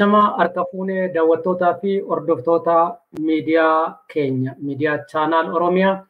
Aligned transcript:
Ashamaa 0.00 0.36
harka 0.36 0.64
fuunee 0.64 1.08
daawwattootaa 1.14 1.74
fi 1.80 1.98
hordoftoota 2.00 2.96
miidiyaa 3.20 3.98
keenya, 4.12 4.54
miidiyaa 4.58 4.98
chaanaal 5.10 5.50
Oromiyaa. 5.56 6.06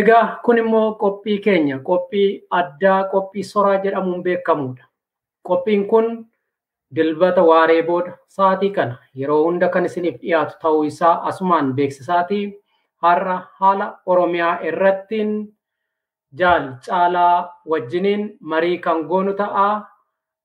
Egaa 0.00 0.38
kun 0.44 0.58
immoo 0.58 0.94
qophii 1.00 1.38
keenya, 1.46 1.78
qophii 1.78 2.28
addaa, 2.50 3.04
qophii 3.14 3.42
soraa 3.44 3.80
jedhamuun 3.84 4.22
beekamudha. 4.22 4.84
Qophiin 5.48 5.82
kun 5.88 6.06
dilbata 6.96 7.42
waaree 7.42 7.82
booda 7.82 8.12
sa'aatii 8.36 8.70
kana 8.70 8.96
yeroo 9.22 9.42
hunda 9.44 9.68
kan 9.68 9.84
isiniif 9.90 10.20
dhiyaatu 10.20 10.54
ta'uu 10.62 10.84
isaa 10.90 11.14
asumaan 11.32 11.72
beeksisaati. 11.74 12.38
Har'a 13.02 13.40
haala 13.58 13.88
Oromiyaa 14.06 14.58
irrattiin 14.70 15.34
jaal 16.38 16.70
caalaa 16.86 17.58
wajjiniin 17.68 18.36
marii 18.40 18.78
kan 18.78 19.02
goonu 19.10 19.34
ta'a. 19.42 19.66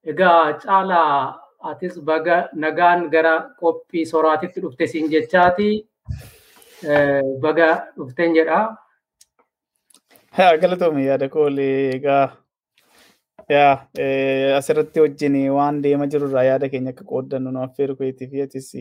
Egaa 0.03 0.53
caalaa 0.65 1.38
atis 1.71 1.95
baga 2.09 2.37
nagaan 2.65 3.09
gara 3.15 3.33
qophii 3.61 4.05
soraatitti 4.11 4.61
dhufte 4.65 4.87
siin 4.87 5.09
jechaati. 5.13 5.69
Baga 7.45 7.69
dhufteen 7.97 8.33
jedha. 8.35 8.59
Haa 10.37 10.57
galatoome 10.57 11.03
yaada 11.05 11.29
koolee 11.29 11.95
egaa 11.95 12.25
yaa 13.49 13.73
asirratti 14.57 14.99
wajjin 15.05 15.35
waan 15.57 15.81
deema 15.83 16.07
jirurraa 16.13 16.43
yaada 16.49 16.69
keenya 16.69 16.89
akka 16.95 17.03
qooddannu 17.11 17.51
nu 17.55 17.61
affeeru 17.65 17.95
keetii 18.01 18.27
fi 18.33 18.41
atis 18.47 18.71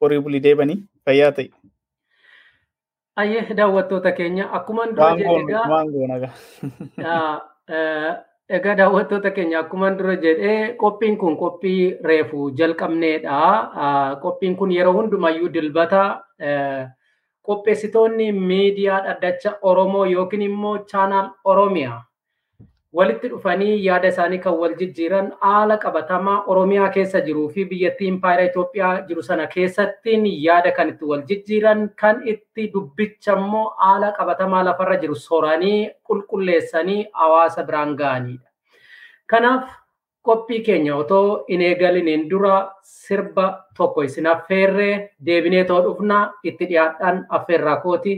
horii 0.00 0.18
bulii 0.26 0.40
deebanii 0.46 0.78
fayyaa 1.04 1.32
ta'e. 1.38 1.48
Ayyee 3.22 3.54
daawwattoota 3.60 4.12
keenya 4.16 4.50
akkuman 4.60 4.94
dura 4.96 5.12
jedhe 5.20 5.36
egaa 5.42 5.68
Waan 5.74 5.92
goona 5.92 6.16
egaa. 6.20 6.32
Egaa 8.48 8.74
daawwattoota 8.78 9.30
keenya 9.34 9.58
akkuman 9.60 9.96
dura 9.98 10.14
jedhee 10.24 10.74
qophiin 10.80 11.16
kun 11.18 11.36
qophii 11.36 11.98
reefu 12.08 12.50
jalqabneedha. 12.58 13.38
Qophiin 14.22 14.56
kun 14.56 14.70
yeroo 14.70 14.92
hundumayyuu 14.98 15.48
dilbata 15.54 16.02
qopheessitoonni 17.46 18.32
miidiyaa 18.32 19.00
dhaddacha 19.06 19.56
Oromoo 19.62 20.04
yookiin 20.04 20.42
immoo 20.42 20.78
chaanaal 20.92 21.30
Oromiyaa 21.44 22.04
walitti 22.96 23.28
dhufanii 23.30 23.84
yaada 23.84 24.08
isaanii 24.12 24.38
kan 24.44 24.54
wal 24.60 24.74
jijjiiran 24.80 25.30
haala 25.40 25.76
qabatamaa 25.84 26.36
Oromiyaa 26.52 26.88
keessa 26.96 27.20
jiruu 27.28 27.48
fi 27.54 27.64
biyyattii 27.72 28.08
impaayera 28.12 28.44
Itoophiyaa 28.50 28.92
jiru 29.08 29.22
sana 29.28 29.46
keessattiin 29.54 30.26
yaada 30.44 30.72
kan 30.76 30.88
itti 30.92 31.04
wal 31.12 31.22
jijjiiran 31.30 31.82
kan 32.02 32.22
itti 32.34 32.68
dubbicha 32.74 33.32
immoo 33.40 33.64
haala 33.82 34.12
qabatamaa 34.18 34.62
lafarra 34.68 34.96
jiru 35.02 35.14
soranii 35.24 35.90
qulqulleessanii 36.10 37.00
hawaasa 37.12 37.64
biraan 37.70 37.96
ga'anidha. 37.96 38.48
Kanaaf 39.26 39.66
qophii 40.28 40.60
keenya 40.70 40.96
otoo 40.96 41.44
hin 41.48 41.60
eegaliniin 41.70 42.24
dura 42.30 42.54
sirba 42.82 43.44
tokko 43.76 44.02
isin 44.08 44.26
affeerree 44.26 45.10
deebinee 45.26 45.64
too 45.64 45.82
dhufna 45.84 46.22
itti 46.44 46.64
dhiyaadhaan 46.72 47.26
affeerraa 47.28 47.76
kooti. 47.84 48.16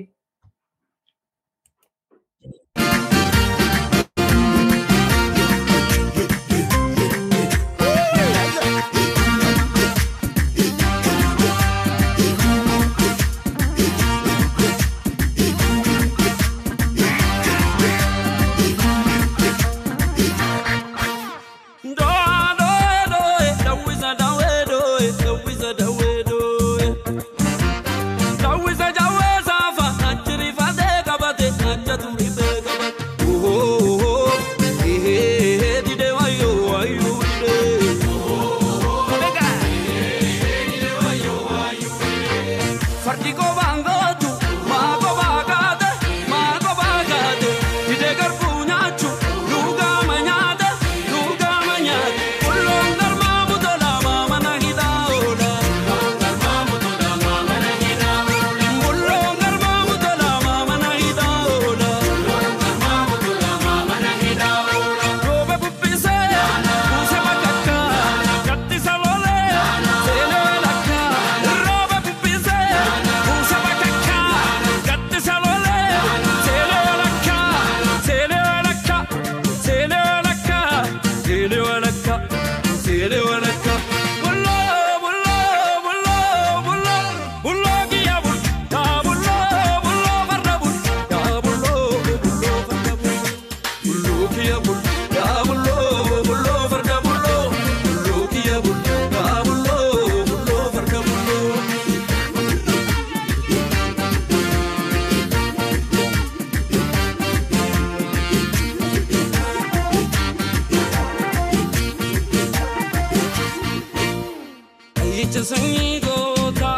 sanii 115.49 116.01
goota 116.01 116.73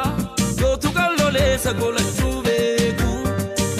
gootuka 0.61 1.05
loleessa 1.19 1.73
golachuu 1.81 2.43
beeku 2.47 3.11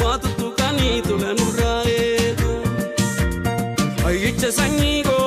waa 0.05 0.19
tuttuqanii 0.25 0.99
tolanurraa 1.09 1.81
eegu 1.97 2.53
ayyicha 4.07 4.53
sanii 4.59 5.03
goota. 5.03 5.20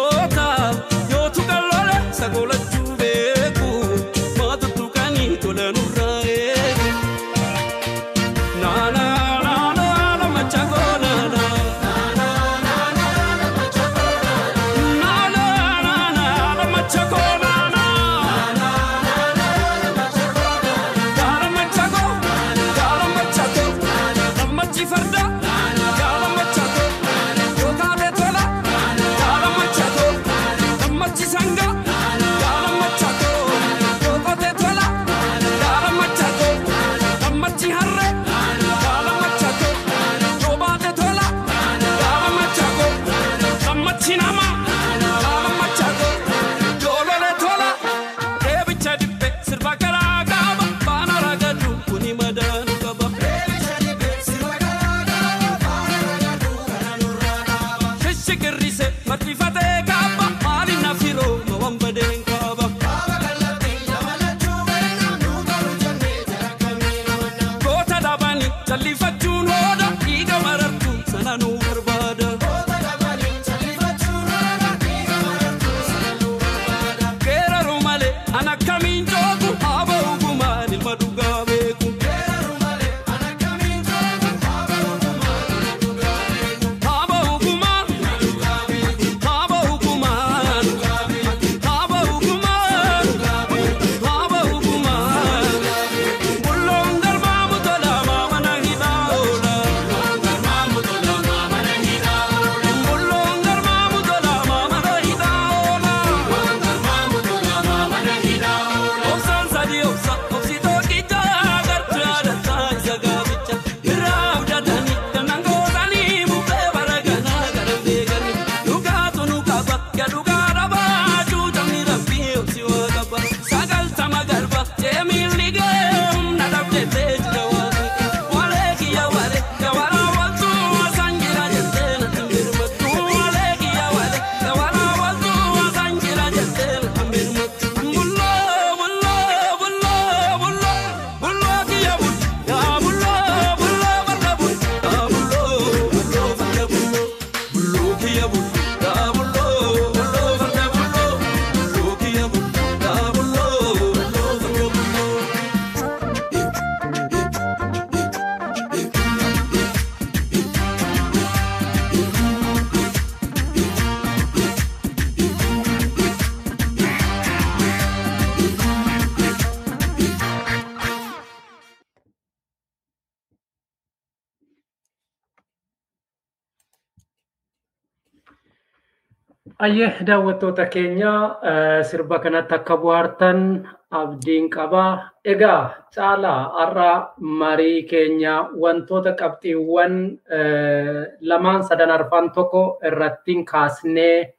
Ayyee 179.63 180.03
daawwattoota 180.07 180.65
keenya 180.67 181.11
eh, 181.49 181.81
sirba 181.87 182.19
kanatti 182.19 182.53
akka 182.55 182.75
bohaartan 182.77 183.63
abdiin 183.99 184.49
qaba. 184.49 185.13
Egaa 185.23 185.87
caalaa 185.95 186.41
har'a 186.57 186.91
marii 187.19 187.87
keenya 187.87 188.49
wantoota 188.63 189.15
qabxiiwwan 189.21 189.93
eh, 190.37 191.01
lamaan 191.21 191.63
sadan 191.63 191.91
arfan 191.95 192.31
tokko 192.35 192.63
irratti 192.83 193.39
kaasnee 193.51 194.33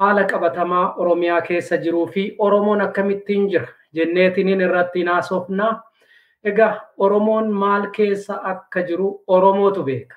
haala 0.00 0.24
qabatamaa 0.24 0.94
Oromiyaa 0.96 1.40
keessa 1.48 1.76
jiruu 1.76 2.06
fi 2.06 2.24
Oromoon 2.38 2.80
akkamittiin 2.80 3.48
jira 3.50 3.68
jenneetiniin 3.94 4.60
irratti 4.60 5.04
haasofna. 5.04 5.82
Egaa 6.44 6.74
Oromoon 6.98 7.52
maal 7.52 7.90
keessa 7.96 8.40
akka 8.42 8.80
jiru 8.82 9.24
Oromootu 9.26 9.84
beeka. 9.84 10.16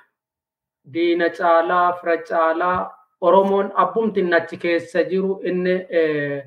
Diina 0.93 1.29
caalaa, 1.29 1.93
fira 1.99 2.17
caalaa, 2.29 3.04
Oromoon 3.27 3.71
abbumtiin 3.83 4.33
achi 4.37 4.57
keessa 4.57 5.03
jiru 5.11 5.39
inni 5.51 5.75
eh, 5.99 6.43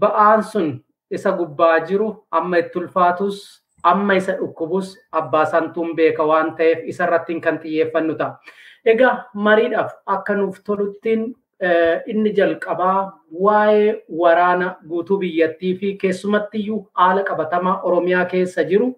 ba'aan 0.00 0.42
sun 0.42 0.68
isa 1.10 1.32
gubbaa 1.32 1.80
jiru 1.88 2.08
amma 2.30 2.58
itti 2.62 2.78
ulfaatus 2.78 3.40
amma 3.82 4.16
isa 4.20 4.36
dhukkubus 4.38 4.94
abbaa 5.20 5.44
santuun 5.52 5.94
beeka 5.96 6.24
waan 6.30 6.54
ta'eef 6.56 6.86
isa 6.92 7.04
irratti 7.06 7.40
kan 7.40 7.58
xiyyeeffannu 7.62 8.16
ta'a. 8.20 8.38
Egaa 8.84 9.14
mariidhaaf 9.34 9.92
akka 10.06 10.34
nuuf 10.34 10.60
toluttiin 10.64 11.22
eh, 11.60 12.00
inni 12.06 12.32
jalqabaa 12.38 13.12
waa'ee 13.44 13.92
waraana 14.22 14.76
guutuu 14.88 15.18
biyyattii 15.18 15.74
fi 15.80 15.94
keessumattiyyuu 16.02 16.80
haala 16.94 17.22
qabatamaa 17.30 17.80
Oromiyaa 17.82 18.24
keessa 18.34 18.64
jiru 18.64 18.92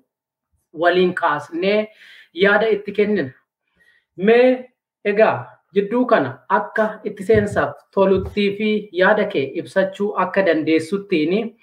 waliin 0.72 1.14
kaasnee 1.14 1.88
yaada 2.34 2.66
itti 2.76 2.92
kennina. 2.92 3.30
Mee 4.16 4.70
egaa 5.04 5.59
jidduu 5.74 6.04
kana 6.06 6.30
akka 6.48 6.86
itti 7.04 7.24
seensaaf 7.32 7.74
toluttii 7.94 8.48
fi 8.56 8.70
yaada 9.02 9.24
kee 9.34 9.44
ibsachuu 9.62 10.14
akka 10.26 10.42
dandeessuttiin 10.46 11.56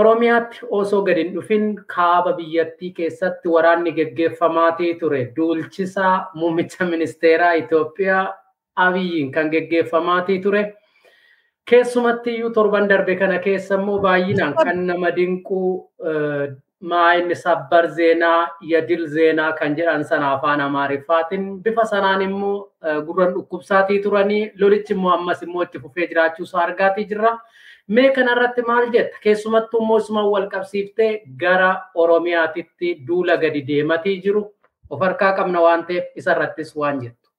Oromiyaatti 0.00 0.58
osoo 0.76 1.02
gadi 1.06 1.22
hin 1.24 1.34
dhufin 1.34 1.66
kaaba 1.94 2.32
biyyattii 2.36 2.88
keessatti 2.94 3.48
waraanni 3.48 3.92
geggeeffamaatii 3.98 4.94
ture. 5.02 5.20
Duulchisaa 5.36 6.30
muummicha 6.34 6.84
ministeeraa 6.86 7.52
Itoophiyaa 7.60 8.24
Abiyyiin 8.86 9.30
kan 9.32 9.50
geggeeffamaatii 9.52 10.38
ture. 10.46 10.62
Keessumatti 11.70 12.34
iyyuu 12.34 12.50
torban 12.50 12.88
darbe 12.88 13.16
kana 13.16 13.38
keessa 13.38 13.74
immoo 13.78 13.98
baay'inaan 14.02 14.54
kan 14.64 14.86
nama 14.86 15.10
dinquu 15.16 15.60
maayinni 16.92 17.34
sabbar 17.40 17.86
zeenaa 17.96 18.40
yadil 18.70 19.04
zeenaa 19.16 19.52
kan 19.60 19.76
jedhan 19.76 20.04
sana 20.10 20.32
afaan 20.36 20.60
amaariffaatiin 20.66 21.44
bifa 21.64 21.84
sanaan 21.92 22.22
immoo 22.26 22.56
gurran 23.06 23.32
dhukkubsaatii 23.34 23.98
turanii 24.06 24.42
lolichi 24.60 24.92
immoo 24.96 25.12
ammas 25.18 25.42
immoo 25.46 25.62
itti 25.66 25.78
fufee 25.84 26.06
jiraachuu 26.12 26.44
isaa 26.48 26.62
argaatii 26.64 27.04
jirra. 27.12 27.32
Mee 27.88 28.10
kanarratti 28.16 28.62
maal 28.68 28.90
jetta? 28.92 29.18
Keessumattuu 29.22 29.80
immoo 29.82 29.98
isuma 30.04 30.22
wal 30.34 30.46
qabsiiftee 30.56 31.10
gara 31.44 31.70
Oromiyaatitti 31.94 32.94
duula 33.08 33.36
gadi 33.36 33.62
deematii 33.72 34.20
jiru 34.26 34.44
of 34.90 35.00
harkaa 35.00 35.32
qabna 35.40 35.60
waan 35.68 35.84
ta'eef 35.90 36.04
isarrattis 36.22 36.76
waan 36.76 37.00
jettu. 37.02 37.30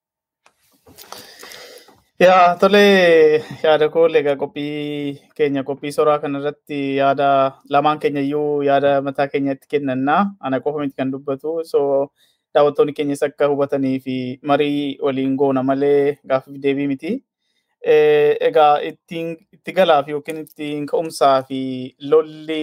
Yaa 2.24 2.56
tolee 2.62 3.44
yaada 3.64 3.88
koo 3.94 4.06
egaa 4.20 4.36
qophii 4.42 5.20
keenya 5.38 5.64
qophii 5.70 5.92
soraa 5.98 6.20
kanarratti 6.24 6.78
yaada 7.00 7.28
lamaan 7.76 8.00
keenya 8.04 8.22
iyyuu 8.28 8.64
yaada 8.70 8.92
mataa 9.08 9.28
keenyatti 9.34 9.68
kennannaa 9.74 10.22
ana 10.40 10.60
qofa 10.66 10.80
miti 10.84 10.96
kan 11.02 11.12
dubbatu 11.16 11.54
so 11.72 11.82
daawwattoonni 12.54 12.94
keenyas 13.00 13.24
akka 13.28 13.46
hubatanii 13.54 14.00
fi 14.06 14.16
marii 14.52 14.98
waliin 15.08 15.36
goona 15.42 15.64
malee 15.70 16.18
gaaffiif 16.30 16.62
deebii 16.66 16.88
miti. 16.94 17.12
Egaa 18.48 18.74
ittiin 18.90 19.28
itti 19.56 19.72
galaaf 19.78 20.08
yookiin 20.14 20.40
ittiin 20.46 20.86
ka'umsaa 20.92 21.36
fi 21.50 21.60
lolli 22.12 22.62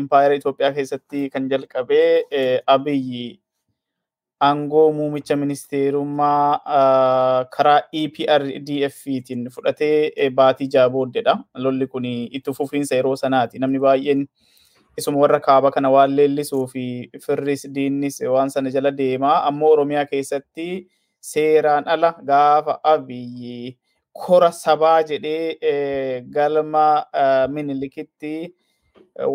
empaayeera 0.00 0.34
Itoophiyaa 0.40 0.72
keessatti 0.78 1.28
kan 1.34 1.50
jalqabee 1.52 2.08
Abiyyi 2.74 3.26
aangoo 4.40 4.92
muumicha 4.92 5.36
ministeerummaa 5.36 6.60
karaa 7.56 7.80
EPRDF-tiin 8.00 9.48
fudhatee 9.54 10.30
baatii 10.30 10.68
jaha 10.74 10.90
booddeedha. 10.90 11.38
Lolli 11.54 11.86
kun 11.86 12.04
itti 12.04 12.52
fufiinsa 12.52 12.94
yeroo 12.94 13.16
sanaati. 13.16 13.58
Namni 13.58 13.78
baay'een 13.78 14.26
isuma 14.98 15.18
warra 15.20 15.40
kaaba 15.40 15.70
kana 15.70 15.90
waan 15.90 16.16
leellisuu 16.16 16.66
fi 16.66 16.84
firris 17.26 17.66
diinnis 17.74 18.20
waan 18.20 18.50
sana 18.50 18.70
jala 18.70 18.90
deemaa. 18.90 19.42
Ammoo 19.48 19.70
Oromiyaa 19.72 20.04
keessatti 20.06 20.86
seeraan 21.20 21.88
ala 21.88 22.14
gaafa 22.24 22.78
abiyyi 22.84 23.78
kora 24.12 24.52
sabaa 24.52 25.02
jedhee 25.02 26.20
galma 26.30 27.04
minilikitti 27.52 28.54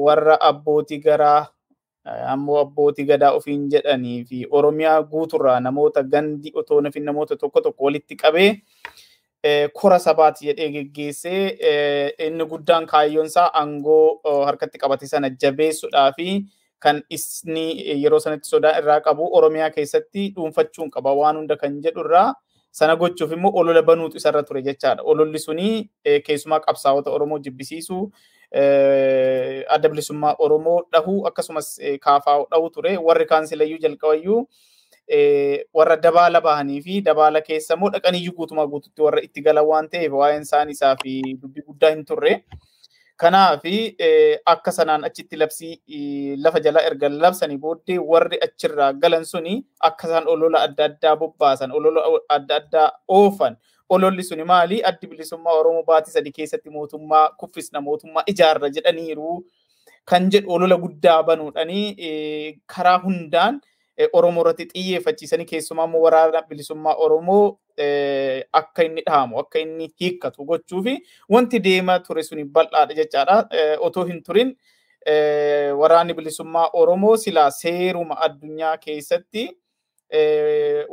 warra 0.03 0.37
abbootii 0.41 0.99
garaa 1.03 1.45
ammoo 2.05 2.57
abbootii 2.59 3.05
gadaa 3.05 3.31
ofiin 3.37 3.67
jedhanii 3.71 4.23
fi 4.25 4.45
Oromiyaa 4.51 5.01
guuturraa 5.03 5.59
namoota 5.59 6.03
gandi 6.03 6.51
otoo 6.55 6.81
nafin 6.81 7.03
namoota 7.05 7.35
tokko 7.37 7.61
tokko 7.61 7.85
walitti 7.85 8.15
qabee 8.15 8.61
kora 9.73 9.99
sabaati 9.99 10.45
jedhee 10.45 10.69
geggeessee 10.71 12.13
inni 12.27 12.45
guddaan 12.45 12.85
kaayyoon 12.85 13.25
isaa 13.25 13.49
aangoo 13.61 14.21
harkatti 14.45 14.77
qabate 14.77 15.07
sana 15.07 15.29
jabeessuudhaa 15.29 16.11
fi 16.17 16.27
kan 16.79 17.01
isni 17.09 17.65
yeroo 18.03 18.19
sanatti 18.19 18.49
sodaa 18.49 18.77
irraa 18.79 18.99
qabu 19.01 19.29
Oromiyaa 19.37 19.69
keessatti 19.69 20.29
dhuunfachuun 20.35 20.89
qaba 20.91 21.13
waan 21.13 21.37
hunda 21.37 21.55
kan 21.63 21.81
jedhu 21.83 21.99
irraa 22.05 22.33
sana 22.79 22.95
gochuuf 22.95 23.31
immoo 23.37 23.51
olola 23.61 23.81
banuutu 23.83 24.17
isarra 24.17 24.43
ture 24.43 24.61
jechaadha. 24.61 25.03
Ololli 25.03 25.39
suni 25.39 25.89
keessumaa 26.25 26.59
qabsaa'ota 26.59 27.11
Oromoo 27.11 27.39
jibbisiisuu 27.39 28.11
adda 28.55 29.89
bilisummaa 29.89 30.35
Oromoo 30.39 30.81
dhahuu 30.91 31.25
akkasumas 31.27 31.79
kaafaa'u 32.01 32.47
dhahuu 32.51 32.69
ture. 32.69 32.97
Warri 32.97 33.25
kaansilayyuu 33.25 33.79
jalqabayyuu 33.79 34.47
warra 35.73 35.97
dabaala 35.97 36.41
bahanii 36.41 36.81
fi 36.81 37.01
dabaala 37.01 37.41
keessa 37.41 37.73
immoo 37.75 37.89
dhaqaniyyuu 37.89 38.35
guutumaa 38.35 38.67
guututti 38.67 39.01
warra 39.01 39.21
itti 39.21 39.41
galan 39.41 39.65
waan 39.65 39.89
ta'eef 39.89 40.11
waa'een 40.13 40.41
isaan 40.47 40.69
isaa 40.69 40.95
fi 41.03 41.21
dubbii 41.41 41.63
guddaa 41.67 41.89
hin 41.95 42.05
turre. 42.05 42.43
Kanaaf 43.21 43.61
akka 44.45 44.71
sanaan 44.71 45.03
achitti 45.05 45.37
labsii 45.37 46.35
lafa 46.43 46.59
jalaa 46.59 46.81
erga 46.89 47.09
labsanii 47.09 47.57
booddee 47.57 47.97
warri 47.99 48.37
achirraa 48.45 48.93
galan 48.93 49.25
suni 49.25 49.65
akka 49.89 50.07
isaan 50.07 50.27
olola 50.27 50.61
adda 50.67 50.85
addaa 50.85 51.15
bobbaasan 51.15 51.71
olola 51.71 52.01
adda 52.29 52.55
addaa 52.55 52.87
oofan 53.07 53.57
ololli 53.95 54.23
suni 54.23 54.43
maali 54.51 54.81
addi 54.89 55.07
bilisummaa 55.13 55.53
Oromoo 55.61 55.83
baatii 55.89 56.13
sadii 56.17 56.31
keessatti 56.37 56.69
mootummaa 56.77 57.25
kuffisna 57.43 57.81
mootummaa 57.87 58.23
ijaarra 58.33 58.69
jedhaniiru 58.77 59.33
kan 60.11 60.29
jedhu 60.35 60.53
olola 60.57 60.77
guddaa 60.85 61.23
banuudhanii 61.23 62.59
karaa 62.75 62.97
hundaan 63.05 63.59
Oromoo 64.17 64.41
irratti 64.43 64.65
xiyyeeffachiisanii 64.73 65.45
keessumaa 65.49 65.85
immoo 65.89 66.01
waraana 66.05 66.41
bilisummaa 66.49 66.95
Oromoo 67.05 67.43
akka 68.59 68.83
inni 68.87 69.01
dhahamu 69.07 69.39
akka 69.41 69.59
inni 69.59 69.89
hiikkatu 70.01 70.45
gochuu 70.51 70.83
fi 70.87 70.93
wanti 71.35 71.59
deemaa 71.67 71.99
ture 72.07 72.23
suni 72.23 72.43
bal'aadha 72.55 72.93
jechaadha. 73.01 73.37
Otoo 73.79 74.03
hin 74.05 74.23
turin 74.23 74.55
waraanni 75.81 76.13
bilisummaa 76.13 76.69
Oromoo 76.73 77.17
silaa 77.17 77.49
seeruma 77.51 78.17
addunyaa 78.27 78.77
keessatti 78.77 79.43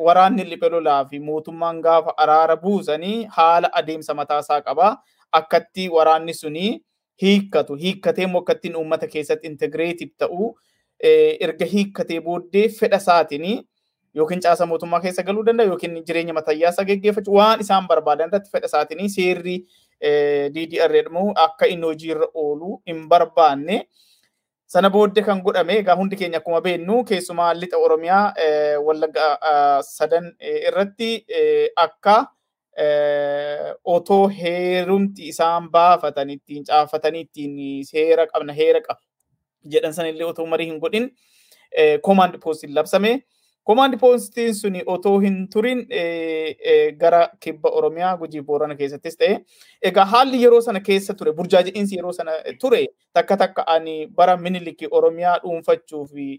waraanni 0.06 0.44
liphee 0.50 0.68
lolaa 0.70 1.04
fi 1.04 1.18
mootummaan 1.20 1.80
gaafa 1.82 2.14
araara 2.16 2.56
buusanii 2.56 3.26
haala 3.36 3.70
adeemsa 3.72 4.14
mataasaa 4.14 4.60
qaba. 4.62 4.96
Akkatti 5.32 5.88
waraanni 5.88 6.34
suni 6.34 6.66
hiikkatu 7.22 7.74
hiikkatee 7.74 8.24
immoo 8.24 8.40
akkattiin 8.42 8.76
uummata 8.76 9.06
keessatti 9.06 9.46
integreetiif 9.48 10.10
ta'u 10.18 10.54
erga 11.46 11.66
hiikkatee 11.72 12.20
booddee 12.20 12.68
fedha 12.68 12.96
isaatiin 12.96 13.64
yookiin 14.16 14.40
caasa 14.40 14.66
mootummaa 14.66 15.00
keessa 15.00 15.22
galuu 15.22 15.44
danda'a 15.46 15.66
yookiin 15.66 15.98
jireenya 16.06 16.34
matayyaasa 16.34 16.84
geggeeffachuu 16.84 17.34
waan 17.36 17.60
isaan 17.60 17.86
barbaadan 17.88 18.28
irratti 18.32 18.50
fedha 18.52 18.66
isaatiin 18.72 19.10
seerri 19.10 19.56
DDR 20.54 20.92
jedhamu 20.96 21.32
akka 21.34 21.66
inni 21.66 21.86
hojiirra 21.86 22.28
oolu 22.34 22.82
hin 22.86 23.08
barbaanne. 23.08 23.86
Sana 24.68 24.90
booddee 24.92 25.22
kan 25.24 25.38
godhame 25.44 25.78
egaa 25.80 25.94
hundi 25.96 26.16
keenya 26.20 26.38
akkuma 26.42 26.60
beeknu 26.64 26.96
keessumaa 27.10 27.52
lixa 27.60 27.78
Oromiyaa 27.84 28.24
wallagga 28.86 29.28
sadan 29.90 30.26
irratti 30.48 31.08
akka 31.84 32.16
otoo 33.94 34.26
heerumti 34.40 35.28
isaan 35.32 35.70
baafatan 35.76 36.30
ittiin 36.36 36.64
caafatanii 36.68 37.24
ittiin 37.26 37.56
seera 37.92 38.26
qabna 38.32 38.52
heera 38.60 38.80
qaba 38.88 39.00
jedhan 39.76 39.96
sanillee 40.00 40.28
otoo 40.34 40.46
marii 40.52 40.68
hin 40.72 40.78
godhin 40.84 41.08
koomaand 42.02 42.36
poostiin 42.44 42.74
labsame. 42.74 43.14
Koomaand 43.68 43.98
poostiin 44.00 44.54
suni 44.54 44.82
otoo 44.86 45.18
hin 45.20 45.34
turin 45.52 45.82
gara 47.00 47.18
kibba 47.40 47.68
Oromiyaa 47.80 48.14
gujii 48.20 48.40
boorana 48.42 48.76
keessattis 48.78 49.18
ta'e 49.22 49.34
egaa 49.90 50.06
haalli 50.12 50.40
yeroo 50.42 50.60
sana 50.66 50.80
keessa 50.86 51.14
ture 51.18 51.32
burjaaji'insi 51.40 51.98
yeroo 51.98 52.12
sana 52.18 52.36
ture 52.62 52.80
takka 53.18 53.36
takka 53.42 53.66
ani 53.74 53.96
bara 54.06 54.36
miniliki 54.46 54.88
Oromiyaa 55.00 55.36
dhuunfachuu 55.44 56.06
fi 56.14 56.30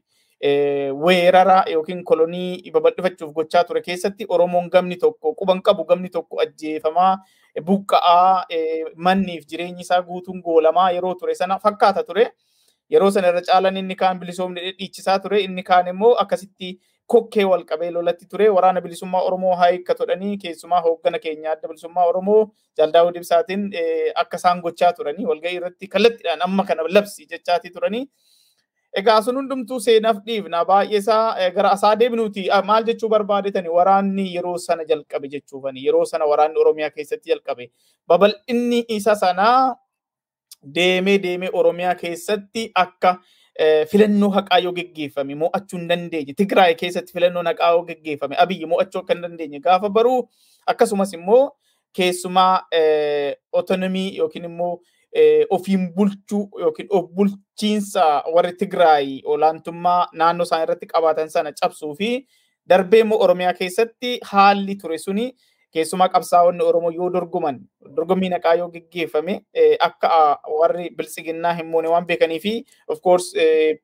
weerara 1.06 1.60
yookiin 1.76 2.04
kolonii 2.04 2.72
babal'ifachuuf 2.74 3.34
gochaa 3.38 3.64
ture 3.64 3.82
keessatti 3.92 4.26
Oromoon 4.30 4.70
gamni 4.78 4.96
tokko 5.06 5.36
quban 5.44 5.62
qabu 5.62 5.86
gamni 5.94 6.10
tokko 6.10 6.42
ajjeefamaa 6.48 7.16
buqqa'aa 7.72 8.46
manniif 8.96 9.46
jireenyi 9.52 9.82
isaa 9.90 10.02
guutuun 10.12 10.42
goolamaa 10.42 10.92
yeroo 10.92 11.14
ture 11.16 11.36
sana 11.36 11.60
fakkaata 11.60 12.04
ture. 12.04 12.32
Yeroo 12.94 13.12
sana 13.12 13.28
irra 13.30 13.42
caalan 13.48 13.76
inni 13.78 13.96
kaan 13.96 14.20
bilisoomni 14.20 14.72
dhiichisaa 14.78 15.20
ture 15.24 15.40
inni 15.48 15.64
kaan 15.64 15.88
immoo 15.92 16.16
akkasitti 16.24 16.70
kokkee 17.14 17.44
wal 17.52 17.64
qabee 17.70 17.92
lolatti 17.92 18.26
ture 18.32 18.48
waraana 18.56 18.82
bilisummaa 18.86 19.22
Oromoo 19.28 19.56
haa 19.60 19.70
hiikkatodhanii 19.72 20.38
keessumaa 20.44 20.82
hooggana 20.88 21.20
keenya 21.26 21.52
adda 21.52 21.68
bilisummaa 21.72 22.06
Oromoo 22.14 22.42
Jaaldaawud 22.78 23.16
Ibsaatiin 23.22 23.64
akka 24.24 24.38
isaan 24.42 24.62
gochaa 24.66 24.94
turanii 24.98 25.26
walgahii 25.32 25.58
irratti 25.62 25.88
kallattiidhaan 25.96 26.42
amma 26.50 26.66
kana 26.66 26.84
labsi 26.98 27.26
jechaatii 27.32 27.72
turanii. 27.78 28.04
Egaa 29.00 29.22
sun 29.22 29.36
hundumtuu 29.38 29.80
seenaaf 29.86 30.18
dhiifna 30.28 30.62
baay'eesaa 30.66 31.50
gara 31.58 31.72
asaa 31.78 31.96
deebinuuti 32.00 32.46
maal 32.70 32.84
jechuu 32.88 33.10
barbaadetani 33.10 33.70
waraanni 33.80 34.26
yeroo 34.36 34.58
sana 34.58 34.86
jalqabe 34.92 35.28
jechuufani 35.34 35.84
yeroo 35.86 36.06
sana 36.12 36.26
waraanni 36.32 36.58
Oromiyaa 36.64 36.90
keessatti 36.96 37.30
jalqabe 37.34 37.68
babal'inni 38.08 38.80
isa 38.98 39.16
sanaa 39.16 39.76
deemee 40.76 41.18
deemee 41.24 41.50
Oromiyaa 41.54 41.96
keessatti 41.96 42.72
akka 42.86 43.12
filannoo 43.92 44.30
haqaa 44.36 44.60
yoo 44.66 44.72
geggeeffame 44.76 45.36
mo'achuu 45.36 45.78
hin 45.80 45.88
dandeenye 45.90 46.34
Tigraay 46.42 46.76
keessatti 46.82 47.14
filannoo 47.18 47.44
haqaa 47.48 47.72
yoo 47.78 47.84
geggeeffame 47.90 48.36
Abiyyi 48.46 48.66
mo'achuu 48.74 49.02
akka 49.02 49.14
hin 49.18 49.22
dandeenye 49.28 49.60
gaafa 49.66 49.90
baruu 49.98 50.20
akkasumas 50.74 51.14
immoo 51.18 51.42
keessumaa 52.00 52.54
otonomii 53.62 54.18
yookiin 54.18 54.46
immoo 54.52 54.74
ofiin 55.58 55.88
bulchuu 55.96 56.44
yookiin 56.60 56.88
of 56.90 57.06
bulchiinsa 57.16 58.06
warri 58.36 58.54
Tigraay 58.64 59.20
olaantummaa 59.36 60.02
naannoo 60.14 60.44
isaan 60.50 60.64
irratti 60.68 60.86
qabaatan 60.94 61.30
sana 61.36 61.52
cabsuu 61.62 61.96
fi 62.02 62.10
darbee 62.70 63.00
immoo 63.06 63.20
Oromiyaa 63.28 63.54
keessatti 63.62 64.18
haalli 64.32 64.76
ture 64.76 64.98
suni 64.98 65.26
keessumaa 65.78 66.08
qabsaa'onni 66.16 66.64
Oromoo 66.72 66.92
yoo 66.98 67.10
dorgoman 67.14 67.60
dorgommii 67.96 68.30
haqaa 68.36 68.54
yoo 68.62 68.70
geggeeffame 68.76 69.36
akka 69.88 70.10
warri 70.60 70.90
biltsiginnaa 70.98 71.54
hin 71.62 71.68
moone 71.74 71.88
waan 71.96 72.06
beekanii 72.12 72.40
fi 72.46 72.54
of 72.88 73.02
course 73.08 73.32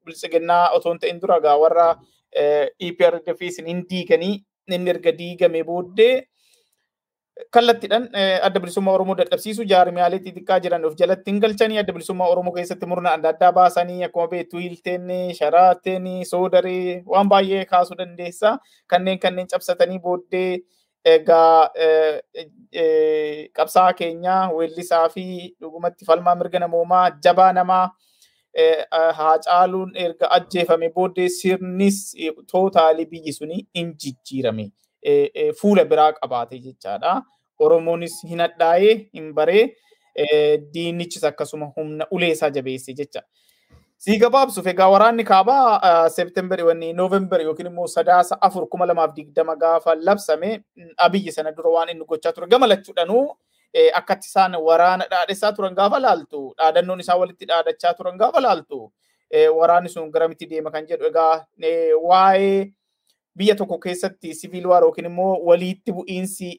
biltsiginnaa 0.05 0.63
otoo 0.79 0.91
hin 0.95 0.99
ta'in 1.05 1.21
dura 1.25 1.39
gaa 1.47 1.57
warra 1.65 1.89
EPRDFs 2.89 3.59
hin 3.67 3.83
diiganii 3.91 4.33
inni 4.75 4.89
erga 4.95 5.11
diigame 5.19 5.63
booddee 5.67 6.13
kallattiidhaan 7.55 8.05
adda 8.47 8.59
bilisummaa 8.63 8.93
Oromoo 8.97 9.15
dadhabsiisu 9.19 9.63
jaarmiyaalee 9.71 10.19
xixiqqaa 10.25 10.59
jiran 10.65 10.85
of 10.89 10.93
jalatti 11.01 11.31
hin 11.31 11.39
galchanii 11.45 11.79
adda 11.81 11.93
bilisummaa 11.97 12.27
Oromoo 12.33 12.53
keessatti 12.57 12.85
murna 12.91 13.11
adda 13.17 13.29
addaa 13.33 13.51
baasanii 13.57 14.03
akkuma 14.07 14.27
beektu 14.33 14.61
hiilteen 14.63 15.11
sharaateen 15.39 16.07
soodaree 16.29 17.01
waan 17.15 17.29
baay'ee 17.33 17.65
kaasuu 17.73 17.97
dandeessa 18.03 18.53
kanneen 18.93 19.19
kanneen 19.25 19.47
cabsatanii 19.53 19.99
booddee 20.07 20.47
egaa 21.13 21.69
qabsaa 23.57 23.91
keenya 23.99 24.35
weellisaa 24.57 25.03
fi 25.15 25.25
dhugumatti 25.61 26.05
falmaa 26.09 26.35
mirga 26.41 26.59
namoomaa 26.63 27.03
jabaa 27.27 27.51
namaa 27.59 27.85
haa 29.19 29.37
caaluun 29.45 29.91
erga 30.07 30.31
ajjeefame 30.39 30.89
booddee 30.97 31.29
sirnis 31.37 32.01
tootaalii 32.51 33.05
biyyi 33.13 33.33
suni 33.39 33.61
hin 33.79 33.93
jijjiirame. 34.03 34.67
Fuula 35.61 35.85
biraa 35.85 36.11
qabaate 36.19 36.59
jechaadha. 36.67 37.15
Oromoonis 37.59 38.15
hin 38.29 38.39
hadhaa'ee 38.45 38.93
hin 39.13 39.33
baree 39.33 39.65
diinnichis 40.73 41.23
akkasuma 41.31 41.71
humna 41.77 42.07
uleesaa 42.11 42.49
jabeesse 42.59 42.93
jecha. 43.01 43.21
Sii 44.05 44.17
gabaabsuuf 44.21 44.67
egaa 44.69 44.87
waraanni 44.93 45.23
kaabaa 45.29 46.09
seeptembar 46.15 46.61
wanni 46.67 46.89
noovembar 46.93 47.41
yookiin 47.41 47.69
immoo 47.71 47.87
sadaasa 47.93 48.37
afur 48.47 48.67
kuma 48.69 48.85
lamaaf 48.85 49.15
digdama 49.15 49.55
gaafa 49.63 49.95
labsame 49.95 50.51
abiyyi 51.05 51.31
sana 51.31 51.51
dura 51.57 51.69
waan 51.75 51.89
inni 51.93 52.05
gochaa 52.11 52.31
ture 52.35 52.47
gama 52.47 52.67
lachuudhanuu 52.67 53.23
akkatti 54.01 54.27
isaan 54.29 54.55
waraana 54.67 55.07
dhaadhessaa 55.13 55.51
turan 55.57 55.75
gaafa 55.79 55.99
laaltu 56.05 56.43
dhaadannoon 56.59 56.99
isaa 57.05 57.17
walitti 57.23 57.45
dhaadachaa 57.53 57.93
turan 57.97 58.17
gaafa 58.21 58.41
laaltu 58.47 58.79
waraanni 59.59 59.89
sun 59.95 60.11
garamitti 60.11 60.45
deema 60.53 60.71
kan 60.77 60.85
jedhu 60.91 61.05
egaa 61.11 61.33
waa'ee 62.11 62.71
biyya 63.41 63.55
tokko 63.63 63.77
keessatti 63.87 64.33
siviil 64.41 64.67
waar 64.73 64.83
yookiin 64.89 65.05
immoo 65.13 65.33
waliitti 65.49 65.91
bu'iinsi 65.97 66.49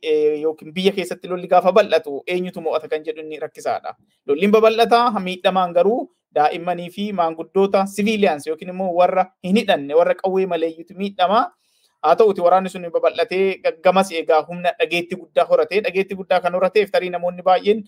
yookiin 0.43 0.75
biyya 0.75 0.93
keessatti 0.99 1.29
lolli 1.29 1.49
gaafa 1.55 1.73
bal'atu 1.79 2.19
eenyutu 2.27 2.61
mo'ata 2.69 2.89
kan 2.89 3.05
jedhu 3.07 3.21
inni 3.23 3.39
rakkisaadha. 3.47 3.95
Lolliin 4.27 4.53
babal'ataa 4.53 5.21
miidhamaan 5.29 5.73
garuu 5.79 6.01
daa'immanii 6.39 6.89
fi 6.97 7.05
maanguddoota 7.21 7.87
siviiliyaans 7.87 8.47
yookiin 8.47 8.69
immoo 8.75 8.91
warra 8.99 9.25
hin 9.45 9.57
hidhanne 9.61 9.95
warra 10.01 10.15
qawwee 10.23 10.47
maleeyyuutu 10.47 10.95
miidhama. 11.03 11.41
Haa 12.03 12.17
ta'uti 12.17 12.41
waraanni 12.47 12.69
sun 12.71 12.85
babal'atee 12.97 13.59
gaggamas 13.65 14.13
egaa 14.13 14.43
humna 14.49 14.73
dhageetti 14.81 15.17
guddaa 15.23 15.45
horatee 15.53 15.81
dhageetti 15.87 16.15
guddaa 16.19 16.41
kan 16.41 16.55
horateef 16.59 16.91
tarii 16.97 17.11
namoonni 17.15 17.43
baay'een 17.51 17.83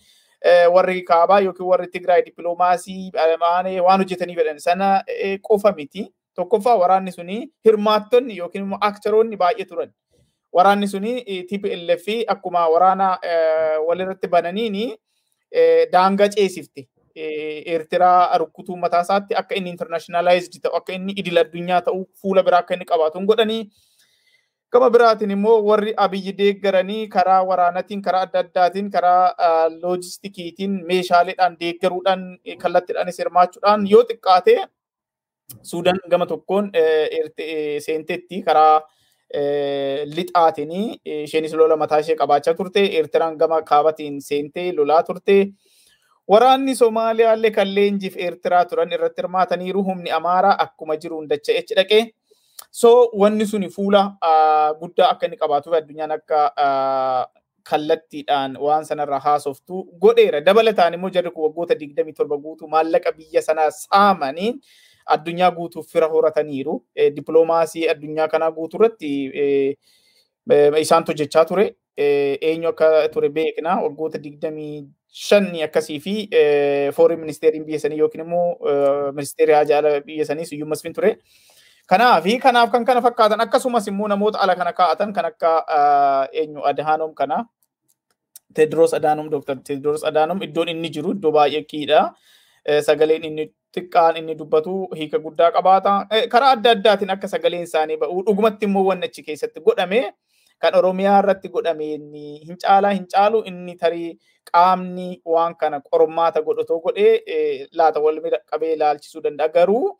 warri 0.73 1.01
kaabaa 1.11 1.39
yookiin 1.45 1.67
warri 1.69 1.87
Tigraay 1.93 2.25
dippiloomaasii 2.25 3.11
waan 3.15 3.99
hojjetanii 4.03 4.35
fedhan 4.41 4.59
sana 4.59 4.89
qofa 5.49 5.71
miti. 5.77 6.05
Tokkoffaa 6.35 6.75
waraanni 6.83 7.11
suni 7.11 7.37
hirmaattonni 7.65 8.37
yookiin 8.37 8.63
immoo 8.63 8.77
aktoroonni 8.81 9.37
baay'ee 9.37 9.65
turan. 9.65 9.91
Waraanni 10.57 10.87
suni 10.87 11.11
TPLF 11.49 12.05
akkuma 12.27 12.67
waraana 12.75 13.09
walirratti 13.87 14.27
bananiini 14.27 14.85
daangaa 15.91 16.27
ceesifte. 16.35 16.87
Eertiraa 17.15 18.37
rukkutuu 18.37 18.77
mataa 18.77 19.01
isaatti 19.07 19.35
akka 19.43 19.55
inni 19.55 19.69
internationalized 19.75 20.59
ta'u 20.63 20.75
akka 20.81 20.93
inni 20.93 21.13
idil 21.23 21.37
addunyaa 21.43 21.81
ta'u 21.87 22.01
fuula 22.21 22.43
biraa 22.43 22.59
akka 22.65 22.73
inni 22.77 22.85
qabaatu 22.91 23.25
godhanii 23.31 23.61
gama 24.73 24.89
biraatiin 24.95 25.31
immoo 25.35 25.55
warri 25.67 25.93
abiyyi 26.05 26.33
deeggaranii 26.41 27.07
karaa 27.15 27.39
waraanatiin 27.51 28.01
karaa 28.07 28.21
adda 28.27 28.39
addaatiin 28.45 28.91
karaa 28.91 29.69
loojistikiitiin 29.81 30.75
meeshaaleedhaan 30.91 31.57
deeggaruudhaan 31.63 32.27
kallattiidhaanis 32.63 33.17
hirmaachuudhaan 33.23 33.87
yoo 33.93 34.03
xiqqaate 34.11 34.57
Suudaan 35.71 35.99
gama 36.09 36.25
tokkoon 36.29 36.71
seenteetti 37.85 38.41
karaa 38.47 38.81
lixaatiin 40.15 40.71
isheenis 41.05 41.53
lola 41.53 41.77
mataa 41.77 41.99
ishee 42.03 42.15
qabaachaa 42.21 42.53
turte 42.59 42.83
Eertiraan 42.99 43.37
gama 43.37 43.61
kaabatiin 43.61 44.21
seentee 44.21 44.71
lolaa 44.77 45.03
turte. 45.03 45.35
Waraanni 46.29 46.75
Somaaliyaallee 46.75 47.51
kan 47.51 47.67
leenjiif 47.75 48.15
Eertiraa 48.17 48.65
turan 48.65 48.91
irratti 48.93 49.21
hirmaataniiru 49.21 49.83
humni 49.83 50.11
Amaaraa 50.11 50.55
akkuma 50.65 50.95
jiruun 50.97 51.27
dacha'echi 51.29 51.75
dhaqee. 51.79 52.01
So 52.71 53.09
wanni 53.21 53.45
suni 53.47 53.69
fuula 53.69 54.01
guddaa 54.81 55.09
akka 55.13 55.25
inni 55.25 55.37
qabaatuuf 55.37 55.73
addunyaan 55.79 56.11
akka 56.17 56.41
kallattiidhaan 57.69 58.57
waan 58.65 58.85
sanarraa 58.85 59.19
haasoftu 59.25 59.81
godheera. 60.05 60.41
Dabalataan 60.45 60.93
immoo 60.93 61.09
jarri 61.09 61.31
kun 61.31 61.43
waggoota 61.47 61.73
27 61.81 62.37
guutuu 62.45 62.67
maallaqa 62.75 63.11
biyya 63.17 63.41
sanaa 63.41 63.71
saamanii 63.71 64.53
addunyaa 65.17 65.51
guutuuf 65.51 65.87
fira 65.91 66.07
horataniiru. 66.13 66.77
Dippiloomaasii 67.15 67.87
addunyaa 67.89 68.27
kanaa 68.27 68.51
guutuu 68.51 68.79
irratti 68.79 69.11
isaan 70.85 71.03
hojjechaa 71.07 71.45
ture. 71.45 71.67
Eenyu 71.97 72.69
akka 72.69 73.07
ture 73.13 73.29
beekna 73.29 73.81
waggoota 73.81 74.17
25 75.09 75.63
akkasii 75.65 75.99
fi 75.99 76.13
fooriin 76.95 77.19
ministeeriin 77.19 77.65
biyya 77.65 77.79
sanii 77.79 77.97
yookiin 77.99 78.21
immoo 78.25 78.57
ministeerri 79.13 79.53
haajaa 79.53 79.77
ala 79.79 80.01
biyya 80.01 80.25
sanii 80.25 80.45
Siyyuu 80.45 80.67
Masfiin 80.69 80.93
ture. 80.93 81.17
Kanaaf 81.89 82.25
kanaaf 82.41 82.71
kan 82.71 82.85
kana 82.85 83.01
fakkaatan 83.01 83.41
akkasumas 83.41 83.87
immoo 83.87 84.07
namoota 84.07 84.39
ala 84.39 84.55
kana 84.55 84.73
kaa'atan 84.73 85.13
kan 85.13 85.25
akka 85.25 85.65
eenyu 86.33 86.61
Adhaanoom 86.71 87.13
kana 87.15 87.45
Tedros 88.53 88.93
Adhaanoom 88.93 89.29
Dr. 89.29 89.55
Tedros 89.65 90.03
Adhaanoom 90.03 90.43
iddoon 90.43 90.69
inni 90.69 90.89
jiru 90.89 91.11
iddoo 91.17 91.31
baay'ee 91.31 91.63
kiidha. 91.63 92.13
Sagaleen 92.85 93.23
inni 93.23 93.49
xiqqaan 93.73 94.17
inni 94.17 94.35
dubbatu 94.37 94.87
hiika 94.95 95.17
guddaa 95.19 95.51
qabaata. 95.51 96.05
Karaa 96.29 96.51
adda 96.57 96.71
addaatiin 96.77 97.09
akka 97.09 97.27
sagaleen 97.27 97.63
isaanii 97.65 97.97
ba'u 97.97 98.21
dhugumatti 98.25 98.65
immoo 98.69 98.85
wanni 98.89 99.05
achi 99.09 99.23
keessatti 99.23 99.59
godhame 99.61 100.13
kan 100.65 100.75
Oromiyaa 100.81 101.19
irratti 101.23 101.49
godhame 101.55 101.87
hin 101.93 102.57
caalaa 102.65 102.93
hin 102.97 103.07
caalu 103.15 103.41
inni 103.51 103.75
tarii 103.83 104.11
qaamni 104.51 105.09
waan 105.35 105.55
kana 105.63 105.79
qormaata 105.89 106.41
godhatoo 106.51 106.79
godhee 106.85 107.67
laata 107.81 107.99
wal 108.05 108.21
qabee 108.51 108.73
ilaalchisuu 108.77 109.21
danda'a. 109.25 109.47
Garuu 109.57 109.97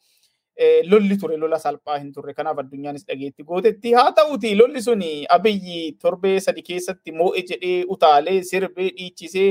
lolli 0.91 1.17
ture 1.17 1.37
lola 1.41 1.57
salphaa 1.65 1.97
hin 1.99 2.11
turre 2.15 2.33
kanaaf 2.39 2.57
addunyaanis 2.63 3.05
dhageetti 3.09 3.43
gootetti 3.51 3.93
haa 3.97 4.11
ta'uti 4.17 4.55
lolli 4.61 4.81
suni 4.87 5.11
abiyyi 5.35 5.77
torbee 6.05 6.39
sadi 6.45 6.61
keessatti 6.69 7.11
moo'e 7.19 7.43
jedhee 7.51 7.77
utaalee 7.95 8.41
sirbee 8.49 8.89
dhiichisee 8.97 9.47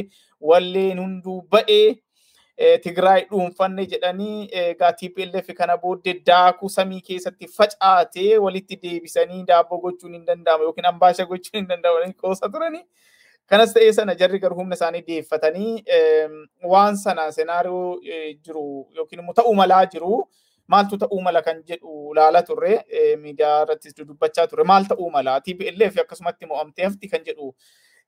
walleen 0.51 1.01
hunduu 1.05 1.39
ba'ee 1.55 1.87
Tigraay 2.85 3.25
dhuunfanne 3.31 3.85
jedhanii 3.91 4.49
egaa 4.61 4.93
TPLF 5.01 5.51
kana 5.59 5.77
booddee 5.83 6.15
daakuu 6.31 6.69
samii 6.77 7.01
keessatti 7.11 7.47
facaatee 7.59 8.39
walitti 8.45 8.79
deebisanii 8.87 9.45
daabboo 9.51 9.79
gochuun 9.85 10.17
hin 10.17 10.25
danda'amu 10.31 10.65
yookiin 10.71 10.89
ambaasha 10.91 11.27
gochuun 11.33 11.61
hin 11.61 11.69
danda'amu 11.69 12.13
qoosa 12.25 12.49
turanii. 12.57 12.83
Kanas 13.47 13.73
ta'ee 13.75 13.93
sana 14.01 14.15
jarri 14.23 14.39
garuu 14.41 14.59
humna 14.59 14.75
isaanii 14.81 15.05
deeffatanii 15.07 15.85
waan 16.73 16.99
sana 17.05 17.31
senaariyoo 17.33 17.95
jiru 18.49 18.65
yookiin 18.97 19.23
immoo 19.23 19.35
ta'uu 19.41 19.55
malaa 19.61 19.85
jiru 19.95 20.19
maaltu 20.75 20.99
ta'uu 21.05 21.21
mala 21.27 21.43
kan 21.47 21.63
jedhu 21.71 22.13
ilaala 22.13 22.43
turre 22.49 22.75
miidiyaa 23.23 23.55
irrattis 23.63 23.95
dubbachaa 24.01 24.47
turre 24.51 24.65
maal 24.73 24.85
ta'uu 24.91 25.11
mala 25.15 25.41
TPLF 25.47 25.97
akkasumatti 26.05 26.47
mo'amtee 26.51 26.85
hafti 26.91 27.09
kan 27.15 27.25
jedhu 27.31 27.55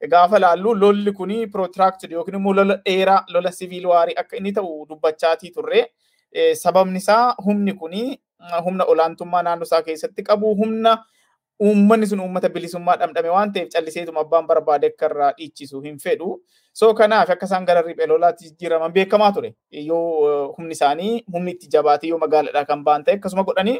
gaafa 0.08 0.38
laallu 0.38 0.74
lolli 0.74 1.12
kuni 1.12 1.46
protracted 1.46 2.12
yookiin 2.12 2.34
immoo 2.40 2.52
lola 2.54 2.76
dheeraa 2.86 3.24
lola 3.28 3.52
siviil 3.52 3.86
waarii 3.86 4.14
akka 4.16 4.36
inni 4.36 4.52
ta'u 4.52 4.86
dubbachaatii 4.88 5.50
turre. 5.56 5.86
Sababni 6.54 6.98
isaa 6.98 7.34
humni 7.44 7.72
kuni 7.72 8.20
humna 8.64 8.84
olaantummaa 8.84 9.42
naannoo 9.42 9.64
isaa 9.68 9.82
keessatti 9.82 10.22
qabu 10.22 10.54
humna 10.62 10.98
uummanni 11.62 12.06
sun 12.06 12.20
uummata 12.24 12.48
bilisummaa 12.48 12.96
dhamdhame 12.96 13.28
waan 13.28 13.52
ta'eef 13.52 13.68
calliseetuma 13.72 14.20
abbaan 14.20 14.46
barbaade 14.46 14.86
akka 14.86 15.06
irraa 15.10 15.32
dhiichisu 15.38 15.80
hin 15.86 15.98
fedhu. 16.04 16.28
So 16.72 16.94
kanaaf 16.94 17.30
akka 17.30 17.46
isaan 17.46 17.66
gara 17.66 17.82
riphee 17.82 18.06
lolaatti 18.06 18.44
jijjiiraman 18.44 18.92
beekamaa 18.92 19.32
ture. 19.32 19.54
Yoo 19.70 20.52
humni 20.56 20.72
isaanii 20.78 21.24
humni 21.32 21.50
itti 21.56 21.68
jabaate 21.74 22.06
yoo 22.08 22.18
magaalaadhaa 22.18 22.64
kan 22.64 22.84
ba'an 22.84 23.04
ta'e 23.04 23.14
akkasuma 23.20 23.42
godhanii 23.50 23.78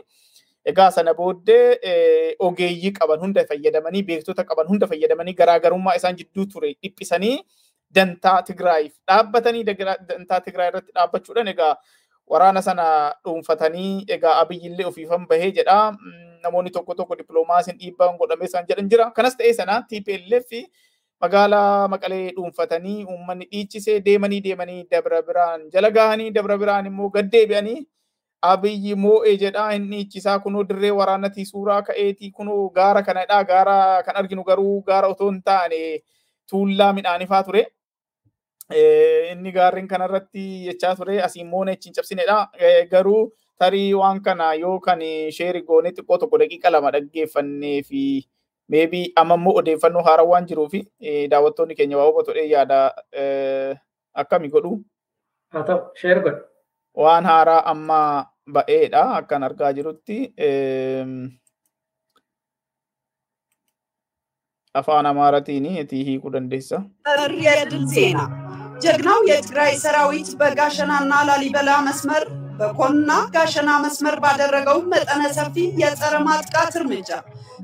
Egaa 0.65 0.91
sana 0.93 1.15
booddee 1.15 2.35
ogeeyyii 2.39 2.93
qaban 2.99 3.21
hunda 3.25 3.45
fayyadamanii 3.51 4.03
beektota 4.11 4.45
qaban 4.45 4.67
hunda 4.69 4.87
fayyadamanii 4.87 5.35
garaagarummaa 5.41 5.95
isaan 6.01 6.17
jidduu 6.19 6.45
ture 6.55 6.73
dhiphisanii 6.83 7.37
dantaa 7.99 8.43
Tigraayiif 8.49 8.93
dhaabbatanii 9.09 9.65
dantaa 9.71 10.41
Tigraay 10.41 10.69
irratti 10.73 10.93
dhaabbachuudhaan 10.99 11.49
egaa 11.55 11.73
waraana 12.35 12.63
sana 12.63 12.85
dhuunfatanii 13.25 14.05
egaa 14.17 14.35
abiyyillee 14.43 14.87
ofiifan 14.91 15.25
bahee 15.31 15.51
jedha. 15.61 15.79
Namoonni 16.43 16.71
tokko 16.77 16.95
tokko 16.95 17.17
dippiloomaasiin 17.19 17.79
dhiibbaan 17.81 18.17
godhamee 18.21 18.47
isaan 18.51 18.67
jedhan 18.69 18.89
jira. 18.93 19.11
Kanas 19.17 19.37
ta'ee 19.41 19.53
sana 19.57 19.81
TPLF 19.89 20.53
magaalaa 21.25 21.89
Maqalee 21.95 22.31
dhuunfatanii 22.37 23.05
uummanni 23.05 23.49
dhiichisee 23.51 23.97
deemanii 24.05 24.41
deemanii 24.45 24.85
dabra 24.91 25.23
biraan 25.23 25.67
jala 25.73 25.91
gahanii 25.97 26.31
dabra 26.37 26.59
biraan 26.63 26.87
immoo 26.93 27.11
gad 27.17 27.29
deebi'anii 27.33 27.81
abiyyi 28.43 28.95
moo'ee 29.05 29.37
jedha 29.41 29.65
inni 29.77 30.01
ichisaa 30.05 30.39
kunoo 30.45 30.63
dirree 30.69 30.91
waraanatii 30.99 31.45
suuraa 31.49 31.83
ka'eetii 31.89 32.31
kunoo 32.39 32.69
gaara 32.79 33.03
kanadha 33.03 33.43
gaara 33.51 33.77
kan 34.07 34.17
arginu 34.23 34.45
garuu 34.45 34.83
gaara 34.87 35.09
otoo 35.15 35.29
hin 35.31 35.43
taane 35.43 35.81
tuullaa 36.51 36.93
midhaanifaa 36.93 37.43
ture. 37.49 37.67
Inni 39.33 39.53
gaarreen 39.53 39.89
kanarratti 39.89 40.65
jechaa 40.67 40.95
ture 40.97 41.23
asiin 41.23 41.47
moona 41.47 41.73
ichiin 41.73 41.95
cabsinedha. 41.95 42.49
Garuu 42.91 43.33
tarii 43.59 43.95
waan 43.95 44.21
kana 44.23 44.53
yoo 44.55 44.79
kan 44.81 45.01
sheeri 45.39 45.63
goone 45.63 45.91
xiqqoo 45.93 46.19
tokko 46.19 46.39
daqiiqa 46.39 46.71
lama 46.73 46.91
dhaggeeffannee 46.97 47.83
fi 47.83 48.03
meebii 48.69 49.13
amma 49.17 49.35
immoo 49.41 49.57
odeeffannoo 49.63 50.03
haaraa 50.09 50.25
waan 50.33 50.47
jiruuf 50.47 50.73
daawwattoonni 51.31 51.75
keenya 51.75 51.99
waa 51.99 52.07
hubatudha 52.11 52.41
yaada 52.55 52.79
akkami 54.15 54.49
godhu. 54.49 54.79
Haa 55.53 55.63
ta'u 55.63 55.81
sheer 56.03 56.21
godhu. 56.23 56.45
waan 56.95 57.25
haaraa 57.25 57.63
amma 57.71 58.27
ba'eedha 58.56 59.04
akkan 59.20 59.44
argaa 59.48 59.72
jirutti 59.78 60.18
afaan 64.76 65.06
amaaratiin 65.12 65.66
የቲ 65.76 65.94
ሂቁ 66.08 66.24
dandeessa 66.36 66.78
ጥሪ 67.08 67.34
የድል 67.48 67.84
ዜና 67.96 68.20
ጀግናው 68.84 69.20
የትግራይ 69.30 69.74
ሰራዊት 69.84 70.30
በጋሸናና 70.40 71.14
ላሊበላ 71.30 71.72
መስመር 71.86 72.24
በኮንና 72.61 73.13
ጋሸና 73.35 73.71
መስመር 73.83 74.17
ባደረገው 74.23 74.79
መጠነ 74.93 75.23
ሰፊ 75.37 75.55
የጸረ 75.83 76.15
ማጥቃት 76.27 76.73
እርምጃ 76.81 77.11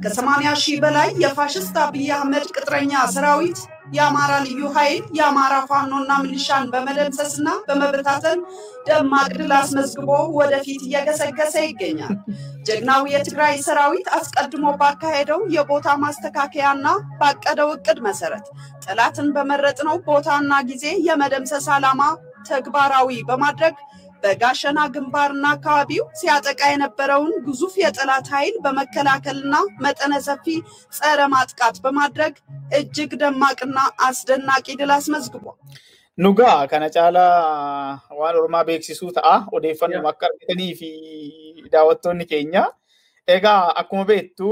ከ80 0.03 0.53
ሺህ 0.63 0.77
በላይ 0.83 1.09
የፋሽስት 1.23 1.77
አብይ 1.83 2.09
አህመድ 2.17 2.47
ቅጥረኛ 2.55 2.93
ሰራዊት 3.15 3.59
የአማራ 3.95 4.33
ልዩ 4.47 4.61
ኃይል 4.77 5.03
የአማራ 5.19 5.55
ፋኖና 5.69 6.13
ሚሊሻን 6.23 6.65
በመደምሰስና 6.73 7.49
በመበታተን 7.67 8.41
ደማቅ 8.89 9.29
ድል 9.37 9.53
አስመዝግቦ 9.59 10.09
ወደፊት 10.39 10.83
እየገሰገሰ 10.87 11.55
ይገኛል። 11.67 12.15
ጀግናው 12.69 13.03
የትግራይ 13.13 13.55
ሰራዊት 13.67 14.09
አስቀድሞ 14.19 14.67
ባካሄደው 14.81 15.43
የቦታ 15.57 15.89
ማስተካከያና 16.05 16.87
ባቀደው 17.21 17.71
እቅድ 17.77 18.01
መሰረት 18.09 18.47
ጠላትን 18.87 19.29
በመረጥነው 19.37 19.99
ቦታና 20.09 20.53
ጊዜ 20.71 20.87
የመደምሰስ 21.09 21.69
ዓላማ 21.77 22.03
ተግባራዊ 22.51 23.11
በማድረግ 23.29 23.77
በጋሸና 24.23 24.79
ግንባርና 24.95 25.47
አካባቢው 25.57 26.05
ሲያጠቃ 26.21 26.61
የነበረውን 26.73 27.33
ግዙፍ 27.47 27.75
የጠላት 27.83 28.29
ኃይል 28.37 28.57
በመከላከልና 28.65 29.55
መጠነ 29.85 30.15
ሰፊ 30.29 30.47
ጸረ 30.99 31.21
ማጥቃት 31.35 31.77
በማድረግ 31.87 32.35
እጅግ 32.81 33.13
ደማቅና 33.25 33.79
አስደናቂ 34.09 34.67
ድል 34.83 34.93
አስመዝግቧል። 34.99 35.59
Nugaa 36.19 36.67
kana 36.67 36.87
caalaa 36.91 37.33
waan 38.11 38.37
ormaa 38.37 38.65
beeksisuu 38.65 39.11
ta'a 39.17 39.35
odeeffannoo 39.57 40.07
akka 40.11 40.29
argatanii 40.29 40.75
fi 40.79 40.89
daawwattoonni 41.75 42.25
keenya. 42.31 42.63
Egaa 43.29 43.73
akkuma 43.81 44.05
beektu 44.11 44.49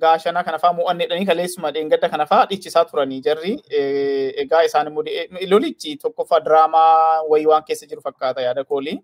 gaashana 0.00 0.42
kana 0.44 0.58
fa'aa 0.58 0.72
mo'anneedhanii 0.78 1.26
kaleessuma 1.30 1.70
dheengadda 1.76 2.08
kana 2.08 2.26
fa'aa 2.26 2.46
dhiichisaa 2.50 2.84
turanii 2.90 3.20
jarri. 3.26 3.52
Egaa 4.44 4.62
isaan 4.68 4.86
immoo 4.90 5.04
lolichi 5.54 5.96
tokkoffaa 6.04 6.40
diraamaa 6.44 7.22
wayii 7.32 7.46
waan 7.52 7.64
keessa 7.66 7.86
jiru 7.90 8.02
fakkaata 8.06 8.40
yaada 8.46 8.64
koolii. 8.64 8.98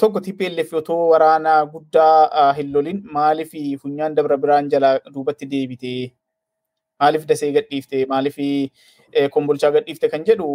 Tokko 0.00 0.20
TPLF 0.20 0.72
otoo 0.82 1.08
waraana 1.10 1.52
guddaa 1.74 2.52
hin 2.56 2.72
lolin 2.72 3.02
maaliif 3.18 3.52
funyaan 3.82 4.14
dabra 4.14 4.36
biraan 4.36 4.68
jala 4.70 4.98
duubatti 5.14 5.46
deebite 5.52 5.92
maaliif 7.00 7.24
dasee 7.30 7.52
gadhiifte 7.52 8.06
maaliif 8.06 8.36
kombolchaa 9.34 9.70
gadhiifte 9.76 10.08
kan 10.12 10.24
jedhu 10.28 10.48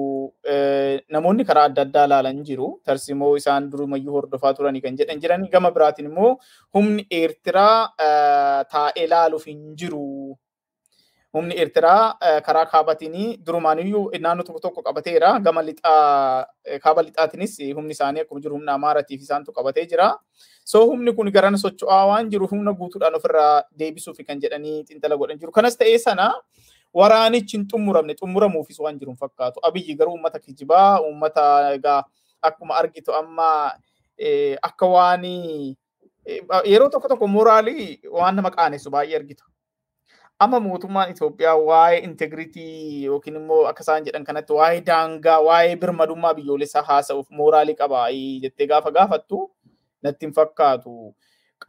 namoonni 1.17 1.45
karaa 1.49 1.65
adda 1.71 1.81
addaa 1.87 2.05
ilaalan 2.09 2.43
jiru. 2.47 2.69
Tarsimoo 2.85 3.35
isaan 3.41 3.69
durumayyuu 3.71 4.13
hordofaa 4.19 4.53
turanii 4.53 4.81
kan 4.87 4.97
jedhan 5.01 5.21
jiran 5.21 5.47
gama 5.51 5.71
biraatiin 5.71 6.09
immoo 6.11 6.31
humni 6.73 7.05
Eertiraa 7.11 7.93
taa'ee 8.71 9.05
ilaaluuf 9.05 9.45
hin 9.51 9.61
jiru. 9.83 10.37
Humni 11.35 11.55
Eertiraa 11.61 12.15
karaa 12.47 12.65
kaabatiin 12.73 13.15
durumaaniyyuu 13.47 14.03
naannoo 14.25 14.43
tokko 14.47 14.59
tokko 14.67 14.81
qabateera. 14.83 15.39
Gama 15.47 15.61
lixaa 15.69 16.45
kaaba 16.83 17.01
lixaatiinis 17.07 17.57
humni 17.75 17.91
isaanii 17.97 18.21
akkuma 18.23 18.41
jiru 18.45 18.55
humna 18.55 18.73
Amaaraatiif 18.79 19.21
isaantu 19.21 19.51
qabatee 19.57 19.85
jira. 19.85 20.13
So 20.63 20.85
humni 20.91 21.11
kun 21.13 21.31
garana 21.31 21.57
socho'aa 21.57 22.05
waan 22.11 22.29
jiru 22.31 22.47
humna 22.51 22.71
guutuudhaan 22.73 23.15
ofirraa 23.19 23.63
deebisuuf 23.79 24.17
kan 24.27 24.39
jedhanii 24.39 24.83
xiinxala 24.87 25.17
godhan 25.17 25.37
jiru. 25.41 25.51
Kanas 25.51 25.75
ta'ee 25.77 25.97
sana 25.99 26.31
waraanichi 26.99 27.57
hin 27.57 27.65
xumuramne 27.71 28.13
xumuramuufis 28.19 28.79
waan 28.79 28.99
jiru 28.99 29.15
fakkaatu. 29.23 29.59
Abiyyi 29.67 29.95
garuu 29.95 30.13
uummata 30.17 30.39
kijibaa 30.39 30.99
uummata 31.01 31.45
egaa 31.73 32.03
akkuma 32.41 32.75
argitu 32.81 33.13
amma 33.13 33.49
akka 34.69 34.85
waan 34.95 35.23
yeroo 36.65 36.89
tokko 36.89 37.07
tokko 37.07 37.27
mooraalii 37.27 37.99
waan 38.11 38.35
nama 38.35 38.51
qaanessu 38.51 38.89
baay'ee 38.91 39.15
argita. 39.19 39.43
Amma 40.39 40.59
mootummaan 40.59 41.11
Itoophiyaa 41.11 41.55
waa'ee 41.67 41.99
integritii 42.05 43.03
yookiin 43.05 43.35
immoo 43.41 43.59
akka 43.67 43.83
isaan 43.85 44.03
jedhan 44.07 44.23
kanatti 44.29 44.53
waa'ee 44.53 44.81
daangaa 44.89 45.37
waa'ee 45.49 45.75
birmadummaa 45.83 46.33
biyyoolessaa 46.39 46.81
haasa'uuf 46.89 47.29
mooraalii 47.29 47.75
qabaa 47.81 48.09
jettee 48.41 48.67
gaafa 48.67 48.91
gaafattu 48.91 49.39
natti 50.03 50.25
hin 50.25 50.33
fakkaatu. 50.33 51.15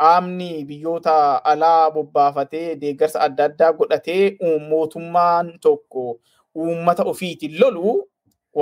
Qaamni 0.00 0.64
biyyoota 0.68 1.44
alaa 1.44 1.90
bobbaafatee 1.90 2.76
deeggarsa 2.80 3.20
adda 3.26 3.44
addaa 3.50 3.72
godhatee 3.72 4.36
mootummaan 4.68 5.52
tokko 5.60 6.20
uummata 6.54 7.02
ofiitiin 7.12 7.54
lolu 7.60 7.94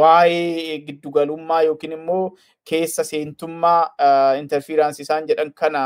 waa'ee 0.00 0.78
giddugalummaa 0.86 1.62
yookiin 1.68 1.92
immoo 1.96 2.36
keessa 2.70 3.04
seentummaa 3.04 3.80
interfiiraansii 4.38 5.02
isaan 5.06 5.26
jedhan 5.28 5.52
kana 5.62 5.82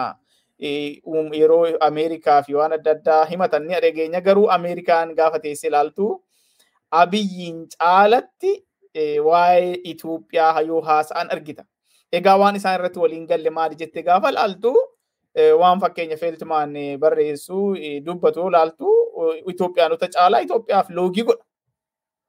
yeroo 1.41 1.65
Ameerikaa 1.89 2.43
fi 2.43 2.55
waan 2.61 2.73
adda 2.79 2.91
addaa 2.97 3.25
himatan 3.33 3.67
ni 3.67 3.81
dhageenya 3.87 4.21
garuu 4.21 4.49
Ameerikaan 4.59 5.15
gaafa 5.15 5.39
teessee 5.47 5.69
ilaaltu 5.69 6.11
abiyyiin 6.91 7.67
caalatti 7.79 8.53
waa'ee 9.25 9.75
Itoophiyaa 9.85 10.61
yoo 10.61 10.81
haasa'an 10.81 11.31
argita. 11.31 11.65
Egaa 12.13 12.37
waan 12.39 12.57
isaan 12.57 12.75
irratti 12.81 12.99
waliin 12.99 13.27
galle 13.27 13.51
maali 13.51 13.75
jettee 13.83 14.03
gaafa 14.03 14.29
ilaaltu 14.31 14.73
waan 15.59 15.81
fakkeenya 15.81 16.17
feeltimaan 16.17 16.73
barreessu 17.01 17.75
dubbatu 18.07 18.49
ilaaltu 18.49 18.95
Itoophiyaanota 19.53 20.09
caalaa 20.09 20.41
Itoophiyaaf 20.47 20.91
loogii 20.91 21.23
godha. 21.25 21.45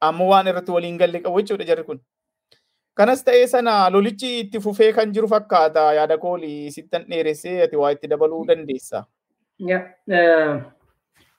Ammoo 0.00 0.28
waan 0.30 0.46
irratti 0.48 0.72
waliin 0.72 0.98
galle 0.98 1.20
qabu 1.20 1.40
jechuudha 1.42 1.64
jarri 1.64 1.84
kun. 1.84 2.00
Kanas 2.94 3.22
ta'ee 3.24 3.46
sana 3.46 3.90
lolichi 3.90 4.30
itti 4.40 4.60
fufee 4.60 4.92
kan 4.92 5.12
jiru 5.14 5.28
fakkaata 5.28 5.92
yaada 5.94 6.18
koolii 6.18 6.70
sittan 6.70 7.04
dheeressee 7.10 7.62
ati 7.62 7.76
waa 7.76 7.90
itti 7.96 8.08
dabaluu 8.10 8.44
dandeessa. 8.48 9.04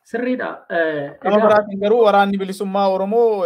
Sirriidha. 0.04 0.66
Kama 1.22 1.40
biraatiin 1.42 1.80
garuu 1.80 2.04
waraanni 2.04 2.38
bilisummaa 2.38 2.88
Oromoo 2.90 3.44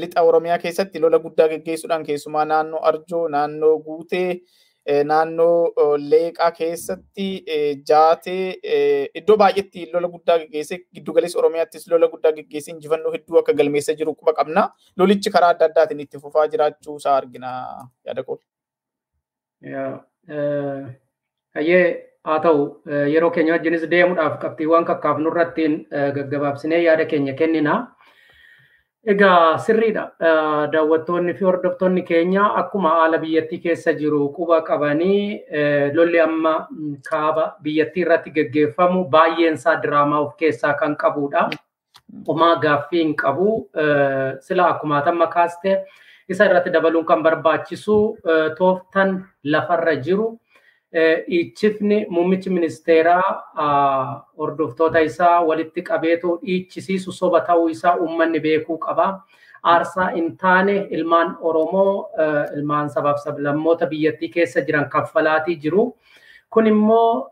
lixa 0.00 0.22
Oromiyaa 0.22 0.58
keessatti 0.58 1.00
lola 1.00 1.18
guddaa 1.18 1.48
geggeessuudhaan 1.48 2.04
keessumaa 2.04 2.44
naannoo 2.44 2.80
Arjoo, 2.82 3.28
naannoo 3.28 3.78
Guutee, 3.78 4.40
naannoo 5.04 5.96
Leeqaa 6.12 6.50
keessatti 6.58 7.26
jaatee 7.88 8.56
iddoo 9.20 9.36
baay'eetti 9.42 9.86
lola 9.92 10.08
guddaa 10.14 10.38
geggeessee 10.42 10.78
giddugaleessa 10.94 11.38
Oromiyaattis 11.38 11.86
lola 11.90 12.08
guddaa 12.14 12.32
geggeessee 12.38 12.74
injifannoo 12.74 13.12
hedduu 13.16 13.38
akka 13.42 13.52
galmeessa 13.52 13.94
jiru 14.00 14.14
quba 14.14 14.32
qabna. 14.40 14.68
Lolichi 14.96 15.30
karaa 15.30 15.50
adda 15.54 15.68
addaatiin 15.70 16.00
itti 16.06 16.18
fufaa 16.18 16.46
jiraachuu 16.54 16.96
isaa 16.96 17.16
argina 17.16 17.52
yaada 18.04 18.22
kool. 18.22 18.38
Hayyee 21.54 21.86
haa 22.24 22.38
ta'u 22.40 22.60
yeroo 23.14 23.30
keenya 23.30 23.52
wajjinis 23.56 23.88
deemuudhaaf 23.94 24.38
qabxiiwwan 24.44 24.84
kakkaafnu 24.90 25.30
irrattiin 25.32 25.74
gaggabaabsinee 26.18 26.82
yaada 26.84 27.04
keenya 27.14 27.34
kennina. 27.40 27.74
Egaa 29.04 29.58
sirriidha. 29.58 30.02
Daawwattoonni 30.72 31.34
fi 31.34 31.44
hordoftoonni 31.44 32.02
keenya 32.06 32.44
akkuma 32.60 32.90
haala 32.96 33.18
biyyattii 33.18 33.58
keessa 33.64 33.92
jiru 33.98 34.28
quba 34.36 34.60
qabanii 34.68 35.40
lolli 35.96 36.20
amma 36.20 36.52
kaaba 37.10 37.56
biyyattii 37.64 38.04
irratti 38.04 38.30
gaggeeffamu 38.36 39.08
baay'een 39.10 39.54
isaa 39.58 39.74
diraamaa 39.82 40.20
of 40.26 40.36
keessaa 40.36 40.74
kan 40.78 40.94
qabudha. 40.96 41.48
Homaa 42.28 42.54
gaaffii 42.62 43.02
hin 43.02 43.16
qabu. 43.16 43.68
Sila 44.40 44.68
akkuma 44.76 45.02
amma 45.04 45.26
kaaste 45.26 45.82
isa 46.28 46.44
irratti 46.46 46.70
dabaluun 46.70 47.04
kan 47.04 47.22
barbaachisu 47.22 47.98
tooftan 48.58 49.24
lafarra 49.44 49.96
jiru. 49.96 50.38
Dhiichifni 50.94 52.06
muummichi 52.08 52.50
ministeeraa 52.50 54.24
hordoftoota 54.38 55.00
isaa 55.00 55.40
walitti 55.50 55.82
qabeetoo 55.82 56.36
dhiichisiisu 56.46 57.12
soba 57.12 57.40
ta'uu 57.40 57.68
isaa 57.68 57.96
uummanni 57.96 58.40
beekuu 58.40 58.78
qaba. 58.78 59.06
Aarsaa 59.72 60.08
hin 60.14 60.36
taane 60.36 60.76
ilmaan 60.90 61.36
Oromoo 61.40 62.10
ilmaan 62.56 62.90
sabaaf 62.90 63.20
sablammoota 63.24 63.86
biyyattii 63.86 64.28
keessa 64.28 64.60
jiran 64.60 64.88
kaffalaatii 64.90 65.56
jiru. 65.56 65.84
Kun 66.52 66.66
immoo 66.66 67.30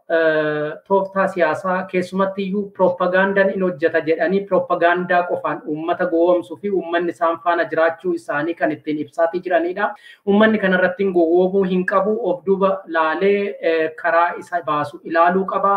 tooftaa 0.89 1.27
siyaasaa 1.29 1.83
keessumatti 1.91 2.43
iyyuu 2.43 2.63
piroopagaandaan 2.77 3.51
in 3.55 3.63
hojjeta 3.67 4.01
jedhanii 4.07 4.41
piroopagaandaa 4.47 5.23
qofaan 5.31 5.59
uummata 5.67 6.07
gowwoomsuu 6.13 6.57
fi 6.63 6.71
uummanni 6.71 7.13
isaan 7.17 7.37
faana 7.45 7.65
jiraachuu 7.73 8.13
isaanii 8.21 8.55
kan 8.55 8.73
ittiin 8.77 8.99
ibsaatii 9.05 9.41
jiranidha. 9.49 9.91
Uummanni 10.27 10.59
kanarratti 10.65 11.05
gowwoomuu 11.19 11.65
hin 11.75 11.85
qabu 11.93 12.17
of 12.31 12.41
duuba 12.47 12.73
laalee 12.87 13.93
karaa 14.03 14.33
isa 14.39 14.63
baasu 14.71 15.01
ilaaluu 15.05 15.45
qaba. 15.53 15.77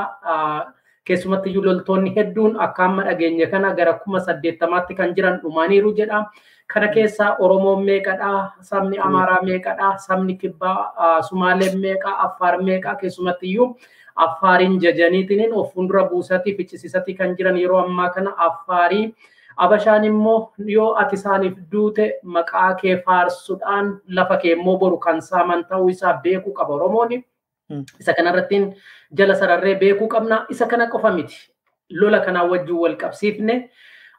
Keessumatti 1.06 1.49
iyyuu 1.49 1.63
loltoonni 1.65 2.15
hedduun 2.15 2.56
akka 2.69 2.86
amma 2.86 3.03
dhageenye 3.10 3.47
kana 3.51 3.73
gara 3.75 3.93
kuma 3.93 4.19
saddeettamaatti 4.19 4.95
kan 4.95 5.15
jiran 5.15 5.39
dhumaniiru 5.43 5.93
jedha. 5.97 6.23
Kana 6.67 6.88
keessaa 6.88 7.36
Oromoon 7.39 7.84
meeqadha? 7.86 8.52
Sabni 8.62 8.97
Amaaraa 8.99 9.41
meeqadha? 9.43 9.97
Sabni 9.97 10.36
Kibbaa 10.38 11.21
Sumaaleen 11.30 11.78
meeqa? 11.80 12.17
Affaar 12.26 12.62
meeqa? 12.62 12.95
Keessumatti 12.95 13.47
iyyuu 13.47 13.76
Affaariin 14.15 14.80
jajaniitiin 14.82 15.54
of 15.54 15.73
fuuldura 15.73 16.04
buusatii 16.10 16.56
ficcisiisatii 16.58 17.15
kan 17.17 17.36
jiran 17.38 17.58
yeroo 17.58 17.80
ammaa 17.86 18.10
kana 18.10 18.34
Affaarii 18.38 19.15
Abashaan 19.58 20.04
immoo 20.06 20.52
yoo 20.65 20.93
ati 20.95 21.15
isaaniif 21.15 21.54
duute 21.71 22.06
maqaa 22.23 22.73
kee 22.76 22.95
faarsuudhaan 23.06 23.89
lafa 24.08 24.38
kee 24.38 24.52
immoo 24.54 24.78
boru 24.78 24.97
kan 24.97 25.21
saaman 25.21 25.65
ta'uu 25.65 25.89
isaa 25.89 26.13
beekuu 26.23 26.54
qaba 26.54 26.73
Oromoon. 26.73 27.23
Isa 27.99 28.13
kanarrattiin 28.13 28.76
jala 29.17 29.36
sararree 29.36 29.76
beekuu 29.76 30.08
qabna. 30.08 30.45
Isa 30.49 30.65
kana 30.65 30.88
qofa 30.88 31.12
miti. 31.12 31.38
Lola 31.89 32.19
kanaa 32.19 32.43
wajjin 32.49 32.76
wal 32.76 32.95
qabsiifne 32.95 33.69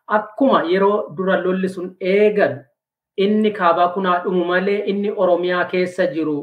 akkuma 0.07 0.63
yeroo 0.73 1.15
dura 1.17 1.37
lolli 1.45 1.69
sun 1.69 1.95
eegalu 2.01 2.59
inni 3.17 3.51
kaabaa 3.59 3.89
kunaa 3.95 4.19
dhumu 4.25 4.45
malee 4.45 4.83
inni 4.93 5.11
Oromiyaa 5.17 5.65
keessa 5.73 6.07
jiru 6.17 6.37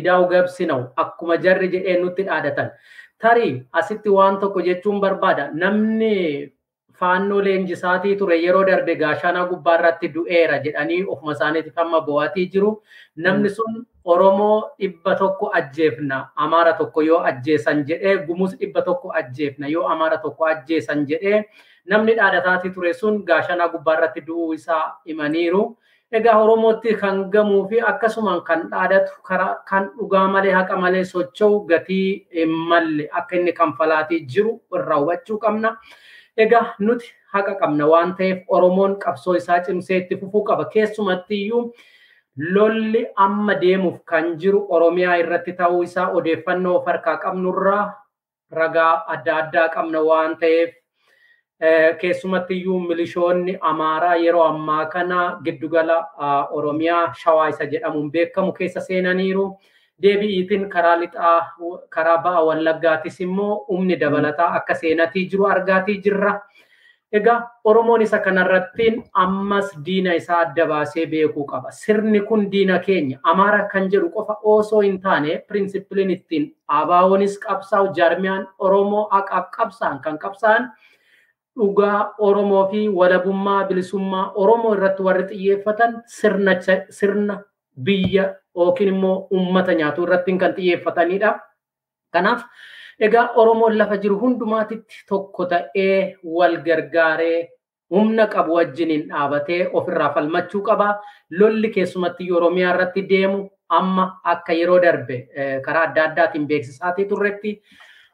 idaa'u 0.00 0.28
gabsinawu 0.28 0.86
akkuma 0.96 1.36
jarri 1.36 1.68
jedhee 1.74 1.98
nutti 2.00 2.22
dhaadatan. 2.28 2.70
Tarii 3.18 3.62
asitti 3.72 4.08
waan 4.08 4.38
tokko 4.40 4.60
jechuun 4.62 5.00
barbaada. 5.00 5.50
Namni 5.52 6.52
faannoo 7.00 7.40
leenjisaatii 7.44 8.16
ture 8.16 8.36
yeroo 8.42 8.64
darbe 8.66 8.94
gaashaanaa 9.00 9.46
gubbaarratti 9.48 10.08
du'eera 10.14 10.58
jedhanii 10.64 11.04
ofuma 11.14 11.32
isaaniitiif 11.32 11.78
amma 11.78 12.00
bo'aatii 12.00 12.46
jiru. 12.52 12.82
Namni 13.16 13.50
sun 13.50 13.86
Oromoo 14.04 14.70
dhibba 14.78 15.14
tokko 15.16 15.50
ajjeefna 15.60 16.18
Amaara 16.36 16.72
tokko 16.72 17.02
yoo 17.02 17.18
ajjeesan 17.30 17.84
jedhee 17.88 18.16
Gumuus 18.26 18.54
dhibba 18.60 18.82
tokko 18.82 19.12
ajjeefna 19.22 19.68
yoo 19.68 19.88
Amaara 19.88 20.18
tokko 20.18 20.44
ajjeesan 20.46 21.06
jedhee 21.06 21.42
namni 21.90 22.14
dhaadhataatii 22.20 22.70
ture 22.74 22.92
sun 22.94 23.22
gaashaanaa 23.28 23.68
gubbaarratti 23.74 24.20
du'uu 24.26 24.52
isaa 24.54 24.96
himaniiru. 25.06 25.76
Egaa 26.18 26.38
Oromootti 26.42 26.94
kan 27.00 27.18
gamuu 27.30 27.68
fi 27.68 27.80
akkasumaan 27.90 28.40
kan 28.44 28.62
dhaadatu 28.70 29.12
kan 29.70 29.90
dhugaa 29.98 30.28
malee 30.34 30.52
haqa 30.52 30.76
malee 30.84 31.04
socho'u 31.04 31.60
gatii 31.68 32.26
hin 32.38 32.48
malle 32.70 33.08
akka 33.20 33.36
inni 33.36 33.52
kanfalaatii 33.52 34.20
jiru 34.34 34.54
irraa 34.78 34.98
hubachuu 35.02 35.38
qabna. 35.44 35.74
Egaa 36.36 36.64
nuti 36.78 37.12
haqa 37.34 37.54
qabna 37.60 37.86
waan 37.92 38.14
ta'eef 38.16 38.38
Oromoon 38.48 38.96
qabsoo 39.04 39.34
isaa 39.42 39.60
cimsee 39.68 39.96
itti 39.98 40.16
fufuu 40.16 40.44
qaba. 40.44 40.64
Keessumatti 40.64 41.34
iyyuu 41.42 41.72
lolli 42.54 43.06
amma 43.16 43.54
deemuuf 43.60 44.00
kan 44.04 44.36
jiru 44.38 44.66
Oromiyaa 44.70 45.16
irratti 45.22 45.52
ta'uu 45.52 45.82
isaa 45.82 46.08
odeeffannoo 46.20 46.76
of 46.78 46.86
harkaa 46.86 47.16
qabnurraa 47.24 47.84
ragaa 48.52 48.92
adda 49.14 49.36
addaa 49.42 49.68
qabna 49.74 50.00
waan 50.08 50.36
ta'eef 50.40 50.70
keessumatti 52.00 52.54
iyyuu 52.54 52.80
milishoonni 52.80 53.58
Amaaraa 53.60 54.14
yeroo 54.16 54.44
ammaa 54.44 54.86
kana 54.86 55.40
giddugala 55.44 55.96
Oromiyaa 56.50 57.14
Shawaa 57.22 57.48
isa 57.48 57.66
jedhamuun 57.66 58.10
beekamu 58.12 58.52
keessa 58.52 58.80
seenaniiru. 58.80 59.56
Deebi'iitiin 60.02 60.68
karaa 60.70 60.96
lixaa 61.00 61.52
karaa 61.90 62.18
ba'a 62.22 62.44
Wallaggaatis 62.46 63.20
immoo 63.20 63.64
humni 63.68 63.96
dabalataa 64.00 64.54
akka 64.54 64.74
seenatii 64.74 65.26
jiru 65.30 65.46
argaatii 65.46 65.98
jirra. 66.02 66.40
Egaa 67.12 67.50
Oromoon 67.64 68.02
isa 68.02 68.18
kanarrattiin 68.18 69.02
ammas 69.12 69.72
diina 69.84 70.12
isaa 70.14 70.38
adda 70.40 70.66
baasee 70.66 71.06
beekuu 71.06 71.44
qaba. 71.46 71.70
Sirni 71.70 72.20
kun 72.20 72.50
diina 72.52 72.78
keenya 72.78 73.18
Amaara 73.22 73.68
kan 73.72 73.88
jedhu 73.90 74.10
qofa 74.10 74.36
osoo 74.42 74.80
hin 74.80 75.00
taane 75.00 75.38
pirinsipiliin 75.48 76.10
ittiin 76.10 76.54
ABO'nis 76.68 77.38
qabsaa'u 77.38 77.90
jaarmiyaan 77.96 78.46
Oromoo 78.58 79.08
qabsaan 79.56 80.00
kan 80.00 80.18
qabsaan 80.18 80.70
dhugaa 81.58 82.14
Oromoo 82.18 82.68
fi 82.70 82.88
walabummaa 82.88 83.64
bilisummaa 83.68 84.32
Oromoo 84.34 84.72
irratti 84.76 85.02
warri 85.02 85.24
xiyyeeffatan 85.30 86.02
sirna 86.90 87.42
biyya 87.84 88.24
yookiin 88.56 88.88
immoo 88.94 89.28
uummata 89.30 89.74
nyaatuu 89.74 90.04
irratti 90.06 90.38
kan 90.38 90.54
xiyyeeffatanidha. 90.54 91.38
Kanaaf 92.12 92.42
egaa 93.00 93.28
Oromoon 93.36 93.78
lafa 93.78 93.96
jiru 94.02 94.18
hundumaatitti 94.20 95.04
tokko 95.08 95.46
ta'ee 95.46 96.16
wal 96.24 96.56
gargaaree 96.66 97.48
humna 97.90 98.26
qabu 98.26 98.54
wajjiniin 98.54 99.08
dhaabatee 99.08 99.68
ofirraa 99.72 100.12
falmachuu 100.14 100.62
qaba. 100.62 100.88
Lolli 101.30 101.70
keessumatti 101.70 102.32
Oromiyaa 102.32 102.74
irratti 102.74 103.02
deemu 103.08 103.48
amma 103.68 104.04
akka 104.24 104.52
yeroo 104.52 104.80
darbe 104.82 105.16
karaa 105.64 105.82
adda 105.90 106.04
addaatiin 106.04 106.46
beeksisaatii 106.48 107.04
turretti 107.08 107.60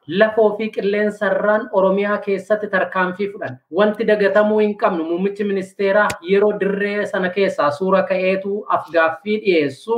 lafoo 0.07 0.57
fi 0.57 0.69
qilleensarraan 0.69 1.69
Oromiyaa 1.71 2.17
keessatti 2.17 2.67
tarkaanfii 2.67 3.29
fudhan. 3.31 3.57
Wanti 3.77 4.07
dagatamuu 4.07 4.59
hin 4.59 4.77
qabnu 4.77 5.03
muummichi 5.03 5.43
ministeeraa 5.43 6.07
yeroo 6.31 6.51
dirree 6.59 7.05
sana 7.05 7.29
keessaa 7.29 7.71
suura 7.71 8.03
ka'eetu 8.03 8.65
afgaaffii 8.77 9.37
dhiyeessu. 9.45 9.97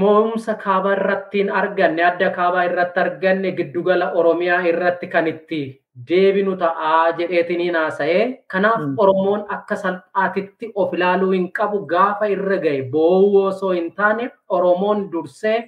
Mo'umsa 0.00 0.54
kaabaa 0.54 0.92
irrattiin 0.96 1.50
arganne 1.60 2.04
adda 2.08 2.30
kaabaa 2.30 2.64
irratti 2.68 3.00
arganne 3.00 3.52
giddugala 3.52 4.10
Oromiyaa 4.12 4.60
irratti 4.72 5.06
kan 5.14 5.26
itti 5.26 5.60
deebinu 6.08 6.52
ta'aa 6.56 7.12
jedheetiniin 7.18 7.74
haasa'ee 7.74 8.44
kanaaf 8.54 8.80
Mm. 8.80 8.94
Oromoon 8.98 9.42
akka 9.56 9.76
salphaatitti 9.76 10.70
of 10.74 10.94
ilaaluu 10.94 11.30
hin 11.32 11.48
qabu 11.52 11.80
gaafa 11.94 12.26
irra 12.34 12.58
gahe 12.66 12.82
boo'uu 12.92 13.42
osoo 13.48 13.70
hin 13.72 13.90
taane 13.94 14.30
Oromoon 14.48 15.02
dursee 15.12 15.58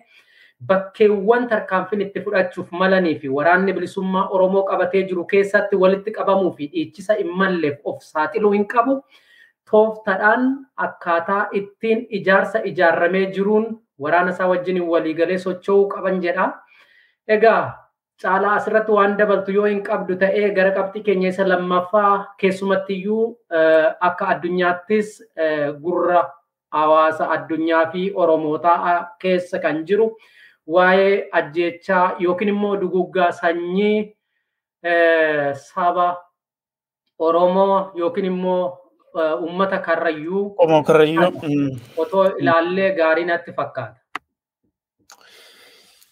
bakkeewwan 0.67 1.49
tarkaanfiin 1.49 2.03
itti 2.07 2.23
fudhachuuf 2.25 2.71
malanii 2.83 3.19
fi 3.19 3.29
waraanni 3.29 3.73
bilisummaa 3.73 4.29
Oromoo 4.37 4.63
qabatee 4.71 5.03
jiru 5.11 5.25
keessatti 5.33 5.77
walitti 5.77 6.15
qabamuu 6.19 6.53
fi 6.57 6.71
dhiichisa 6.73 7.15
hin 7.21 7.31
malleef 7.43 7.79
of 7.85 8.03
saaxiluu 8.09 8.53
hin 8.53 8.67
qabu. 8.75 8.97
Tooftadhaan 9.71 10.49
akkaataa 10.87 11.47
ittiin 11.53 12.07
ijaarsa 12.11 12.61
ijaarramee 12.73 13.27
jiruun 13.37 13.71
waraana 14.01 14.31
isaa 14.31 14.49
wajjin 14.49 14.83
waliigalee 14.89 15.39
socho'uu 15.39 15.89
qaban 15.95 16.21
jedha. 16.23 16.51
Egaa 17.29 17.63
caalaa 18.23 18.55
asirratti 18.55 18.93
waan 18.93 19.17
dabaltu 19.19 19.53
yoo 19.53 19.65
hin 19.67 19.83
qabdu 19.89 20.17
ta'ee 20.19 20.51
gara 20.59 20.75
qabxii 20.77 21.03
keenya 21.09 21.29
isa 21.35 21.49
lammaffaa 21.49 22.35
keessumattiyyuu 22.43 23.25
eh, 23.59 23.89
akka 24.01 24.29
addunyaattis 24.35 25.17
eh, 25.37 25.73
gurra 25.87 26.23
hawaasa 26.73 27.31
addunyaa 27.37 27.87
fi 27.93 28.05
oromootaa 28.15 29.17
keessa 29.25 29.59
kan 29.59 29.83
jiru 29.87 30.07
waa'ee 30.67 31.29
ajjeechaa 31.33 32.17
yookiin 32.21 32.49
immoo 32.49 32.77
duguggaa 32.81 33.33
sanyii 33.33 34.17
eh, 34.83 35.55
saba 35.55 36.17
Oromoo 37.19 37.93
yookiin 37.95 38.27
immoo 38.27 38.79
eh, 39.21 39.43
uummata 39.43 39.79
karrayyuu 39.79 40.51
Qomoo 40.55 40.83
karrayyuu. 40.83 41.31
mm. 41.31 41.81
otoo 41.97 42.27
ilaallee 42.39 42.95
gaarii 42.95 43.25
natti 43.25 43.53
fakkaata. 43.53 43.97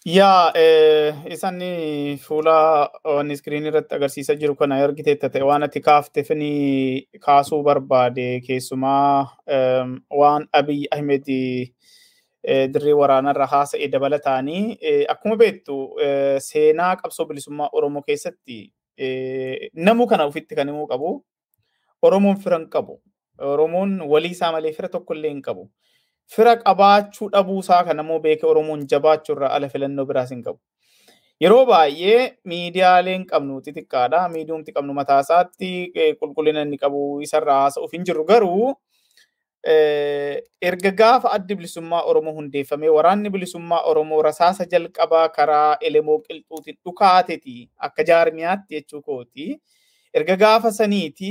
Yaa 0.05 0.51
eh, 0.55 1.15
isaan 1.29 1.59
fuula 2.19 2.89
waan 3.05 3.31
iskiriinii 3.31 3.69
irratti 3.69 3.95
agarsiisaa 3.95 4.35
jiru 4.35 4.55
kana 4.55 4.79
argiteetta 4.83 5.29
ta'e 5.29 5.43
waan 5.49 5.63
ati 5.63 5.81
kaafte 5.81 6.23
fini 6.23 7.07
kaasuu 7.19 7.63
barbaade 7.63 8.41
keessumaa 8.47 9.27
waan 10.21 10.47
Abiy 10.53 10.85
Ahmed 10.91 11.29
eh, 12.43 12.67
dirree 12.73 12.93
waraanarra 13.01 13.45
haasa'e 13.53 13.87
dabalataanii 13.93 14.77
eh, 14.81 15.03
akkuma 15.13 15.35
beektu 15.41 15.75
eh, 16.07 16.39
seenaa 16.47 16.95
qabsoo 17.01 17.25
bilisummaa 17.29 17.69
Oromoo 17.73 18.01
keessatti 18.07 18.59
namuu 19.87 20.07
kana 20.07 20.25
ofitti 20.29 20.55
kan 20.55 20.67
himuu 20.69 20.87
qabu. 20.87 21.13
Oromoon 22.01 22.37
fira 22.43 22.57
hin 22.59 22.67
qabu. 22.69 22.99
Oromoon 23.53 24.01
walii 24.13 24.31
isaa 24.35 24.51
malee 24.51 24.73
fira 24.73 24.89
tokko 24.89 25.13
illee 25.17 25.31
hin 25.31 25.41
qabu. 25.47 25.69
Fira 26.35 26.55
qabaachuu 26.57 27.29
dhabuusaa 27.31 27.83
kan 27.87 27.99
ammoo 28.03 28.19
beeke 28.19 28.45
Oromoon 28.45 28.85
jabaachuu 28.93 29.35
irraa 29.37 29.55
ala 29.57 29.69
filannoo 29.69 30.05
biraas 30.11 30.31
hin 30.35 30.43
qabu. 30.43 30.59
Yeroo 31.41 31.65
baay'ee 31.65 32.19
miidiyaaleen 32.45 33.25
qabnu 33.31 33.61
xixiqqaadha. 33.65 34.27
Miidiyumti 34.35 34.75
qabnu 34.77 34.93
mataa 34.93 35.19
isaatti 35.25 35.71
qulqullina 36.19 36.61
inni 36.67 36.77
qabu 36.83 37.01
isarraa 37.27 37.61
haasa'uuf 37.63 37.95
hin 37.97 38.05
jiru 38.09 38.25
garuu 38.31 38.73
erga 39.63 40.91
gaafa 40.91 41.31
addi 41.37 41.55
bilisummaa 41.55 42.01
Oromoo 42.13 42.33
hundeeffamee 42.33 42.89
waraanni 42.89 43.29
bilisummaa 43.29 43.81
Oromoo 43.91 44.21
rasaasa 44.21 44.65
jalqabaa 44.71 45.27
karaa 45.29 45.77
Elemoo 45.81 46.19
Qilxuutiin 46.19 46.77
dhukaateeti 46.85 47.69
akka 47.77 48.03
jaarmiyaatti 48.03 48.75
jechuu 48.75 49.01
kooti. 49.01 49.61
erga 50.13 50.35
gaafa 50.35 50.71
saniiti 50.75 51.27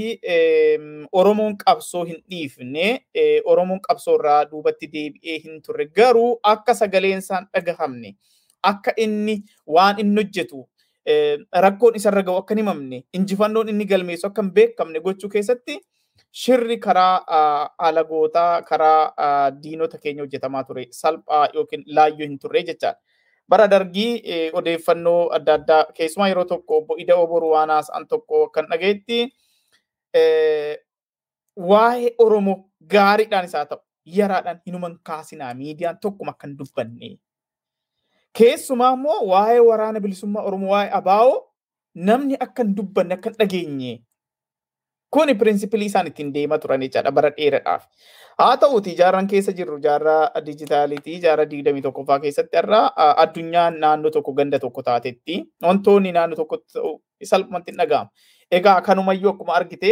Oromoon 1.13 1.57
qabsoo 1.65 2.05
hin 2.05 2.23
dhiifne 2.31 2.85
eh, 3.15 3.43
Oromoon 3.45 3.81
qabsoo 3.89 4.15
irraa 4.19 4.45
duubatti 4.51 4.89
deebi'ee 4.93 5.39
hin 5.43 5.59
turre 5.67 5.87
garuu 5.99 6.31
akka 6.53 6.75
sagaleen 6.79 7.19
isaan 7.25 7.49
dhagahamne 7.55 8.15
akka 8.71 8.95
inni 8.97 9.35
waan 9.77 10.01
inni 10.05 10.23
hojjetu 10.23 10.63
eh, 11.05 11.37
rakkoon 11.67 11.97
isarra 12.01 12.23
ga'u 12.31 12.41
akka 12.45 12.55
himamne 12.61 13.03
injifannoon 13.21 13.69
inni 13.75 13.85
galmeessu 13.93 14.27
akka 14.31 14.43
hin 14.47 14.53
beekamne 14.61 15.01
gochuu 15.09 15.29
keessatti 15.37 15.77
shirri 16.43 16.77
karaa 16.79 17.71
alagootaa 17.79 18.63
karaa 18.63 19.51
diinota 19.63 19.99
keenya 19.99 20.23
hojjetamaa 20.23 20.65
ture 20.65 20.87
salphaa 21.03 21.49
yookiin 21.55 21.85
laayyoo 21.87 22.27
hin 22.29 22.39
turre 22.39 22.63
jechaadha. 22.73 22.99
bara 23.51 23.65
dargii 23.71 24.51
odeeffannoo 24.59 25.21
adda 25.37 25.55
addaa 25.59 25.85
keessumaa 25.95 26.29
yeroo 26.31 26.45
tokko 26.51 26.77
obbo 26.81 26.97
Ida 27.05 27.15
Oboru 27.23 27.49
waan 27.53 27.71
haasa'an 27.75 28.05
tokko 28.13 28.43
kan 28.57 28.67
dhageetti 28.73 29.17
waa'ee 31.71 32.11
Oromoo 32.25 32.57
gaariidhaan 32.95 33.45
isaa 33.51 33.65
ta'u 33.73 33.81
yaraadhaan 34.19 34.61
hinuman 34.67 34.95
kaasinaa 35.11 35.55
miidiyaan 35.55 35.99
tokkuma 36.05 36.33
kan 36.45 36.55
dubbanne. 36.59 37.11
Keessumaa 38.39 38.93
immoo 38.99 39.19
waa'ee 39.33 39.61
waraana 39.71 40.01
bilisummaa 40.07 40.43
Oromoo 40.51 40.71
waa'ee 40.75 40.93
abaa'oo 41.01 41.37
namni 42.11 42.37
akka 42.47 42.63
hin 42.65 42.77
dubbanne 42.77 43.15
akka 43.19 43.31
hin 43.31 43.39
dhageenye. 43.43 43.93
Kuni 45.11 45.35
pirinsipilii 45.35 45.87
isaan 45.91 46.07
ittiin 46.07 46.33
deemaa 46.35 46.59
turan 46.59 46.81
jechaadha 46.85 47.13
bara 47.13 47.31
dheeraadhaaf. 47.37 47.85
Haa 48.39 48.57
ta'uuti 48.57 48.93
jaarran 48.99 49.27
keessa 49.33 49.53
jirru 49.53 49.79
jaarraa 49.87 50.31
dijitaalitii 50.47 51.17
jaarraa 51.25 51.47
digdamii 51.51 51.83
tokkoffaa 51.87 52.19
keessatti 52.25 52.57
irraa 52.63 52.85
addunyaan 53.25 53.81
naannoo 53.85 54.11
tokko 54.17 54.33
ganda 54.41 54.59
tokko 54.59 54.83
taatetti 54.91 55.39
wantoonni 55.67 56.13
naannoo 56.19 56.37
tokko 56.43 56.61
salphumatti 57.33 57.73
hin 57.73 57.79
dhaga'amu. 57.83 58.11
Egaa 58.59 58.81
kanumayyuu 58.91 59.31
akkuma 59.33 59.55
argite 59.59 59.91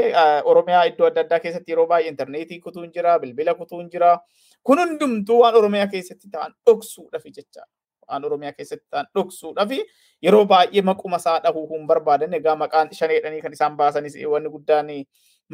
Oromiyaa 0.52 0.84
iddoo 0.92 1.06
adda 1.10 1.20
addaa 1.26 1.40
keessatti 1.40 1.72
yeroo 1.72 1.86
baay'ee 1.90 2.08
intarneetii 2.12 2.60
kutuun 2.60 2.88
jira, 2.94 3.18
bilbila 3.18 3.54
kutuun 3.54 3.90
jira. 3.92 4.18
Kun 4.62 4.78
hundumtuu 4.84 5.40
waan 5.42 5.54
Oromiyaa 5.62 5.86
keessatti 5.96 6.30
ta'an 6.32 6.54
dhoksuudhaaf 6.66 7.24
jecha. 7.36 7.66
Waan 8.08 8.24
Oromiyaa 8.24 8.52
keessatti 8.58 8.86
ta'an 8.90 9.06
dhoksuudhaaf 9.14 9.70
yeroo 10.26 10.44
baay'ee 10.52 10.82
maquma 10.90 11.16
isaa 11.22 11.38
dhahuu 11.44 11.66
hin 11.72 11.86
barbaadan. 11.86 12.34
Egaa 12.34 12.56
maqaan 12.56 12.88
shaneedhanii 13.00 13.40
kan 13.42 13.52
isaan 13.52 13.76
baasanis 13.76 14.16
wanni 14.34 14.50
guddaan 14.54 14.88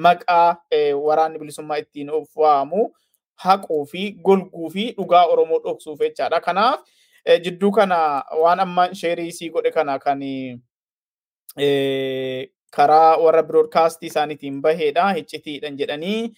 maqaa 0.06 0.56
waraanni 1.06 1.38
bilisummaa 1.38 1.76
ittiin 1.82 2.10
of 2.10 2.28
waamu 2.36 2.88
haquu 3.46 3.84
fi 3.92 4.02
golguu 4.28 4.70
fi 4.70 4.84
dhugaa 4.98 5.24
Oromoo 5.26 5.58
dhoksuuf 5.64 5.98
jechaadha. 6.00 6.40
Kanaaf 6.40 6.80
jidduu 7.44 7.70
kana 7.72 7.98
waan 8.42 8.60
amma 8.60 8.88
sheerii 8.94 9.28
isii 9.34 9.50
godhe 9.50 9.70
kana 9.70 9.98
kan 9.98 10.20
karaa 12.76 13.16
warra 13.22 13.42
biroodkaastii 13.42 14.06
isaaniitiin 14.12 14.60
baheedha. 14.62 15.12
Hiccitiidhan 15.12 15.76
jedhanii 15.78 16.32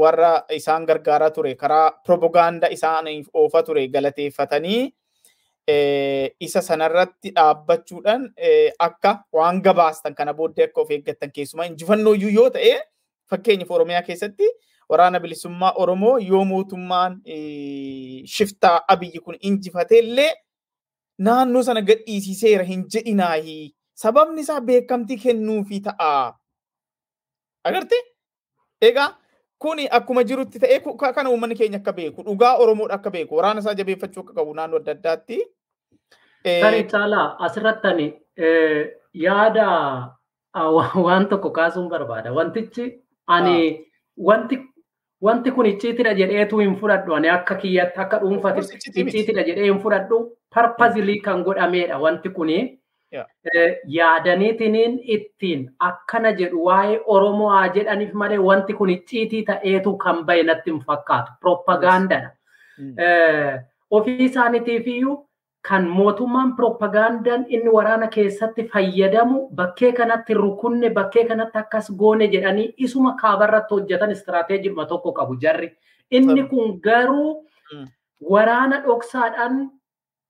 warra 0.00 0.32
isaan 0.50 0.86
gargaaraa 0.86 1.30
ture. 1.30 1.54
Karaa 1.54 1.90
propagaandaa 2.06 2.70
isaaniif 2.76 3.28
oofa 3.34 3.62
ture 3.62 3.88
galateeffatanii 3.88 4.94
isa 6.40 6.62
sanarratti 6.62 7.30
dhaabbachuudhaan 7.36 8.22
akka 8.78 9.12
waan 9.32 9.60
gabaastan 9.62 10.14
kana 10.14 10.32
booddee 10.34 10.64
akka 10.68 10.80
of 10.80 10.90
eeggattan 10.90 11.30
keessumaa 11.32 11.66
injifannoo 11.70 12.14
iyyuu 12.14 12.30
yoo 12.40 12.50
ta'e 12.50 12.74
fakkeenyaaf 13.30 13.70
Oromiyaa 13.78 14.02
keessatti 14.02 14.48
waraana 14.88 15.20
bilisummaa 15.20 15.72
Oromoo 15.84 16.16
yoo 16.18 16.44
mootummaan 16.44 17.20
shiftaa 18.36 18.80
abiyyi 18.94 19.20
kun 19.20 19.36
injifatee 19.40 19.98
illee 20.04 20.30
naannoo 21.18 21.62
sana 21.62 21.80
gadhiisiseera 21.82 22.64
hin 22.64 22.84
jedhinaahi. 22.94 23.74
Sababni 23.94 24.40
isaa 24.40 24.60
beekamtii 24.60 25.16
kennuufi 25.18 25.80
ta'a. 25.80 26.34
Agartee? 27.64 28.02
Egaa 28.80 29.08
kuni 29.58 29.88
akkuma 29.90 30.22
jirutti 30.24 30.58
ta'ee 30.64 30.80
kana 31.14 31.30
uummanni 31.30 31.54
keenya 31.60 31.78
akka 31.78 31.92
beeku 31.92 32.22
dhugaa 32.24 32.56
Oromoodha 32.56 32.94
akka 32.94 33.10
beeku 33.10 33.36
waraana 33.36 33.60
isaa 33.60 33.74
jabeeffachuu 33.74 34.22
akka 34.22 34.34
qabu 34.34 34.54
naannoo 34.54 34.78
adda 34.80 34.92
addaatti. 34.92 35.38
Tani 36.62 36.84
caalaa 36.94 37.26
asirratti 37.48 37.88
ani 37.92 38.06
yaada 39.26 39.66
waan 41.08 41.28
tokko 41.34 41.50
kaasuun 41.60 41.88
barbaada. 41.92 42.32
Wantichi 42.32 42.88
ani 43.26 43.84
wanti 44.30 44.58
wanti 45.26 45.50
kun 45.50 45.66
icciitidha 45.66 46.14
jedheetu 46.22 46.58
hin 46.64 46.74
fudhadhu 46.80 47.14
ani 47.14 47.28
akka 47.36 47.54
kiyyatti 47.62 48.00
akka 48.06 48.18
dhuunfatti 48.24 48.78
icciitidha 49.02 49.42
jedhee 49.48 49.64
hin 49.70 49.80
fudhadhu 49.86 50.18
parpazilii 50.54 51.20
kan 51.28 51.42
godhamedha 51.48 51.98
wanti 52.04 52.28
kuni. 52.40 52.58
Yaadaniitiniin 53.96 54.98
ittiin 55.14 55.62
akkana 55.78 56.32
jedhu 56.40 56.64
waa'ee 56.64 57.00
Oromoo 57.14 57.48
haa 57.50 57.68
jedhaniif 57.76 58.12
malee 58.22 58.38
wanti 58.48 58.74
kun 58.80 58.90
icciitii 58.94 59.42
ta'eetu 59.50 59.96
kan 60.04 60.24
bahe 60.26 60.42
natti 60.42 60.70
hin 60.70 60.80
fakkaatu. 60.90 61.32
Propagaandadha. 61.40 62.30
Ofii 63.90 64.24
isaaniitiif 64.24 64.86
iyyuu 64.86 65.16
kan 65.62 65.86
mootummaan 65.88 66.56
propagaandaan 66.56 67.46
inni 67.48 67.70
waraana 67.70 68.06
keessatti 68.08 68.68
fayyadamu 68.72 69.48
bakkee 69.54 69.92
kanatti 69.92 70.34
rukunne 70.34 70.90
bakkee 70.90 71.24
kanatti 71.28 71.58
akkas 71.58 71.90
goone 71.98 72.28
jedhanii 72.34 72.74
isuma 72.76 73.16
kaabarratti 73.20 73.74
hojjetan 73.74 74.10
istiraateejii 74.10 74.74
tokko 74.88 75.12
qabu 75.12 75.34
jarri. 75.40 75.76
Inni 76.10 76.44
kun 76.48 76.80
garuu 76.80 77.44
waraana 78.30 78.80
dhoksaadhaan 78.86 79.70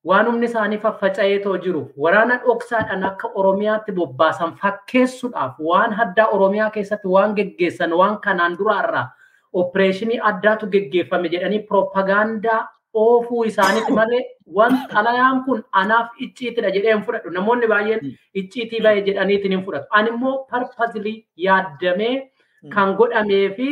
waan 0.05 0.27
humni 0.27 0.47
isaanii 0.47 0.79
faffaca'eetoo 0.79 1.57
jiru 1.59 1.83
waraana 2.05 2.41
dhoksaadhaan 2.47 3.05
akka 3.05 3.31
Oromiyaatti 3.35 3.93
bobbaasan 3.93 4.55
fakkeessuudhaaf 4.63 5.61
waan 5.61 6.01
addaa 6.01 6.27
Oromiyaa 6.39 6.71
keessatti 6.71 7.09
waan 7.09 7.35
geggeessan 7.35 7.93
waan 7.93 8.19
kanaan 8.21 8.59
dura 8.59 8.79
irraa 8.85 9.07
opereeshinii 9.53 10.21
addaatu 10.31 10.67
geggeeffame 10.67 11.29
jedhanii 11.29 11.59
propagaandaa 11.73 12.61
oofuu 12.95 13.45
isaaniiti 13.45 13.93
malee 13.93 14.23
wan 14.57 14.75
xalayaan 14.93 15.45
kun 15.45 15.63
anaaf 15.83 16.09
icciitidha 16.27 16.71
jedhee 16.77 16.93
hin 16.95 17.03
fudhadhu 17.09 17.31
namoonni 17.37 17.67
baay'een 17.75 18.01
icciitii 18.43 18.81
bahe 18.87 19.03
jedhaniitiin 19.11 19.53
hin 19.57 19.65
fudhatu. 19.67 19.87
Ani 19.91 20.11
immoo 20.15 20.35
parpazilii 20.51 21.17
yaaddamee 21.47 22.15
kan 22.75 22.95
godhamee 23.01 23.49
fi 23.57 23.69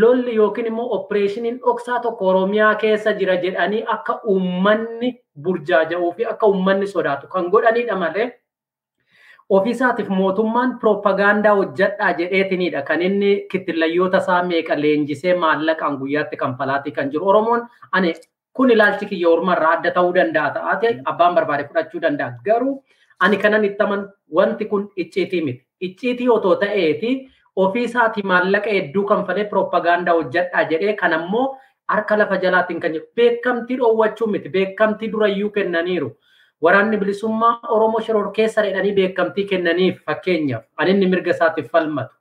lolli 0.00 0.34
yookiin 0.36 0.66
immoo 0.72 0.88
opereeshiniin 0.96 1.58
dhoksaa 1.64 2.00
tokko 2.06 2.26
oromiyaa 2.32 2.74
keessa 2.82 3.12
jira 3.22 3.36
jedhanii 3.46 3.84
akka 3.96 4.20
uummanni 4.34 5.10
burjaaja'uu 5.46 6.12
fi 6.18 6.26
akka 6.34 6.46
uummanni 6.52 6.86
sodaatu 6.94 7.26
kan 7.34 7.48
godhanidha 7.54 7.96
malee 8.04 8.28
ofiisaatiif 9.56 10.08
mootummaan 10.16 10.72
piroopagaandaa 10.80 11.54
hojjadhaa 11.58 12.10
jedheetinidha 12.18 12.82
kan 12.88 13.02
inni 13.06 13.30
kittillayyoota 13.52 14.16
isaa 14.24 14.42
meeqa 14.48 14.76
leenjisee 14.82 15.34
maallaqaan 15.44 15.96
guyyaatti 16.00 16.36
kanfalaatii 16.42 16.92
kan 16.98 17.10
jiru 17.14 17.28
oromoon? 17.32 17.62
Ani 17.92 18.14
kun 18.58 18.70
ilaalchi 18.74 19.06
kiyya 19.12 19.28
ormarraa 19.36 19.72
adda 19.78 19.90
ta'uu 19.96 20.12
danda'a 20.18 20.50
ta'ate 20.58 21.00
abbaan 21.12 21.34
barbaade 21.38 21.64
fudhachuu 21.68 22.00
danda'a 22.04 22.38
garuu 22.50 22.74
ani 23.26 23.36
kanan 23.44 23.64
ittaman 23.70 24.04
wanti 24.38 24.64
kun 24.74 24.84
icciitii 25.04 25.42
miti 25.48 25.64
icciitii 25.88 26.28
otoo 26.36 26.54
ta'eeti 26.64 27.10
ofiisaatii 27.64 28.22
maallaqa 28.32 28.70
hedduu 28.76 29.04
kanfalee 29.12 29.44
piroopagaandaa 29.52 30.14
hojjadhaa 30.20 30.64
jedhee 30.72 30.92
kan 31.02 31.12
ammoo 31.18 31.46
harka 31.94 32.16
lafa 32.20 32.36
jalaatiin 32.44 32.80
kan 32.84 32.92
jiru 32.96 33.06
beekamtii 33.20 33.76
dhoowwachuu 33.82 34.26
miti 34.34 34.48
beekamtii 34.56 35.08
durayyuu 35.12 35.50
kennaniiru. 35.50 36.10
Waraanni 36.64 36.96
bilisummaa 37.00 37.58
Oromoo 37.74 38.00
shoror 38.06 38.32
keessa 38.36 38.62
jedhanii 38.66 38.92
beekamtii 38.98 39.44
kennaniif 39.50 39.98
fakkeenyaaf 40.06 40.64
ani 40.76 40.90
inni 40.94 41.06
mirga 41.12 41.30
isaatiif 41.34 41.70
falmatu. 41.74 42.14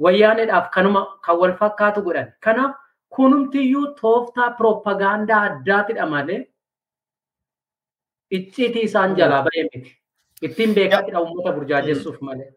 Wayyaaneedhaaf 0.00 0.70
kanuma 0.74 1.02
kan 1.24 1.36
wal 1.38 1.52
fakkaatu 1.60 2.02
godhan. 2.02 2.32
Kanaaf 2.40 2.74
kunumtiyyuu 3.16 3.86
tooftaa 4.00 4.50
piroopagaandaa 4.58 5.42
addaatidha 5.50 6.06
malee 6.14 6.40
icciitii 8.38 8.82
isaan 8.88 9.16
jalaa 9.16 9.42
bahee 9.46 9.64
miti. 9.72 9.90
Ittiin 10.48 10.74
beekatidha 10.74 11.20
uummata 11.20 11.52
burjaajessuuf 11.56 12.20
malee. 12.28 12.48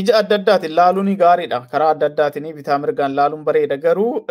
ija 0.00 0.16
adda 0.20 0.34
addaatiin 0.40 0.76
laaluun 0.76 1.10
gaariidha. 1.22 1.60
Karaa 1.72 1.90
adda 1.94 2.06
addaatiin 2.06 2.54
bitaa 2.54 2.78
mirgaan 2.78 3.16
laaluun 3.16 3.44
bareeda. 3.44 3.76
Garuu 3.76 4.24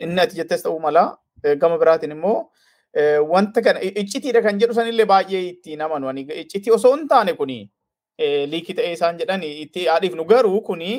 inni 0.00 0.20
ati 0.24 0.36
jettes 0.40 0.62
ta'uu 0.62 0.80
mala. 0.80 1.04
Gama 1.60 1.78
biraatiin 1.78 2.12
immoo 2.16 2.38
wanta 3.32 3.62
kana 3.62 3.80
iccitiidha 4.04 4.42
kan 4.42 4.58
jedhu 4.60 4.74
sanillee 4.74 5.06
baay'ee 5.12 5.42
itti 5.52 5.76
namanu. 5.76 6.10
Iccitii 6.42 6.72
osoo 6.78 6.96
hin 6.96 7.08
taane 7.08 7.34
kuni 7.34 7.58
liikii 8.54 8.74
ta'ee 8.80 8.92
isaan 8.98 9.18
jedhan 9.20 9.42
itti 9.42 9.86
haadhiifnu 9.86 10.24
garuu 10.24 10.60
kuni 10.70 10.90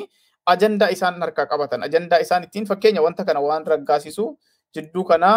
ajandaa 0.52 0.90
isaan 0.96 1.20
harkaa 1.20 1.46
qabatan. 1.46 1.82
Ajandaa 1.82 2.18
isaan 2.24 2.44
ittiin 2.46 2.66
fakkeenya 2.66 3.02
wanta 3.02 3.24
kana 3.24 3.40
waan 3.40 3.66
raggaasisu 3.66 4.26
jidduu 4.74 5.04
kana 5.04 5.30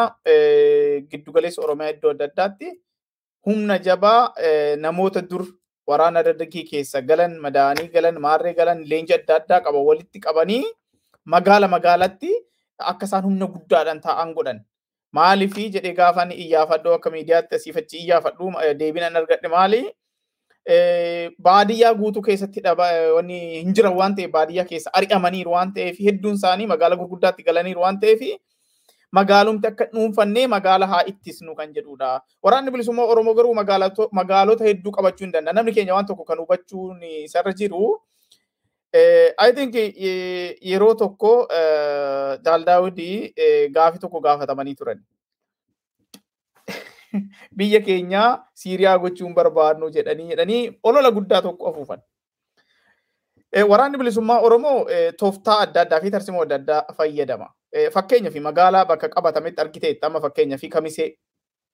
giddugaleessa 1.11 1.61
Oromiyaa 1.61 1.93
iddoo 1.95 2.11
adda 2.15 2.25
addaatti 2.29 2.67
humna 3.45 3.77
jabaa 3.87 4.33
namoota 4.85 5.21
dur 5.29 5.43
waraana 5.89 6.23
daddagii 6.27 6.63
keessa 6.71 7.01
galan 7.01 7.37
madaanii 7.45 7.87
galan 7.93 8.17
maarree 8.25 8.53
galan 8.53 8.81
leenji 8.89 9.13
adda 9.19 9.35
addaa 9.41 9.59
qaban 9.67 9.85
walitti 9.89 10.19
qabanii 10.25 10.63
magaala 11.35 11.67
magaalatti 11.75 12.31
akka 12.91 13.05
isaan 13.09 13.23
humna 13.29 13.47
guddaadhaan 13.53 14.01
taa'an 14.07 14.33
godhan. 14.33 14.59
Maaliifi 15.17 15.69
jedhee 15.75 15.93
gaafa 15.99 16.23
inni 16.25 16.35
iyyaafadhu 16.43 16.93
akka 16.97 17.09
miidiyaatti 17.13 17.55
asiif 17.55 17.77
achi 17.81 17.97
iyyaafadhu 18.03 18.51
deebiin 18.79 19.15
argadhe 19.21 19.47
maali? 19.55 19.79
Baadiyyaa 21.47 21.93
guutuu 21.95 22.21
keessatti 22.21 22.61
wanni 23.15 23.39
hin 23.63 23.73
jiran 23.73 23.95
waan 24.01 24.15
ta'eef 24.15 24.31
baadiyyaa 24.31 24.65
keessa 24.71 24.91
ari'amaniiru 24.99 25.51
waan 25.51 25.71
ta'eef 25.73 25.99
hedduun 26.07 26.35
isaanii 26.39 26.67
magaala 26.73 26.95
gurguddaatti 27.01 27.43
galaniiru 27.49 27.81
waan 27.85 27.99
ta'eef 28.01 28.21
magaalumti 29.19 29.67
akka 29.67 29.85
dhuunfannee 29.93 30.47
magaala 30.53 30.87
haa 30.93 31.03
ittisnu 31.11 31.55
kan 31.55 31.71
jedhudha. 31.73 32.19
Waraanni 32.43 32.71
bilisummaa 32.71 33.05
Oromoo 33.13 33.33
garuu 33.33 33.53
magaalota 33.55 34.63
hedduu 34.67 34.91
qabachuu 34.97 35.25
hin 35.25 35.31
danda'a. 35.35 35.53
Namni 35.53 35.71
keenya 35.77 35.93
waan 35.93 36.05
tokko 36.05 36.23
kan 36.25 36.37
hubachuun 36.43 36.99
isarra 37.23 37.53
jiru. 37.61 37.95
I 39.47 39.51
think 39.55 39.75
yeroo 40.71 40.93
tokko 40.95 41.47
Daaldaawudii 42.43 43.69
gaafi 43.77 43.99
tokko 43.99 44.19
gaafatamanii 44.27 44.75
turan. 44.75 44.99
Biyya 47.57 47.81
keenya 47.81 48.23
Siiriyaa 48.53 48.97
gochuun 48.99 49.33
barbaadnu 49.35 49.89
jedhanii 49.97 50.29
jedhanii 50.33 50.61
olola 50.83 51.11
guddaa 51.11 51.41
tokko 51.41 51.69
afuufan. 51.69 52.01
Waraanni 53.69 53.97
bilisummaa 53.97 54.39
Oromoo 54.39 54.85
tooftaa 55.19 55.59
adda 55.65 55.81
addaa 55.81 55.99
fi 56.01 56.11
tarsimoo 56.11 56.41
adda 56.41 56.55
addaa 56.55 56.83
fayyadama. 56.97 57.47
Fakkeenyaaf 57.93 58.35
magaalaa 58.49 58.85
bakka 58.85 59.09
qabatametti 59.09 59.61
argiteetti 59.61 60.05
amma 60.05 60.21
fakkeenyaaf 60.21 60.61
kamisee 60.71 61.09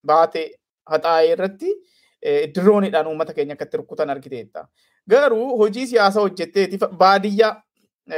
baatee 0.05 0.47
haxaa'ee 0.91 1.31
irratti 1.33 1.73
dirooniidhaan 2.55 3.07
uummata 3.07 3.33
keenya 3.33 3.53
akkatti 3.53 3.77
rukutan 3.77 4.09
argiteetta. 4.09 4.67
Garuu 5.09 5.57
hojii 5.57 5.87
siyaasaa 5.87 6.21
hojjetteeti 6.21 6.79
baadiyyaa 6.97 7.53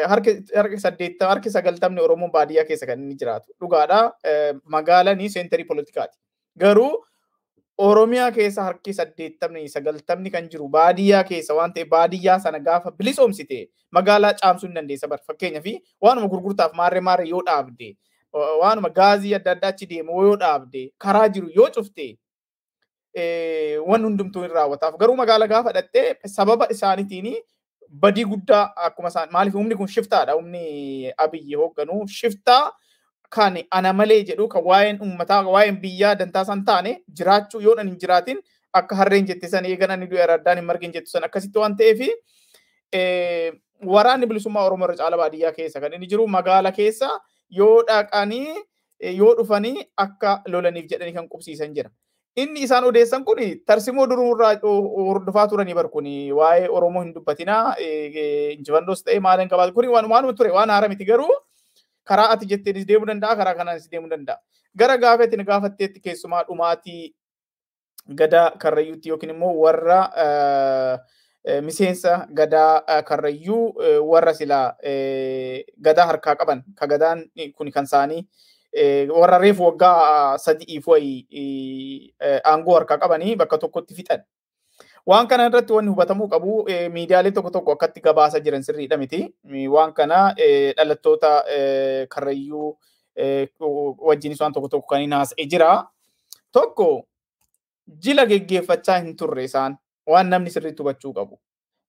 harki 0.08 0.80
saddeettama 0.80 1.30
harki 1.30 1.50
sagaltamni 1.50 2.02
Oromoon 2.02 2.32
baadiyyaa 2.32 2.66
keessa 2.66 2.86
kan 2.86 3.00
inni 3.00 3.16
jiraatu. 3.16 3.54
Dhugaadhaa 3.62 4.12
magaalanii 4.64 5.30
seenterii 5.30 5.66
poolitikaati. 5.66 6.18
Garuu 6.60 7.06
Oromiyaa 7.78 8.32
keessa 8.32 8.64
harki 8.64 8.94
saddeettamni 8.94 9.68
sagaltamni 9.70 10.32
kan 10.32 10.46
jiru 10.50 10.68
baadiyyaa 10.76 11.24
keessa 11.30 11.54
waan 11.58 11.74
ta'eef 11.74 11.90
baadiyyaa 11.90 12.40
sana 12.40 12.60
gaafa 12.68 12.92
bilisoomsite 12.92 13.58
magaalaa 13.98 14.34
caamsuu 14.42 14.68
hin 14.68 14.76
dandeessa 14.80 15.08
bar 15.14 15.20
fakkeenyaaf 15.28 15.66
waanuma 16.08 16.28
gurgurtaaf 16.34 16.74
maarree 16.82 17.02
maarree 17.08 17.28
yoo 17.32 17.42
dhaabde 17.50 17.90
waanuma 18.62 18.90
gaazii 19.00 19.34
adda 19.40 19.52
addaa 19.58 19.70
achi 19.76 19.86
deemu 19.90 20.22
yoo 20.28 20.38
dhaabde 20.46 20.86
karaa 21.08 21.28
jiru 21.40 21.50
yoo 21.58 21.68
cufte 21.80 22.08
waan 23.90 24.04
hundumtuu 24.04 24.42
hin 24.42 24.52
raawwataaf. 24.52 24.96
Garuu 25.00 25.16
magaala 25.16 25.48
gaafa 25.48 25.72
dhattee 25.74 26.16
sababa 26.38 26.68
isaaniitiin 26.78 27.36
badii 27.90 28.26
guddaa 28.26 28.64
akkuma 28.88 29.08
isaan 29.14 29.30
maaliif? 29.32 29.54
Humni 29.54 29.76
kun 29.76 29.88
shiftaadha. 29.88 30.34
Humni 30.34 31.12
abiyyi 31.18 31.56
hoogganu 31.56 32.08
shiftaa 32.08 32.72
kan 33.30 33.58
ana 33.72 33.94
malee 33.94 34.24
jedhu 34.30 34.48
kan 34.48 34.64
waa'een 34.66 35.00
uummataa 35.02 35.42
waa'een 35.56 35.78
biyyaa 35.82 36.16
dantaa 36.20 36.46
san 36.46 36.66
taane 36.66 36.92
jiraachuu 37.20 37.62
yoo 37.62 37.76
hin 37.82 37.98
jiraatin 38.04 38.40
akka 38.74 38.96
harreen 39.02 39.26
jette 39.28 39.48
san 39.48 39.66
eegan 39.66 39.92
ani 39.92 40.08
du'e 40.12 40.26
raddaan 40.34 40.58
hin 40.58 40.66
margin 40.72 40.94
jettu 40.94 41.10
san 41.16 41.24
akkasitti 41.30 41.60
waan 41.60 41.78
ta'eef 41.78 42.00
waraanni 43.96 44.26
bilisummaa 44.32 44.66
Oromoo 44.70 44.88
irra 44.88 44.98
caala 45.02 45.18
baadiyyaa 45.22 45.52
keessa 45.58 45.82
kan 45.84 45.94
inni 45.94 46.08
jiru 46.14 46.28
magaala 46.38 46.72
keessa 46.80 47.10
yoo 47.60 47.84
dhaqanii 47.90 48.56
yoo 49.20 49.34
dhufanii 49.40 49.86
akka 50.06 50.42
lolaniif 50.48 50.90
jedhanii 50.92 51.14
kan 51.18 51.28
qubsiisan 51.30 51.74
jira. 51.76 51.90
Inni 52.44 52.64
isaan 52.68 52.84
odeessan 52.84 53.24
kun 53.26 53.38
tarsimoo 53.68 54.06
duruurraa 54.12 54.54
hordofaa 54.64 55.48
turanii 55.48 55.74
bar 55.76 55.88
kun 55.90 56.08
waa'ee 56.40 56.68
Oromoo 56.70 57.04
hin 57.04 57.14
dubbatinaa 57.16 57.76
injifannoos 57.80 59.04
ta'ee 59.04 59.20
maaliin 59.28 59.50
qabaatu 59.54 59.74
kun 59.74 59.88
waanuma 59.98 60.34
ture 60.34 60.52
waan 60.58 60.70
haara 60.76 60.90
miti 60.94 61.06
garuu 61.12 61.36
karaa 62.06 62.30
ati 62.34 62.46
jetteenis 62.52 62.88
deemuu 62.88 63.08
danda'a 63.10 63.36
karaa 63.36 63.54
kanaanis 63.60 63.90
deemuu 63.92 64.10
danda'a. 64.10 64.38
Gara 64.78 64.98
gaafeetti 64.98 65.44
gaafatteetti 65.44 66.00
keessumaa 66.00 66.44
dhumaatii 66.48 67.14
gadaa 68.16 68.52
karrayyuutti 68.64 69.10
yookiin 69.10 69.30
immoo 69.36 69.54
warra 69.66 70.00
miseensa 71.62 72.28
gadaa 72.34 73.02
karrayyuu 73.04 73.76
warra 74.12 74.34
silaa 74.34 74.76
gadaa 75.82 76.06
harkaa 76.12 76.36
qaban 76.36 76.64
ka 76.76 76.88
gadaan 76.88 77.26
kun 77.58 77.72
kan 77.72 77.84
isaanii 77.90 78.28
warra 79.20 79.38
reefu 79.38 79.64
waggaa 79.66 80.38
sadi'iif 80.38 80.88
wayi 80.88 82.14
aangoo 82.44 82.74
harkaa 82.76 82.98
qabanii 82.98 83.36
bakka 83.36 83.58
tokkotti 83.58 83.96
fixan. 83.96 84.24
Waan 85.06 85.28
kana 85.30 85.46
irratti 85.50 85.74
wanni 85.74 85.90
hubatamuu 85.94 86.28
qabu 86.28 86.66
miidiyaalee 86.94 87.32
tokko 87.32 87.50
tokko 87.56 87.72
akkatti 87.76 88.02
gabaasa 88.02 88.40
jiran 88.40 88.64
sirriidha 88.64 88.98
miti. 88.98 89.20
Waan 89.70 89.94
kana 89.94 90.34
dhalattoota 90.78 91.44
karrayyuu 92.10 92.78
wajjinis 94.10 94.42
waan 94.42 94.54
tokko 94.54 94.68
tokko 94.70 94.88
kan 94.96 95.02
hin 95.06 95.14
haasa'e 95.14 95.46
jira. 95.52 95.70
Tokko 96.52 96.88
jila 98.06 98.26
geggeeffachaa 98.26 98.98
hin 99.04 99.16
turre 99.18 99.44
isaan 99.44 99.78
waan 100.08 100.30
namni 100.30 100.50
sirriitti 100.56 100.82
hubachuu 100.84 101.14
qabu. 101.14 101.38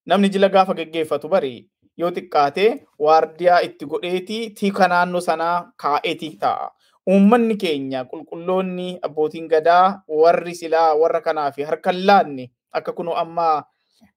Namni 0.06 0.28
jila 0.28 0.48
gaafa 0.48 0.74
geggeeffatu 0.74 1.28
bari 1.28 1.54
yoo 1.96 2.10
xiqqaate 2.10 2.66
waardiyaa 3.00 3.60
itti 3.68 3.86
godheeti 3.86 4.50
tika 4.60 4.88
naannoo 4.92 5.20
sanaa 5.20 5.72
kaa'eeti 5.84 6.30
ta'a. 6.44 6.68
Uummanni 7.08 7.56
keenya 7.56 8.04
qulqulloonni 8.12 8.98
abbootiin 9.08 9.48
gadaa 9.48 10.02
warri 10.20 10.54
silaa 10.54 10.94
warra 11.00 11.20
kanaa 11.20 11.50
fi 11.56 11.62
harkan 11.62 12.00
laanne 12.06 12.50
akka 12.80 12.92
kunoo 12.92 13.14
amma 13.22 13.46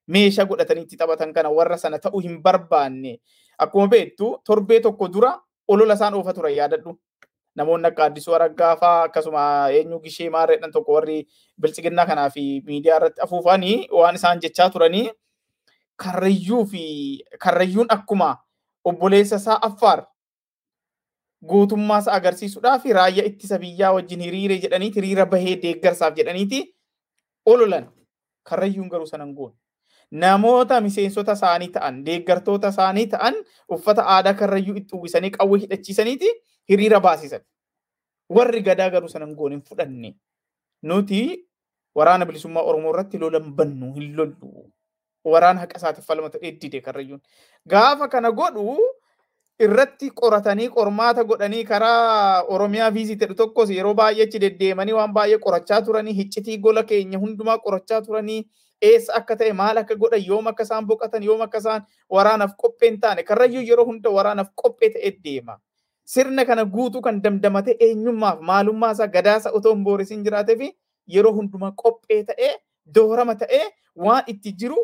meeshaa 0.08 0.46
godhatanii 0.46 0.84
itti 0.88 0.98
taphatan 0.98 1.34
kana 1.34 1.50
warra 1.60 1.78
sana 1.78 2.00
ta'uu 2.00 2.20
hin 2.26 2.42
barbaanne 2.44 3.14
akkuma 3.58 3.88
beektu 3.94 4.32
torbee 4.46 4.80
tokko 4.88 5.08
dura 5.14 5.32
olola 5.68 5.94
isaan 5.94 6.14
oofa 6.14 6.34
turan 6.34 6.54
yaadadhu. 6.56 6.98
Namoonni 7.56 7.88
akka 7.88 8.04
Addisuu 8.06 8.34
Araggaa 8.36 8.76
fa'aa 8.82 9.04
akkasuma 9.08 9.44
eenyu 9.78 10.00
gishee 10.04 10.30
maarreedhaan 10.36 10.72
tokko 10.72 10.94
warri 10.94 11.18
bilchiginnaa 11.62 12.06
kanaa 12.06 12.30
fi 12.36 12.44
miidiyaa 12.68 12.98
irratti 13.02 13.22
afuufanii 13.26 13.88
waan 14.00 14.16
isaan 14.20 14.40
jechaa 14.44 14.70
turanii 14.76 15.10
karrayyuu 16.04 16.66
fi 16.74 16.84
karrayyuun 17.46 17.88
akkuma 17.96 18.30
obboleessa 18.92 19.36
isaa 19.42 19.58
affaar 19.70 20.06
guutummaas 21.52 22.08
agarsiisuudhaaf 22.18 22.86
raayyaa 23.00 23.26
ittisa 23.32 23.60
biyyaa 23.60 23.92
wajjin 23.98 24.22
hiriire 24.28 24.58
jedhaniiti 24.66 25.00
hiriira 25.02 25.26
bahee 25.26 25.56
deeggarsaaf 25.62 26.16
jedhaniiti 26.18 26.60
ololan. 27.46 27.88
Karrayyuun 28.44 28.90
garuu 28.90 29.06
sanan 29.08 29.34
goone. 29.34 29.56
Namoota 30.12 30.82
miseensota 30.82 31.32
isaanii 31.38 31.68
ta'an 31.76 32.00
deeggartoota 32.06 32.68
isaanii 32.74 33.08
ta'an 33.08 33.36
uffata 33.76 34.06
aadaa 34.16 34.34
karrayyuu 34.34 34.76
itti 34.82 34.96
uwwisanii 34.96 35.30
qawwee 35.36 35.60
hidhachiisaniiti 35.66 36.32
hiriira 36.70 37.00
baasisan. 37.00 37.42
Warri 38.30 38.62
gadaa 38.62 38.90
garuu 38.90 39.10
sanan 39.10 39.36
goone 39.36 39.56
hin 39.56 39.64
fudhanne. 39.70 40.16
Nuti 40.84 41.22
waraana 41.96 42.26
bilisummaa 42.26 42.62
Oromoo 42.72 42.94
irratti 42.94 43.18
lolan 43.20 43.54
bannu 43.56 43.94
hin 43.94 44.16
lollu. 44.18 44.72
Waraana 45.26 45.60
haqa 45.66 45.78
isaatiif 45.78 46.06
falmata 46.08 46.40
dheeddide 46.42 46.82
karrayyuun. 46.82 47.22
Gaafa 47.68 48.08
kana 48.08 48.32
godhu 48.32 48.78
irratti 49.66 50.10
qoratanii 50.22 50.70
qormaata 50.76 51.24
godhanii 51.30 51.64
karaa 51.70 52.44
Oromiyaa 52.56 52.92
viizitedhu 52.98 53.36
tokkos 53.42 53.70
yeroo 53.78 53.94
baay'ee 54.00 54.24
achi 54.28 54.40
deddeemanii 54.44 54.94
waan 54.98 55.14
baay'ee 55.18 55.40
qorachaa 55.46 55.82
turanii 55.88 56.14
hiccitii 56.20 56.58
gola 56.68 56.84
keenya 56.92 57.20
hundumaa 57.24 57.58
qorachaa 57.66 58.02
turanii 58.06 58.40
eessa 58.90 59.14
akka 59.20 59.36
ta'e 59.42 59.54
maal 59.62 59.78
akka 59.82 59.96
godhan 60.04 60.24
yoom 60.28 60.48
akka 60.52 60.64
isaan 60.68 60.88
boqotan 60.92 61.24
yoom 61.30 61.42
akka 61.48 61.58
isaan 61.64 61.84
waraanaaf 62.18 62.54
qophee 62.64 62.90
hin 62.92 63.00
taane 63.02 63.24
karrayyuu 63.32 63.64
yeroo 63.72 63.86
hunda 63.90 64.10
waraanaaf 64.20 64.48
qophee 64.64 64.90
ta'ee 64.94 65.12
deema. 65.26 65.58
Sirna 66.14 66.46
kana 66.46 66.66
guutuu 66.76 67.02
kan 67.08 67.20
damdamate 67.24 67.76
eenyummaaf 67.88 68.40
maalummaa 68.52 68.92
isaa 68.98 69.08
gadaasa 69.18 69.52
otoo 69.60 69.74
hin 69.76 69.84
boorisiin 69.90 70.24
jiraatee 70.30 70.56
fi 70.64 70.72
yeroo 71.18 71.34
hundumaa 71.42 71.72
qophee 71.84 72.24
ta'ee 72.32 72.54
doorama 72.96 73.36
ta'ee 73.44 73.66
waan 74.06 74.24
itti 74.36 74.52
jiru 74.64 74.80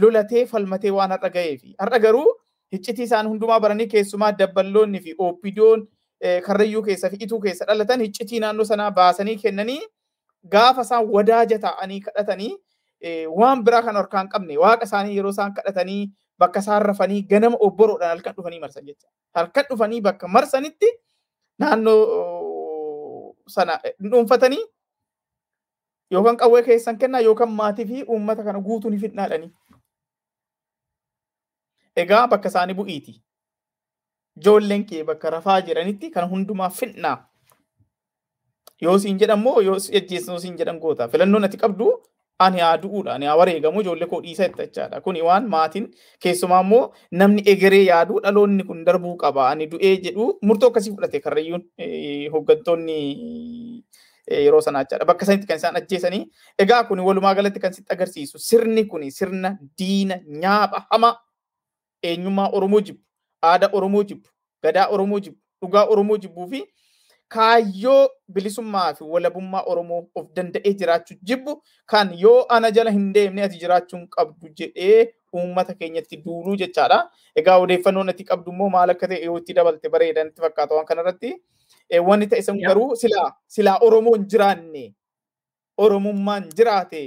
lolatee 0.00 0.46
falmatee 0.54 0.90
waan 1.00 1.10
har'a 1.18 1.30
ga'ee 1.36 1.56
fi 1.58 1.74
har'a 1.84 1.98
garuu 2.06 2.26
hiccitii 2.76 3.04
isaan 3.08 3.28
hundumaa 3.32 3.60
baranii 3.66 3.86
keessumaa 3.94 4.32
dabballoonni 4.38 5.00
fi 5.06 5.14
ooppidoon 5.28 5.86
karrayyuu 6.46 6.82
keessa 6.88 7.10
fi 7.10 7.16
ituu 7.26 7.40
keessa 7.46 7.64
dhalatan 7.70 8.00
hiccitii 8.06 8.40
naannoo 8.44 8.64
sanaa 8.72 8.90
baasanii 8.98 9.36
kennanii 9.46 9.80
gaafa 10.56 10.82
isaan 10.88 11.08
wadaaja 11.16 11.58
ta'anii 11.64 12.00
kadhatanii 12.08 12.52
waan 13.40 13.64
biraa 13.64 13.82
kan 13.88 13.96
harkaan 14.00 14.28
qabne 14.34 14.58
waaqa 14.64 14.84
isaanii 14.90 15.16
yeroo 15.16 15.30
isaan 15.36 15.54
kadhatanii 15.54 16.02
bakka 16.38 16.60
isaan 16.64 16.82
rafanii 16.82 17.22
ganama 17.32 17.56
obboroodhaan 17.66 18.10
halkan 18.16 18.34
dhufanii 18.36 18.60
marsan 18.60 18.86
jecha. 18.86 19.08
Halkan 19.34 19.64
dhufanii 19.70 20.00
bakka 20.06 20.28
marsanitti 20.28 20.88
naannoo 21.58 23.34
sana 23.56 23.78
dhuunfatanii 24.10 24.64
yookaan 26.12 26.36
qawwee 26.36 26.62
keessan 26.62 26.98
kennaa 26.98 27.20
yookaan 27.20 27.52
maatii 27.60 27.86
fi 27.86 28.02
uummata 28.08 28.44
kana 28.44 28.60
guutuu 28.60 28.90
ni 28.90 28.98
fidnaadhanii. 28.98 29.50
Egaa 31.96 32.26
bakka 32.28 32.48
isaanii 32.48 32.74
bu'iiti. 32.74 33.14
Ijoolleen 34.40 34.84
kee 34.86 35.04
bakka 35.04 35.30
rafaa 35.30 35.60
jiranitti 35.62 36.10
kan 36.10 36.28
hundumaa 36.30 36.70
fidnaa. 36.70 37.16
Yoo 38.82 38.98
siin 38.98 39.18
jedhammoo 39.18 39.60
yoo 39.60 39.76
ajjeesnoo 40.00 40.38
siin 40.38 40.56
jedhan 40.58 40.78
goota. 40.80 41.08
Filannoon 41.08 41.44
ati 41.44 41.56
qabdu 41.56 41.90
ani 42.38 42.60
haa 42.60 42.76
du'uudha. 42.82 43.14
Ani 43.14 43.26
haa 43.26 43.36
wareegamu 43.38 43.80
ijoollee 43.80 44.08
koo 44.10 44.20
dhiisa 44.22 44.48
jechaadha. 44.48 45.00
Kuni 45.00 45.22
waan 45.22 45.46
maatiin 45.48 45.86
keessumaa 46.22 46.60
immoo 46.66 46.92
namni 47.12 47.42
egeree 47.52 47.84
yaadu 47.84 48.18
dhaloonni 48.24 48.64
kun 48.70 48.84
darbuu 48.86 49.16
qaba. 49.16 49.48
Ani 49.50 49.66
du'ee 49.70 49.94
jedhu 50.08 50.26
murtoo 50.42 50.68
akkasii 50.72 50.92
fudhate 50.96 51.20
karrayyuun 51.20 51.62
hooggantoonni 52.32 52.98
yeroo 54.30 54.60
sanaa 54.66 54.82
jechaadha. 54.84 55.04
Bakka 55.12 55.26
sanitti 55.30 55.46
kan 55.46 55.56
isaan 55.62 55.76
ajjeesanii. 55.82 56.24
Egaa 56.58 56.82
kun 56.90 57.00
walumaa 57.10 57.34
galatti 57.34 57.60
kan 57.60 57.72
sitti 57.74 57.94
agarsiisu 57.94 58.38
sirni 58.38 58.84
kun 58.84 59.06
sirna 59.10 59.56
diina 59.78 60.18
nyaapha 60.26 60.86
hamaa 60.90 61.14
eenyummaa 62.10 62.48
Oromoo 62.58 62.80
jibbu, 62.80 63.02
aadaa 63.50 63.70
Oromoo 63.72 64.02
jibbu, 64.12 64.28
gadaa 64.62 64.86
Oromoo 64.96 65.20
jibbu, 65.20 65.38
dhugaa 65.62 65.84
Oromoo 65.94 66.16
jibbuu 66.24 66.48
fi 66.50 66.60
kaayyoo 67.34 68.08
bilisummaa 68.34 68.94
fi 68.94 69.04
walabummaa 69.12 69.62
Oromoo 69.72 70.00
of 70.14 70.26
danda'ee 70.36 70.72
jiraachuu 70.80 71.16
jibbu? 71.22 71.54
Kan 71.86 72.12
yoo 72.18 72.44
ana 72.48 72.70
jala 72.70 72.90
hin 72.96 73.12
deemne 73.14 73.42
ati 73.46 73.58
jiraachuun 73.62 74.06
qabdu 74.16 74.48
jedhee 74.60 75.14
uummata 75.34 75.74
keenyatti 75.74 76.16
duuluu 76.24 76.56
jechaadha. 76.56 76.98
Egaa 77.36 77.56
odeeffannoon 77.64 78.08
ati 78.14 78.24
qabdu 78.30 78.52
immoo 78.52 78.68
maal 78.76 78.90
akka 78.94 79.08
ta'e 79.12 79.24
yoo 79.24 79.38
itti 79.42 79.54
dabalte 79.60 79.88
bareedan 79.96 80.28
itti 80.32 80.40
fakkaata 80.46 80.74
waan 80.74 80.86
kanarratti. 80.86 81.32
Wanni 82.08 82.26
ta'e 82.26 82.42
sun 82.42 82.60
garuu 82.66 82.96
silaa 82.96 83.28
silaa 83.56 83.78
Oromoon 83.88 84.26
jiraanne 84.34 84.84
Oromummaan 85.78 86.44
jiraate 86.56 87.00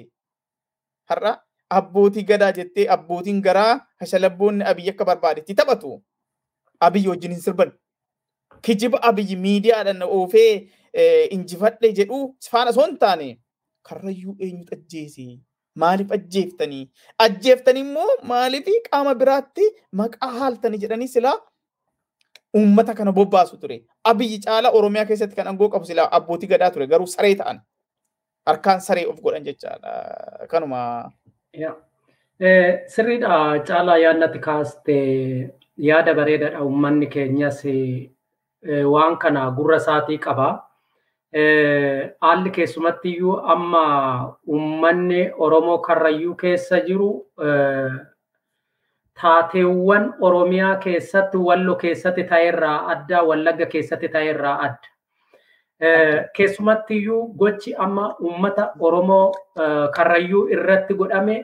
har'a 1.09 1.31
abbootii 1.69 2.23
gadaa 2.23 2.51
jettee 2.59 2.87
abbootiin 2.95 3.41
garaa 3.41 3.79
hashalabboonni 3.99 4.63
abiyyi 4.71 4.89
akka 4.91 5.05
barbaadetti 5.05 5.55
taphatu. 5.55 6.03
Abiyyi 6.79 7.07
wajjin 7.09 7.31
hin 7.31 7.41
sirban. 7.41 7.71
Kijiba 8.61 9.01
abiyyi 9.09 9.35
miidiyaadhaan 9.35 10.03
oofee 10.03 10.69
injifadhe 11.31 11.91
jedhu 11.99 12.21
faana 12.51 12.69
osoo 12.75 12.85
hin 12.87 12.97
taane 13.03 13.27
karrayyuu 13.89 14.35
eenyutu 14.39 14.75
ajjeese? 14.75 15.27
Maaliif 15.75 16.11
ajjeeftanii? 16.11 16.89
Ajjeeftanii 17.25 17.81
immoo 17.87 18.09
maaliif 18.31 18.65
qaama 18.89 19.15
biraatti 19.15 19.67
maqaa 20.01 20.31
haaltanii 20.39 20.79
jedhanii 20.85 21.07
silaa 21.07 21.37
uummata 22.57 22.93
kana 22.95 23.11
bobbaasu 23.11 23.57
ture. 23.57 23.83
Abiyyi 24.03 24.39
caala 24.45 24.69
Oromiyaa 24.71 25.05
keessatti 25.05 25.35
kan 25.35 25.47
aangoo 25.47 25.69
qabu 25.69 25.85
silaa 25.85 26.07
abbootii 26.19 26.47
gadaa 26.53 26.71
ture 26.71 26.87
garuu 26.87 27.07
saree 27.07 27.35
ta'an. 27.35 27.59
Harkaan 28.45 28.81
saree 28.81 29.05
of 29.07 29.21
godhan 29.21 29.43
jechaadha. 29.43 30.47
Kanuma. 30.47 31.11
Sirriidha 32.95 33.63
caalaa 33.67 33.97
yaadnatti 33.97 34.39
kaaste 34.39 34.95
yaada 35.89 36.13
bareedaadha 36.13 36.63
uummanni 36.63 37.07
keenyas 37.15 37.61
waan 38.93 39.17
kana 39.17 39.51
gurra 39.51 39.77
isaatii 39.83 40.17
qaba. 40.25 40.47
Haalli 42.21 42.51
keessumatti 42.57 43.09
iyyuu 43.13 43.37
amma 43.53 43.83
uummanni 44.47 45.21
Oromoo 45.37 45.77
Karrayyuu 45.87 46.35
keessa 46.35 46.79
jiru 46.87 47.09
taateewwan 49.21 50.13
Oromiyaa 50.21 50.75
keessatti 50.85 51.37
Wallo 51.37 51.75
keessatti 51.75 52.23
ta'erraa 52.23 52.77
adda 52.93 53.23
Wallagga 53.23 53.65
keessatti 53.65 54.07
ta'erraa 54.15 54.55
adda. 54.67 54.87
Keessumatti 56.33 56.97
iyyuu 56.97 57.27
gochi 57.37 57.73
amma 57.75 58.15
uummata 58.21 58.71
Oromoo 58.79 59.31
Karrayyuu 59.95 60.47
irratti 60.49 60.93
godhame 60.93 61.35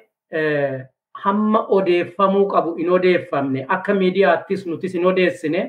hamma 1.23 1.59
odeeffamuu 1.77 2.47
qabu 2.53 2.73
hin 2.75 2.89
odeeffamne 2.97 3.65
akka 3.75 3.93
miidiyaattis 3.93 4.65
nutis 4.65 4.93
hin 4.97 5.05
odeessine 5.05 5.61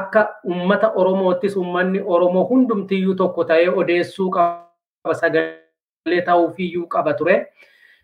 akka 0.00 0.26
uummata 0.44 0.90
Oromoottis 1.02 1.56
uummanni 1.56 2.02
Oromoo 2.16 2.44
hundumtiyyuu 2.50 3.14
tokko 3.14 3.44
ta'ee 3.52 3.68
odeessuu 3.82 4.30
qaba 4.36 5.14
sagalee 5.22 6.20
ta'uufiyyuu 6.26 6.86
qaba 6.96 7.14
ture. 7.14 7.36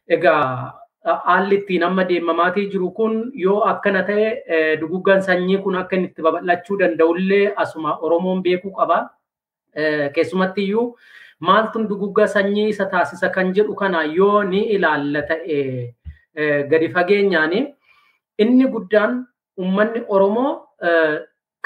Egaa 0.08 0.72
haalli 1.04 1.54
ittiin 1.60 1.82
amma 1.82 2.04
deemamaatii 2.08 2.66
jiru 2.70 2.90
kun 2.90 3.18
yoo 3.34 3.58
akkana 3.72 4.02
ta'e 4.08 4.76
duguggan 4.80 5.22
sanyii 5.22 5.58
kun 5.66 5.76
akka 5.76 5.96
inni 5.96 6.08
itti 6.12 6.22
babal'achuu 6.22 6.78
danda'ullee 6.84 7.52
asuma 7.56 7.98
Oromoon 8.00 8.42
beekuu 8.42 8.72
qaba. 8.80 8.98
Keessumatti 10.14 10.62
iyyuu 10.64 10.96
maaltu 11.40 11.84
dugugga 11.88 12.26
sanyii 12.28 12.68
isa 12.74 12.86
taasisa 12.86 13.28
kan 13.28 13.52
jedhu 13.54 13.74
kana 13.74 14.02
yoo 14.18 14.42
ni 14.42 14.60
ilaalla 14.76 15.22
ta'e 15.30 15.94
gadi 16.70 16.88
fageenyaan 16.94 17.52
inni 18.38 18.66
guddaan 18.76 19.26
uummanni 19.58 20.04
Oromoo 20.08 20.52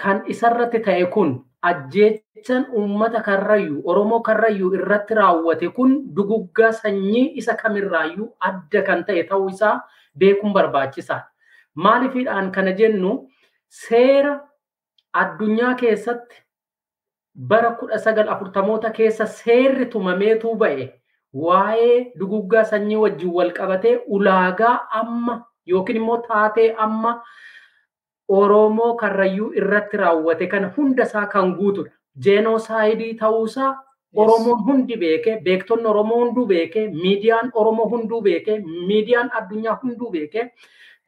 kan 0.03 0.23
isarratti 0.27 0.79
ta'e 0.89 1.05
kun 1.15 1.31
ajjeechan 1.69 2.67
uummata 2.81 3.21
karrayyuu 3.29 3.83
Oromoo 3.85 4.21
karrayyuu 4.21 4.75
irratti 4.81 5.15
raawwate 5.21 5.69
kun 5.79 5.95
duguggaa 6.17 6.73
sanyii 6.73 7.33
isa 7.43 7.55
kamirraayyuu 7.63 8.29
adda 8.51 8.83
kan 8.91 9.05
ta'e 9.05 9.23
ta'uu 9.31 9.49
isaa 9.55 9.81
beekuun 10.19 10.53
barbaachisaadha. 10.53 11.29
Maaliifidhaan 11.75 12.53
kana 12.53 12.73
jennu 12.73 13.11
seera 13.69 14.41
addunyaa 15.13 15.75
keessatti 15.75 16.37
bara 17.39 17.71
kudha 17.81 17.99
sagal 17.99 18.29
afurtamoota 18.35 18.91
keessa 18.91 19.27
seerri 19.41 19.87
tumameetuu 19.87 20.55
ba'e 20.63 20.87
waa'ee 21.43 21.99
duguggaa 22.21 22.65
sanyii 22.71 22.97
wajjin 23.03 23.33
wal 23.41 23.53
qabatee 23.59 23.97
ulaagaa 24.17 24.77
amma 25.01 25.37
yookiin 25.67 25.97
immoo 26.03 26.19
taatee 26.31 26.71
amma 26.87 27.21
Oromoo 28.39 28.95
karrayyuu 29.01 29.53
irratti 29.61 29.97
raawwate 29.97 30.47
kana 30.47 30.67
hundasaa 30.77 31.27
kan 31.35 31.55
guutudha. 31.59 31.91
Jeenoosaayidii 32.25 33.15
ta'uusaa 33.21 33.71
Oromoon 34.15 34.65
hundi 34.67 34.97
beekee, 34.97 35.41
beektonni 35.47 35.87
Oromoo 35.93 36.19
hunduu 36.25 36.47
beekee, 36.47 36.89
miidiyaan 36.89 37.51
Oromoo 37.55 37.89
hunduu 37.89 38.21
beekee, 38.23 38.59
miidiyaan 38.61 39.31
addunyaa 39.41 39.79
hunduu 39.83 40.11
beekee, 40.11 40.45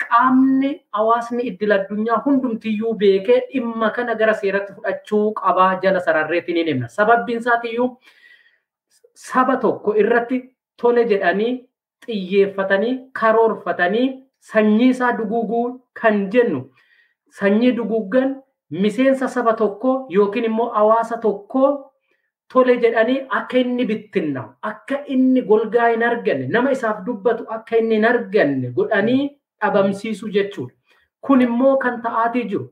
qaamni 0.04 0.70
hawaasni 0.98 1.42
iddil 1.50 1.72
addunyaa 1.78 2.18
hundumtiyyuu 2.26 2.94
beekee 3.02 3.38
dhimma 3.52 3.90
kana 3.98 4.14
gara 4.22 4.34
seeratti 4.42 4.72
fudhachuu 4.76 5.24
qabaa 5.40 5.70
jala 5.82 6.00
sararreetti 6.06 6.52
ni 6.58 6.64
himna. 6.70 6.88
Sababbiin 6.98 7.38
isaatiyyuu 7.44 7.88
saba 9.14 9.56
tokko 9.64 9.94
irratti 10.04 10.40
tole 10.82 11.04
jedhanii 11.12 11.52
xiyyeeffatanii 12.06 12.94
karoorfatanii 13.20 14.06
sanyii 14.52 14.88
isaa 14.94 15.12
duguguu 15.18 15.66
kan 16.00 16.20
jennu 16.32 16.60
sanyii 17.40 17.72
duguggan 17.76 18.34
miseensa 18.82 19.28
saba 19.28 19.52
tokkoo 19.62 19.94
yookiin 20.16 20.44
immoo 20.50 20.68
hawaasa 20.76 21.16
tokkoo 21.24 21.70
tole 22.52 22.76
jedhanii 22.84 23.18
akka 23.40 23.58
inni 23.64 23.84
bittinnaa'u 23.90 24.48
akka 24.70 25.02
inni 25.16 25.42
golgaa 25.50 25.88
hin 25.90 26.02
arganne 26.12 26.46
nama 26.54 26.70
isaaf 26.76 27.04
dubbatu 27.08 27.44
akka 27.56 27.76
inni 27.82 27.94
hin 27.98 28.04
arganne 28.12 28.70
godhanii 28.78 29.20
dhabamsiisu 29.62 30.28
jechuudha. 30.36 30.74
Kun 31.20 31.40
immoo 31.42 31.76
kan 31.78 32.02
ta'aatii 32.02 32.44
jiru 32.50 32.68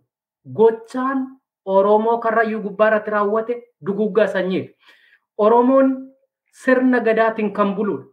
gochaan 0.61 1.27
Oromoo 1.69 2.19
karrayyuu 2.19 2.63
gubbaa 2.63 2.87
irratti 2.89 3.11
raawwate 3.11 3.55
duguggaa 3.87 4.27
sanyiidha. 4.27 4.73
Oromoon 5.39 5.91
sirna 6.53 7.01
gadaatiin 7.01 7.53
kan 7.53 7.75
buludha. 7.77 8.07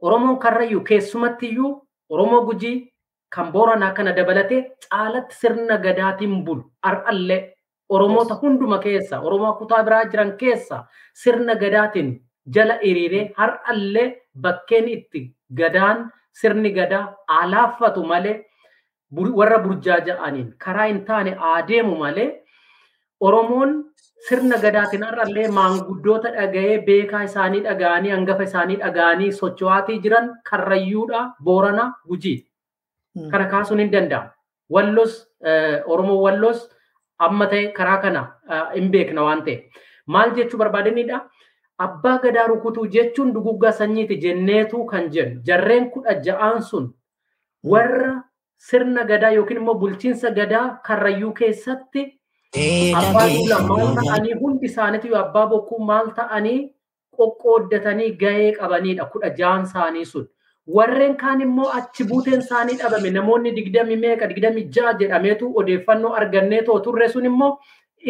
Oromoon 0.00 0.38
karrayyuu 0.38 0.80
keessumatti 0.84 1.46
iyyuu 1.48 1.72
Oromoo 2.10 2.44
gujii 2.46 2.92
kan 3.34 3.52
booranaa 3.52 3.92
kana 3.92 4.12
dabalatee 4.16 4.62
caalatti 4.88 5.36
sirna 5.40 5.76
gadaatiin 5.78 6.44
bulu 6.44 6.64
har'allee 6.82 7.52
Oromoota 7.88 8.34
hunduma 8.42 8.78
keessa 8.78 9.20
Oromoo 9.20 9.52
kutaa 9.58 9.82
biraa 9.84 10.04
jiran 10.04 10.32
keessa 10.36 10.84
sirna 11.14 11.54
gadaatiin 11.54 12.14
jala 12.54 12.78
hiriiree 12.82 13.32
har'allee 13.36 14.06
bakkeen 14.40 14.88
itti 14.88 15.22
gadaan 15.60 16.10
sirni 16.40 16.70
gadaa 16.78 17.04
alaaffatu 17.40 18.04
malee 18.12 18.36
warra 19.40 19.58
burjaaja'aniin 19.66 20.48
karaa 20.64 20.86
hin 20.92 21.04
taane 21.10 21.36
adeemu 21.52 21.96
malee 22.04 22.30
Oromoon 23.28 23.70
sirna 24.28 24.58
gadaatiin 24.64 25.02
har'allee 25.06 25.46
maanguddoota 25.58 26.30
dhaga'ee 26.34 26.76
beekaa 26.88 27.22
isaanii 27.28 27.62
dhaga'anii 27.64 28.10
hangafa 28.14 28.42
isaanii 28.50 28.76
dhaga'anii 28.82 29.30
socho'aatii 29.38 29.96
jiran 30.04 30.28
karrayyuudha 30.50 31.22
boorana 31.48 31.86
gujii. 32.08 32.36
Kana 33.30 33.46
kaasuun 33.54 33.80
hin 33.82 33.92
danda'amu. 33.92 34.30
Wallos 34.70 35.16
Oromoo 35.86 36.20
wallos 36.26 36.60
amma 37.26 37.46
ta'e 37.54 37.72
karaa 37.80 37.98
kana 38.04 38.22
hin 38.74 38.90
beekna 38.94 39.22
waan 39.30 39.42
ta'e. 39.48 39.56
Maal 40.06 40.30
jechuu 40.38 40.58
barbaadanidha? 40.62 41.20
Abbaa 41.86 42.18
gadaa 42.22 42.46
rukutuu 42.50 42.86
jechuun 42.94 43.32
duguggaa 43.34 43.72
sanyiiti 43.72 44.16
jenneetu 44.22 44.84
kan 44.84 45.10
jennu. 45.10 45.40
Jarreen 45.48 45.90
kudha 45.90 46.14
ja'aan 46.28 46.62
sun 46.62 46.86
warra 47.72 48.14
sirna 48.70 49.04
gadaa 49.10 49.30
yookiin 49.36 49.60
immoo 49.60 49.74
bulchiinsa 49.82 50.30
gadaa 50.38 50.80
karrayyuu 50.86 51.32
keessatti 51.40 52.02
abbaa 53.00 53.26
duula 53.34 53.58
maal 53.68 53.92
ta'anii 53.98 54.34
hundi 54.40 54.66
isaaniitu 54.70 55.14
abbaa 55.20 55.46
bokkuu 55.52 55.78
maal 55.90 56.08
ta'anii 56.16 56.58
qoqqooddatanii 57.18 58.10
gahee 58.22 58.50
qabanidha 58.58 59.06
kudha 59.12 59.30
ja'aan 59.38 59.62
isaanii 59.68 60.04
sun. 60.12 60.26
Warreen 60.76 61.14
kaan 61.20 61.40
immoo 61.46 61.68
achi 61.80 62.04
buuteen 62.08 62.40
isaanii 62.44 62.76
dhabame 62.80 63.10
namoonni 63.18 63.52
digdami 63.58 63.96
meeqa 64.06 64.26
digdami 64.32 64.64
ja'a 64.78 64.96
jedhameetu 65.02 65.52
odeeffannoo 65.62 66.12
argannee 66.22 66.62
turre 66.88 67.08
sun 67.14 67.24
immoo 67.30 67.52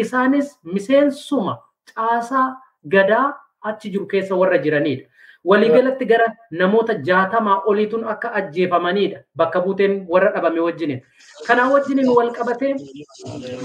isaanis 0.05 0.49
miseensuma 0.73 1.53
caasaa 1.93 2.47
gadaa 2.95 3.27
achi 3.61 3.89
jiru 3.91 4.05
keessa 4.07 4.35
warra 4.35 4.57
jiranidha. 4.57 5.05
Waliigalatti 5.45 6.05
gara 6.05 6.25
namoota 6.51 6.93
jaatamaa 7.09 7.61
oliituun 7.71 8.03
akka 8.13 8.31
ajjeefamanidha 8.39 9.19
bakka 9.35 9.61
buuteen 9.61 9.93
warra 10.09 10.31
dhabame 10.33 10.59
wajjiniin. 10.59 10.99
Kanaa 11.47 11.69
wajjiniin 11.73 12.09
wal 12.15 12.31
qabatee 12.37 12.73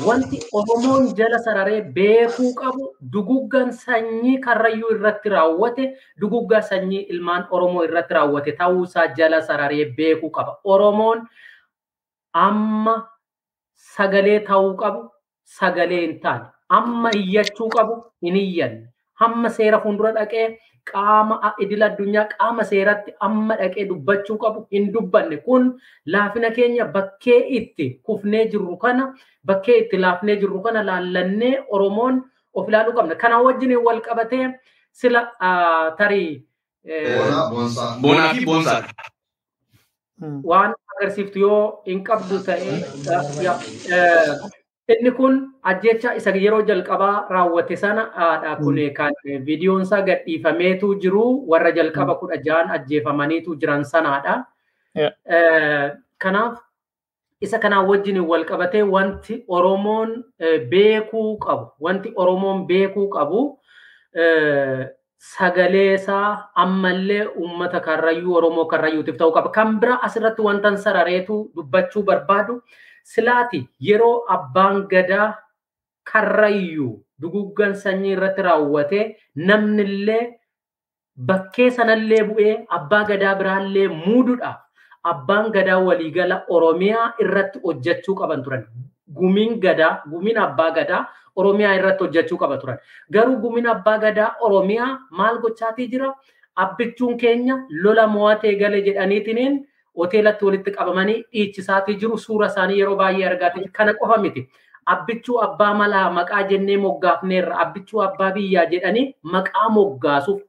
wanti 0.06 0.38
Oromoon 0.52 1.08
jala 1.16 1.38
sararee 1.38 1.80
beekuu 1.96 2.52
qabu 2.60 2.86
duguggan 3.16 3.72
sanyii 3.72 4.36
karrayyuu 4.46 4.92
irratti 4.96 5.28
raawwate 5.34 5.88
duguggaa 6.20 6.62
sanyii 6.62 7.00
ilmaan 7.16 7.46
Oromoo 7.50 7.84
irratti 7.88 8.14
raawwate 8.14 8.52
ta'uusaa 8.62 9.06
jala 9.18 9.42
sararee 9.42 9.84
beekuu 9.98 10.30
qaba. 10.30 10.56
Oromoon 10.64 11.26
amma 12.32 12.96
sagalee 13.96 14.40
ta'uu 14.46 14.74
qabu 14.76 15.08
sagalee 15.58 16.00
hin 16.06 16.18
taane 16.20 16.46
amma 16.68 17.10
iyyachuu 17.22 17.68
qabu 17.68 18.02
hin 18.22 18.36
iyyanne 18.36 18.86
hamma 19.22 19.50
seera 19.56 19.80
fuuldura 19.84 20.12
dhaqee 20.18 20.46
qaama 20.90 21.52
idil 21.64 21.82
addunyaa 21.88 22.24
qaama 22.32 22.64
seeratti 22.70 23.14
amma 23.28 23.56
dhaqee 23.60 23.84
dubbachuu 23.90 24.36
qabu 24.44 24.66
hin 24.76 24.90
dubbanne. 24.92 25.36
Kun 25.46 25.70
laafina 26.06 26.50
keenya 26.58 26.84
bakkee 26.96 27.38
itti 27.58 27.86
kufnee 28.02 28.44
jirru 28.52 28.76
kana 28.84 29.08
bakkee 29.44 29.78
itti 29.84 29.96
laafnee 30.04 30.36
jirru 30.42 30.60
kana 30.66 30.82
laallannee 30.90 31.54
oromoon 31.70 32.22
of 32.54 32.68
ilaaluu 32.68 32.92
qabna. 32.98 33.14
Kana 33.14 33.40
wajjin 33.42 33.76
wal 33.86 34.00
qabatee 34.08 34.52
sila 34.92 35.26
tarii 35.98 36.44
Boonaa 38.02 38.34
fi 38.34 38.44
boonsaadha. 38.46 38.88
waan 40.50 40.74
agarsiiftu 40.96 41.38
yoo 41.40 41.82
hin 41.86 42.02
qabdu 42.08 42.36
ta'e 42.46 42.74
inni 44.94 45.10
kun 45.16 45.38
ajjecha 45.70 46.14
isa 46.18 46.30
yeroo 46.30 46.62
jalqabaa 46.68 47.26
raawwate 47.34 47.76
sana 47.76 48.02
kun 48.60 48.78
kan 48.98 49.12
viidiyoon 49.46 49.82
isaa 49.82 50.02
gadhiifameetu 50.02 50.94
jiru. 51.00 51.24
Warra 51.48 51.72
jalqaba 51.72 52.14
kudha 52.20 52.36
ja'an 52.46 52.70
ajjeefamaniitu 52.76 53.56
jiran 53.56 53.84
sanaadha. 53.84 54.44
Kanaaf 56.18 56.58
isa 57.40 57.58
kanaan 57.58 57.86
wajjin 57.88 58.20
wal 58.30 58.44
qabatee 58.44 58.82
wanti 58.82 59.44
Oromoon 59.48 60.24
beekuu 60.70 61.38
qabu. 61.38 61.66
Wanti 61.80 62.12
Oromoon 62.16 62.66
beekuu 62.66 63.08
qabu 63.08 63.58
sagalee 65.18 65.94
isaa 65.94 66.50
ammallee 66.54 67.26
uummata 67.26 67.80
karrayyuu 67.80 68.34
Oromoo 68.36 68.64
karrayyuutiif 68.72 69.16
ta'uu 69.16 69.32
qaba. 69.32 69.50
Kan 69.50 69.80
bira 69.80 70.00
asirratti 70.02 70.42
wantan 70.42 70.76
sarareetu 70.76 71.50
dubbachuu 71.56 72.02
barbaadu. 72.02 72.60
Silaati 73.04 73.68
yeroo 73.80 74.24
abbaan 74.28 74.86
gadaa 74.88 75.34
karrayyuu 76.12 76.92
duguggan 77.22 77.74
sanyii 77.84 78.12
irratti 78.16 78.42
raawwate 78.48 79.00
namnillee 79.50 80.22
bakkee 81.30 81.70
sanallee 81.78 82.22
bu'ee 82.30 82.54
abbaa 82.78 83.02
gadaa 83.10 83.34
biraallee 83.40 83.88
muuduudhaaf 83.88 84.60
abbaan 85.12 85.50
gadaa 85.56 85.78
waliigala 85.88 86.42
Oromiyaa 86.56 87.12
irratti 87.24 87.58
hojjechuu 87.64 88.14
qaban 88.20 88.42
turan. 88.44 88.64
Gumiin 89.14 89.58
gadaa, 89.60 90.02
gumiin 90.10 90.38
abbaa 90.38 90.70
gadaa 90.78 91.02
Oromiyaa 91.36 91.74
irratti 91.78 92.04
hojjechuu 92.04 92.38
qaba 92.38 92.56
turan. 92.62 92.78
Garuu 93.12 93.36
gumiin 93.42 93.66
abbaa 93.74 93.98
gadaa 93.98 94.30
Oromiyaa 94.40 94.98
maal 95.10 95.38
gochaatii 95.42 95.88
jira? 95.92 96.08
Abbichuun 96.56 97.16
keenya 97.18 97.58
lola 97.82 98.06
mo'atee 98.06 98.54
gale 98.58 98.80
jedhaniitiin 98.86 99.60
hoteelatti 99.98 100.44
walitti 100.44 100.70
qabamanii 100.76 101.22
dhiichisaatii 101.32 101.96
jiru 102.02 102.18
suura 102.18 102.46
isaanii 102.52 102.78
yeroo 102.80 102.96
baay'ee 102.96 103.26
argaatii 103.30 103.68
kana 103.78 103.94
qofa 104.00 104.18
miti. 104.24 104.48
Abbichuu 104.86 105.40
abbaa 105.42 105.74
malaa 105.74 106.10
maqaa 106.10 106.42
jennee 106.48 106.76
moggaafneerra. 106.76 107.58
Abbichuu 107.64 108.02
abbaa 108.02 108.30
biyyaa 108.32 108.66
jedhanii 108.72 109.14
maqaa 109.22 109.68
moggaasuuf 109.68 110.40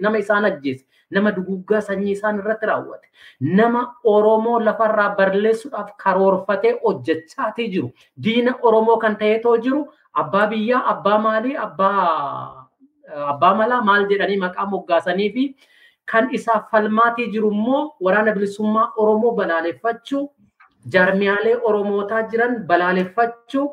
nama 0.00 0.18
isaan 0.18 0.44
ajjeese 0.44 0.84
nama 1.10 1.30
duguggaa 1.32 1.80
sanyii 1.80 2.10
isaan 2.12 2.38
irratti 2.38 2.66
raawwate. 2.66 3.08
Nama 3.40 3.94
Oromoo 4.04 4.58
lafarraa 4.60 5.14
barleessuudhaaf 5.16 5.90
karoorfatee 6.02 6.74
hojjechaatii 6.84 7.68
jiru. 7.70 7.92
Diina 8.22 8.54
Oromoo 8.62 8.96
kan 8.98 9.16
ta'eetoo 9.16 9.56
jiru 9.58 9.86
abbaa 10.12 10.46
biyyaa 10.46 10.82
abbaa 10.94 11.18
maalii 11.18 11.56
abbaa 11.56 12.66
abbaa 13.32 13.54
malaa 13.54 13.82
maal 13.82 14.06
jedhanii 14.10 14.36
maqaa 14.44 14.66
moggaasanii 14.66 15.30
fi 15.32 15.44
kan 16.12 16.28
isaaf 16.38 16.70
falmaatii 16.70 17.30
jiru 17.32 17.50
immoo 17.52 17.82
waraana 18.00 18.32
bilisummaa 18.32 18.92
Oromoo 18.96 19.32
balaaleffachuu 19.38 20.30
jaarmiyaalee 20.92 21.56
Oromootaa 21.70 22.22
jiran 22.32 22.56
balaaleffachuu 22.66 23.66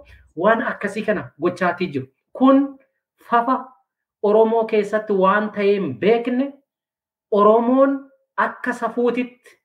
waan 0.43 0.61
akkasii 0.71 1.03
kana 1.05 1.29
gochaatii 1.41 1.87
jiru. 1.93 2.07
Kun 2.33 2.77
fafa 3.29 3.57
Oromoo 4.23 4.65
keessatti 4.65 5.13
waan 5.13 5.51
ta'ee 5.51 5.73
hin 5.73 5.99
beekne 5.99 6.53
Oromoon 7.31 7.99
akka 8.37 8.73
safuutitti 8.73 9.59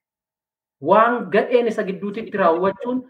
waan 0.91 1.25
gadheen 1.33 1.67
isa 1.69 1.83
gidduutti 1.85 2.31
raawwachuun 2.39 3.03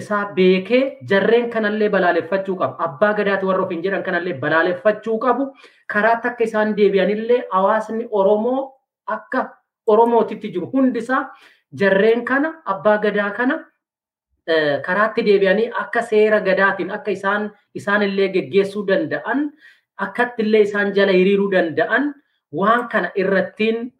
isaa 0.00 0.24
beekee 0.34 0.98
jarreen 1.10 1.50
kanallee 1.50 1.88
balaaleffachuu 1.88 2.56
qabu. 2.56 2.74
Abbaa 2.78 3.12
gadaati 3.14 3.46
warra 3.46 3.62
ofiin 3.64 3.82
jedhan 3.82 4.02
kanallee 4.02 4.34
balaaleffachuu 4.40 5.18
qabu. 5.18 5.46
Karaatti 5.92 6.28
akka 6.28 6.44
isaan 6.44 6.76
deebi'anillee 6.76 7.44
hawaasni 7.50 8.08
Oromoo 8.10 8.72
akka 9.06 9.48
Oromootitti 9.86 10.50
jiru 10.52 10.66
hundisaa 10.72 11.22
jarreen 11.80 12.24
kana 12.24 12.52
abbaa 12.64 12.98
gadaa 12.98 13.30
kana 13.30 13.64
karaatti 14.86 15.22
deebi'anii 15.26 15.70
akka 15.82 16.02
seera 16.02 16.40
gadaatiin 16.40 16.90
akka 16.96 17.10
isaan 17.10 17.50
isaanillee 17.74 18.28
geggeessuu 18.36 18.86
danda'an 18.88 19.50
akkatti 20.06 20.42
illee 20.46 20.62
isaan 20.68 20.92
jala 20.94 21.12
hiriiruu 21.12 21.50
danda'an 21.52 22.10
waan 22.60 22.88
kana 22.88 23.10
irrattiin 23.14 23.92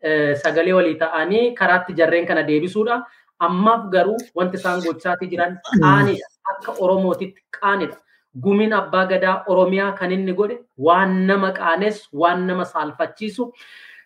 sagalee 0.43 0.73
walii 0.81 0.95
ta'anii 1.05 1.55
karaatti 1.55 1.93
jarreen 2.03 2.27
kana 2.27 2.43
deebisuudha. 2.49 3.03
Ammaaf 3.47 3.83
garuu 3.91 4.17
wanti 4.35 4.57
isaan 4.57 4.81
gochaatii 4.85 5.29
jiran 5.33 5.59
qaanidha. 5.81 6.27
Akka 6.53 6.73
Oromootitti 6.85 7.43
qaanidha. 7.61 7.97
Gumiin 8.43 8.73
abbaa 8.73 9.05
gadaa 9.13 9.43
Oromiyaa 9.47 9.93
kan 9.99 10.13
inni 10.13 10.33
godhe 10.41 10.57
waan 10.87 11.27
nama 11.27 11.53
qaanes 11.53 12.01
waan 12.23 12.47
nama 12.47 12.65
saalfachiisu 12.65 13.53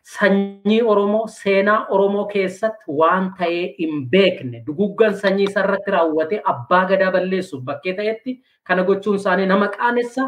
sanyii 0.03 0.83
Oromoo 0.83 1.27
seenaa 1.27 1.87
Oromoo 1.91 2.25
keessatti 2.27 2.85
waan 3.01 3.29
ta'ee 3.39 3.75
hin 3.79 4.09
beekne. 4.11 4.63
Duguggan 4.67 5.15
sanyii 5.17 5.45
isarratti 5.51 5.91
raawwate 5.91 6.41
abbaa 6.45 6.85
gadaa 6.87 7.11
balleessuuf. 7.13 7.63
Bakkee 7.65 7.95
ta'etti 7.95 8.41
kana 8.65 8.83
gochuun 8.85 9.17
isaanii 9.17 9.47
nama 9.47 9.69
qaanessa. 9.69 10.27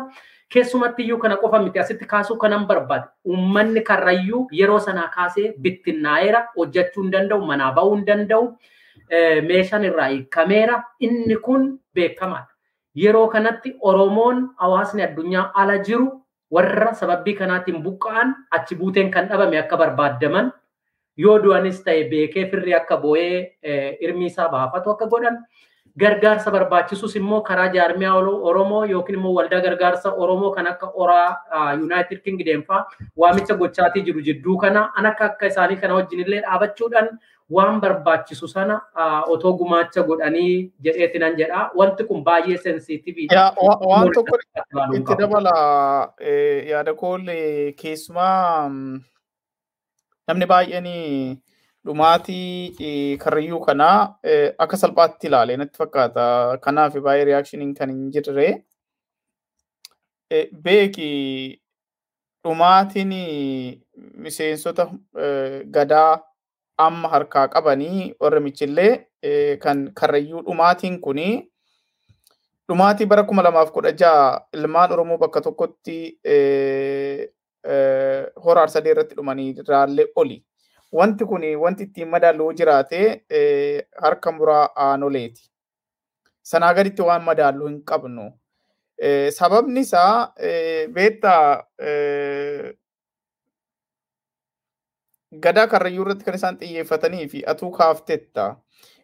Keessumatti 0.48 1.02
iyyuu 1.02 1.18
kana 1.18 1.36
qofa 1.36 1.58
miti. 1.62 1.78
Asitti 1.78 2.06
kaasuu 2.06 2.36
kanan 2.36 2.66
barbaade. 2.66 3.06
Uummanni 3.26 3.80
karrayyuu 3.80 4.46
yeroo 4.52 4.78
sanaa 4.80 5.08
kaasee 5.08 5.52
bittinnaa'eera 5.60 6.46
hojjechuu 6.56 7.02
hin 7.02 7.12
danda'u 7.12 7.46
manaa 7.46 7.72
bahuu 7.72 7.94
hin 7.96 8.06
danda'u 8.06 8.56
meeshaan 9.48 9.84
irraa 9.84 10.08
hiikameera. 10.08 10.82
Inni 11.00 11.36
kun 11.36 11.70
beekamaadha. 11.94 12.48
Yeroo 12.94 13.28
kanatti 13.28 13.74
Oromoon 13.80 14.50
hawaasni 14.56 15.02
addunyaa 15.02 15.50
ala 15.54 15.78
jiru 15.78 16.12
warra 16.54 16.94
sababii 17.00 17.34
kanaatiin 17.40 17.82
buqqa'an 17.88 18.34
achi 18.58 18.74
buuteen 18.80 19.10
kan 19.10 19.28
dhabame 19.28 19.58
akka 19.62 19.76
barbaadaman 19.82 20.52
yoo 21.24 21.38
du'anis 21.44 21.82
ta'e 21.84 22.08
beekee 22.10 22.46
firri 22.50 22.74
akka 22.80 22.96
boo'ee 22.96 23.36
irmi 24.00 24.26
isaa 24.32 24.48
baafatu 24.56 24.90
akka 24.94 25.06
godhan. 25.14 25.38
Gargaarsa 26.02 26.50
barbaachisus 26.50 27.12
immoo 27.18 27.40
karaa 27.48 27.66
jaarmiyaa 27.74 28.14
Oromoo 28.50 28.80
yookiin 28.92 29.18
immoo 29.18 29.34
waldaa 29.34 29.60
gargaarsa 29.66 30.10
Oromoo 30.24 30.50
kan 30.56 30.66
akka 30.66 30.88
oraa 30.94 31.74
Yuunaayitid 31.80 32.22
Kingdom 32.24 32.62
fa'aa 32.70 32.86
waamicha 33.24 33.54
gochaatii 33.60 34.02
jiru 34.08 34.20
jidduu 34.28 34.56
kana 34.64 34.82
an 34.96 35.06
akka 35.10 35.24
akka 35.28 35.46
isaanii 35.52 35.76
kana 35.84 35.94
wajjin 36.00 36.20
illee 36.24 36.40
dhaabachuudhaan 36.46 37.08
waan 37.50 37.80
barbaachisu 37.80 38.48
sana 38.48 38.80
otoo 39.28 39.52
gumaacha 39.58 40.02
godhanii 40.02 40.72
jedheeti 40.80 41.18
nan 41.18 41.36
jedha. 41.36 41.70
Wanti 41.74 42.04
kun 42.04 42.24
baay'ee 42.24 42.58
sensitiiviidha. 42.58 43.54
Waan 43.90 44.12
tokko 44.14 44.38
itti 44.98 45.16
dabala 45.22 45.54
yaada 46.72 46.94
koollee 46.94 47.72
keessumaa 47.72 48.68
namni 50.28 50.46
baay'een 50.52 50.88
dhumaatii 51.86 53.16
karrayyuu 53.24 53.60
kanaa 53.66 53.98
akka 54.58 54.76
salphaatti 54.76 55.26
ilaale 55.26 55.56
natti 55.56 55.78
fakkaata. 55.78 56.58
Kanaaf 56.68 56.94
baay'ee 57.08 57.24
riyaakshiniin 57.30 57.74
kan 57.80 57.90
hin 57.90 58.10
jirre. 58.12 58.48
Beeki 60.62 61.10
dhumaatiin 62.44 63.12
miseensota 64.16 64.88
gadaa 65.70 66.22
amma 66.78 67.08
harkaa 67.08 67.48
qabanii 67.48 68.14
warra 68.20 68.40
michillee 68.40 69.06
kan 69.62 69.90
karrayyuu 70.00 70.42
dhumaatiin 70.46 71.00
kuni 71.00 71.28
dhumaatii 72.68 73.06
bara 73.06 73.22
kuma 73.22 73.42
lamaaf 73.42 73.70
kudha 73.72 73.92
jaha 73.92 74.40
ilmaan 74.52 74.92
Oromoo 74.92 75.18
bakka 75.18 75.40
tokkotti 75.40 75.98
hora 78.44 78.62
arsadee 78.62 78.90
irratti 78.92 79.14
dhumanii 79.16 79.50
irraallee 79.62 80.06
oli. 80.16 80.44
Wanti 80.92 81.24
kun 81.24 81.42
wanti 81.64 81.82
ittiin 81.82 82.08
madaaluu 82.08 82.52
jiraate 82.52 83.24
harka 84.02 84.32
muraa 84.32 84.68
aanoleeti. 84.86 85.50
Sanaa 86.42 86.74
gaditti 86.74 87.02
waan 87.02 87.22
madaaluu 87.24 87.68
hin 87.68 87.80
qabnu. 87.84 88.26
Sababni 89.38 89.80
isaa 89.80 90.32
beektaa 90.92 91.62
gadaa 95.40 95.66
karrayyuu 95.66 96.04
irratti 96.04 96.24
kan 96.24 96.34
isaan 96.34 96.58
xiyyeeffatanii 96.58 97.28
fi 97.28 97.42
atuu 97.46 97.70
kaaftetta. 97.70 98.56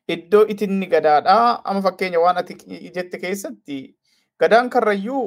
Iddoo 0.09 0.45
itinni 0.49 0.87
gadaadhaa 0.87 1.61
amma 1.65 1.83
fakkeenya 1.83 2.21
waan 2.21 2.37
ati 2.39 2.55
jette 2.95 3.19
keessatti 3.19 3.97
gadaan 4.41 4.71
karrayyuu 4.71 5.23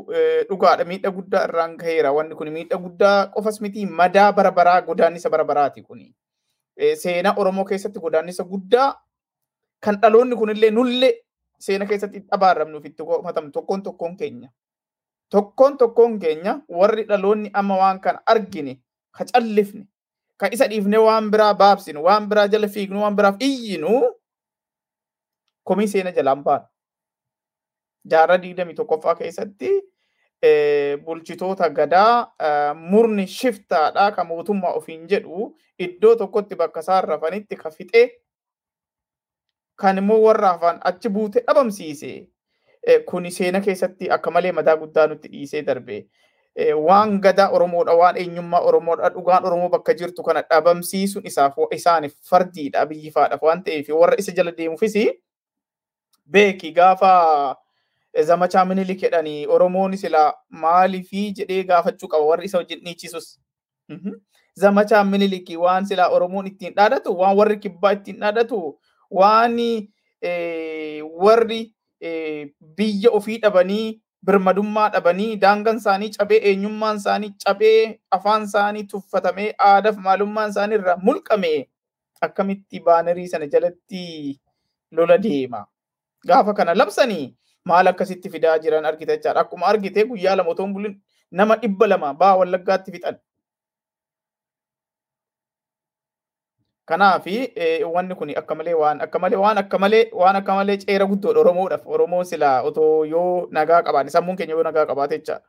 dhugaadha 0.49 0.85
miidha 0.85 1.11
guddaa 1.11 1.43
irraan 1.47 1.77
gaheera 1.77 2.11
wanni 2.13 2.35
kun 2.35 2.51
miidha 2.51 2.77
guddaa 2.77 3.27
qofas 3.35 3.61
miti 3.61 3.85
madaa 3.85 4.31
bara 4.33 4.51
baraa 4.51 4.81
godaannisa 4.81 5.29
bara 5.29 5.43
baraati 5.45 5.81
kuni. 5.81 6.13
Seenaa 7.03 7.33
Oromoo 7.37 7.65
keessatti 7.65 7.99
godaannisa 7.99 8.43
guddaa 8.43 8.89
kan 9.79 10.01
dhaloonni 10.01 10.35
kunillee 10.35 10.71
nullee 10.71 11.13
seena 11.59 11.85
keessatti 11.85 12.19
dhabaarramnuuf 12.31 12.85
itti 12.85 13.03
qofatam 13.03 13.51
tokkoon 13.51 13.83
tokkoon 13.83 14.17
keenya. 14.17 14.49
Tokkoon 15.29 15.77
tokkoon 15.77 16.19
keenya 16.19 16.59
warri 16.69 17.03
dhaloonni 17.07 17.49
amma 17.53 17.77
waan 17.77 17.99
kana 17.99 18.19
argine 18.25 18.77
kan 20.43 20.51
isa 20.53 20.67
dhiifne 20.67 20.97
waan 20.99 21.31
biraa 21.31 21.53
baabsinu 21.63 22.03
waan 22.03 22.27
biraa 22.29 22.47
jala 22.51 22.67
fiignu 22.67 22.99
waan 23.01 23.15
biraaf 23.15 23.35
iyyinu 23.39 23.95
komii 25.63 25.87
seena 25.87 26.11
jalaan 26.11 26.43
baanu. 26.43 26.65
Jaarraa 28.11 28.37
digdamii 28.43 28.73
tokkoffaa 28.75 29.15
keessatti 29.15 29.69
bulchitoota 31.05 31.69
gadaa 31.69 32.73
murni 32.75 33.27
shiftaadhaa 33.27 34.09
kan 34.11 34.27
mootummaa 34.27 34.73
ofiin 34.79 35.05
jedhu 35.13 35.45
iddoo 35.79 36.15
tokkotti 36.15 36.55
bakka 36.55 36.79
isaan 36.83 37.03
rafanitti 37.03 37.55
ka 37.55 37.71
fixee 37.71 38.03
kan 39.79 39.97
immoo 39.97 40.19
warra 40.25 40.51
hafan 40.57 40.79
achi 40.83 41.09
buute 41.09 41.39
dhabamsiise. 41.47 42.11
Kuni 43.09 43.31
seena 43.31 43.61
keessatti 43.61 44.09
akka 44.11 44.31
malee 44.31 44.51
madaa 44.51 44.75
guddaa 44.77 45.07
nutti 45.07 45.27
dhiisee 45.31 45.61
darbe. 45.65 46.05
Waan 46.55 47.19
gadaa 47.19 47.49
Oromoodha, 47.49 47.93
waan 47.97 48.17
eenyummaa 48.17 48.59
Oromoodha, 48.61 49.09
dhugaan 49.09 49.45
Oromoo 49.45 49.69
bakka 49.69 49.93
jirtu 49.93 50.23
kana 50.23 50.41
dhabamsiisuun 50.49 51.25
isaaf 51.25 51.55
isaaniif 51.71 52.13
fardiidha 52.29 52.85
biyyifaadhaaf 52.85 53.41
waan 53.41 53.63
ta'eef. 53.63 53.89
Warra 53.89 54.15
isa 54.19 54.31
jala 54.31 54.51
deemuufis 54.51 54.93
beeki 56.29 56.71
gaafa 56.71 57.55
zamachaa 58.25 58.65
minilik 58.65 59.01
jedhanii 59.01 59.47
Oromoon 59.47 59.97
sila 59.97 60.33
maaliifii 60.49 61.33
jedhee 61.33 61.63
gaafachuu 61.63 62.07
qaba? 62.07 62.23
Warri 62.25 62.45
isa 62.45 62.57
wajjin 62.57 62.83
dhiichisus. 62.85 63.39
Zamachaa 64.55 65.03
minilikii 65.03 65.57
waan 65.57 65.85
sila 65.85 66.07
Oromoon 66.09 66.47
ittiin 66.47 66.75
dhaadatu, 66.75 67.17
waan 67.19 67.35
warri 67.37 67.57
kibbaa 67.57 67.91
ittiin 67.93 68.19
dhaadatu, 68.19 68.79
waan 69.11 69.57
warri 71.17 71.73
biyya 72.77 73.09
ofii 73.11 73.37
dhabanii 73.41 74.01
birmadummaa 74.27 74.89
dhabanii 74.95 75.35
daangaan 75.43 75.79
isaanii 75.81 76.09
cabee 76.17 76.39
eenyummaan 76.51 76.97
isaanii 77.01 77.31
cabee 77.45 77.79
afaan 78.17 78.43
isaanii 78.49 78.83
tuffatamee 78.93 79.47
aadaaf 79.69 79.97
maalummaan 80.07 80.53
isaanii 80.55 80.79
irraa 80.81 80.97
mulqame 81.09 81.51
akkamitti 82.27 82.79
baanerii 82.87 83.27
sana 83.33 83.47
jalatti 83.55 84.03
lola 84.91 85.17
deema. 85.25 85.65
Gaafa 86.27 86.53
kana 86.59 86.73
labsanii 86.81 87.25
maal 87.71 87.87
akkasitti 87.91 88.29
fidaa 88.35 88.57
jiran 88.65 88.85
argite 88.85 89.11
jechaadha. 89.17 89.41
Akkuma 89.41 89.67
argite 89.73 90.05
guyyaa 90.11 90.35
lama 90.35 90.49
otoo 90.55 90.67
nama 91.31 91.55
dhibba 91.61 91.87
lama 91.87 92.13
baa 92.13 92.35
wallaggaatti 92.39 92.91
fixan. 92.91 93.17
Kanaaf 96.85 97.25
wanni 97.93 98.15
kun 98.15 98.29
akka 98.35 98.55
malee 98.55 98.73
waan 98.73 99.01
akka 99.01 99.19
malee 99.19 99.37
waan 99.39 99.57
akka 99.57 99.77
malee 99.79 100.09
waan 100.11 100.35
akka 100.35 100.53
malee 100.55 100.77
ceera 100.77 101.05
guddoodha 101.05 101.39
Oromoodhaaf. 101.39 101.85
Oromoon 101.85 102.25
sila 102.25 102.61
otoo 102.63 103.05
yoo 103.05 103.47
nagaa 103.51 103.83
qabaate 103.83 104.09
sammuun 104.09 104.35
keenya 104.37 104.53
yoo 104.53 104.63
nagaa 104.63 104.85
qabaate 104.85 105.17
jechaadha. 105.19 105.47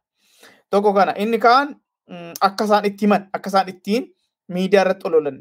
Tokko 0.71 0.93
kana 0.95 1.15
inni 1.19 1.39
kaan 1.39 1.75
akka 2.41 2.65
isaan 2.65 2.85
itti 2.87 3.05
himan 3.07 3.29
akka 3.33 3.49
isaan 3.51 3.69
ittiin 3.69 4.07
miidiyaa 4.49 4.83
irratti 4.85 5.07
ololan 5.09 5.39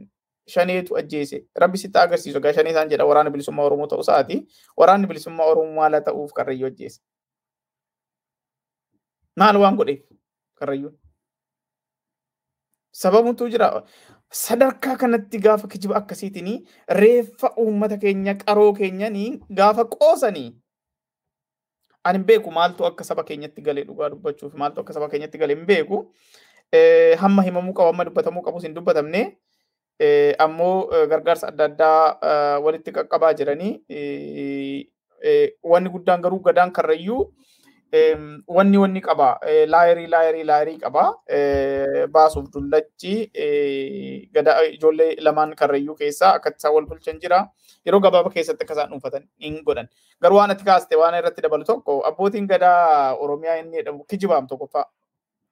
shaneetu 0.49 0.95
ajjeese. 0.97 1.45
Rabbi 1.55 1.77
sitti 1.77 1.99
agarsiisu 1.99 2.37
egaa 2.41 2.53
shanee 2.53 2.71
isaan 2.73 2.89
jedha 2.89 3.05
waraana 3.05 3.29
bilisummaa 3.29 3.65
Oromoo 3.65 3.87
ta'uu 3.87 4.01
isaati. 4.01 4.41
Waraanni 4.77 5.07
bilisummaa 5.07 5.45
Oromoo 5.45 5.75
maala 5.75 6.01
ta'uuf 6.01 6.33
karrayyuu 6.33 6.67
ajjeese. 6.67 7.01
Maal 9.37 9.57
waan 9.61 9.75
godheef 9.77 10.01
karrayyuun? 10.59 10.97
Sababumtuu 12.91 13.49
jira. 13.49 13.83
Sadarkaa 14.33 14.95
kanatti 14.97 15.37
gaafa 15.39 15.67
kijiba 15.67 15.95
akkasiitiin 15.95 16.65
reeffa 16.89 17.51
uummata 17.63 17.97
keenya 17.97 18.33
qaroo 18.35 18.73
keenyanii 18.73 19.39
gaafa 19.59 19.85
qoosanii 19.85 20.49
ani 22.03 22.19
beeku 22.29 22.51
maaltu 22.51 22.85
akka 22.85 23.03
saba 23.03 23.23
keenyatti 23.23 23.61
galee 23.61 23.83
dhugaa 23.89 24.09
dubbachuuf 24.13 24.53
maaltu 24.61 24.81
akka 24.81 24.93
saba 24.93 25.09
keenyatti 25.09 25.37
galee 25.37 25.55
hin 25.55 25.65
beeku. 25.65 25.99
Hamma 27.21 27.43
himamuu 27.43 27.73
qabu 27.73 27.87
hamma 27.91 28.05
dubbatamuu 28.09 28.41
qabus 28.47 28.63
hin 28.63 28.73
dubbatamne 28.73 29.21
ammoo 30.47 30.87
gargaarsa 31.13 31.47
adda 31.53 31.65
addaa 31.69 32.59
walitti 32.65 32.91
qaqqabaa 32.91 33.33
jiranii 33.33 33.73
wanni 35.63 35.89
guddaan 35.93 36.21
garuu 36.25 36.39
gadaan 36.49 36.71
karrayyuu 36.73 37.21
wanni 38.47 38.77
wanni 38.77 39.01
qaba. 39.01 39.39
Laayirii 39.67 40.07
laayirii 40.07 40.43
laayirii 40.43 40.77
qaba. 40.79 41.03
Baasuuf 42.11 42.49
dullachi 42.53 43.31
gadaa 44.33 44.61
ijoollee 44.71 45.15
lamaan 45.21 45.55
karrayyuu 45.55 45.95
keessaa 45.95 46.33
akka 46.39 46.53
isaan 46.57 46.73
wal 46.75 46.85
bulchan 46.85 47.19
jira. 47.19 47.47
Yeroo 47.85 47.99
gabaabaa 47.99 48.31
keessatti 48.33 48.63
akka 48.63 48.73
isaan 48.73 48.89
dhuunfatan 48.89 49.27
hin 49.39 49.61
godhan. 49.65 49.87
Garuu 50.21 50.37
waan 50.37 50.51
ati 50.51 50.63
kaaste 50.65 50.95
waan 50.95 51.15
irratti 51.19 51.41
dabalu 51.41 51.63
tokko 51.65 52.01
abbootiin 52.07 52.47
gadaa 52.47 53.13
oromiyaa 53.15 53.57
inni 53.61 53.77
jedhamu 53.77 54.03
kijibaam 54.03 54.47
tokkoffaa. 54.47 54.85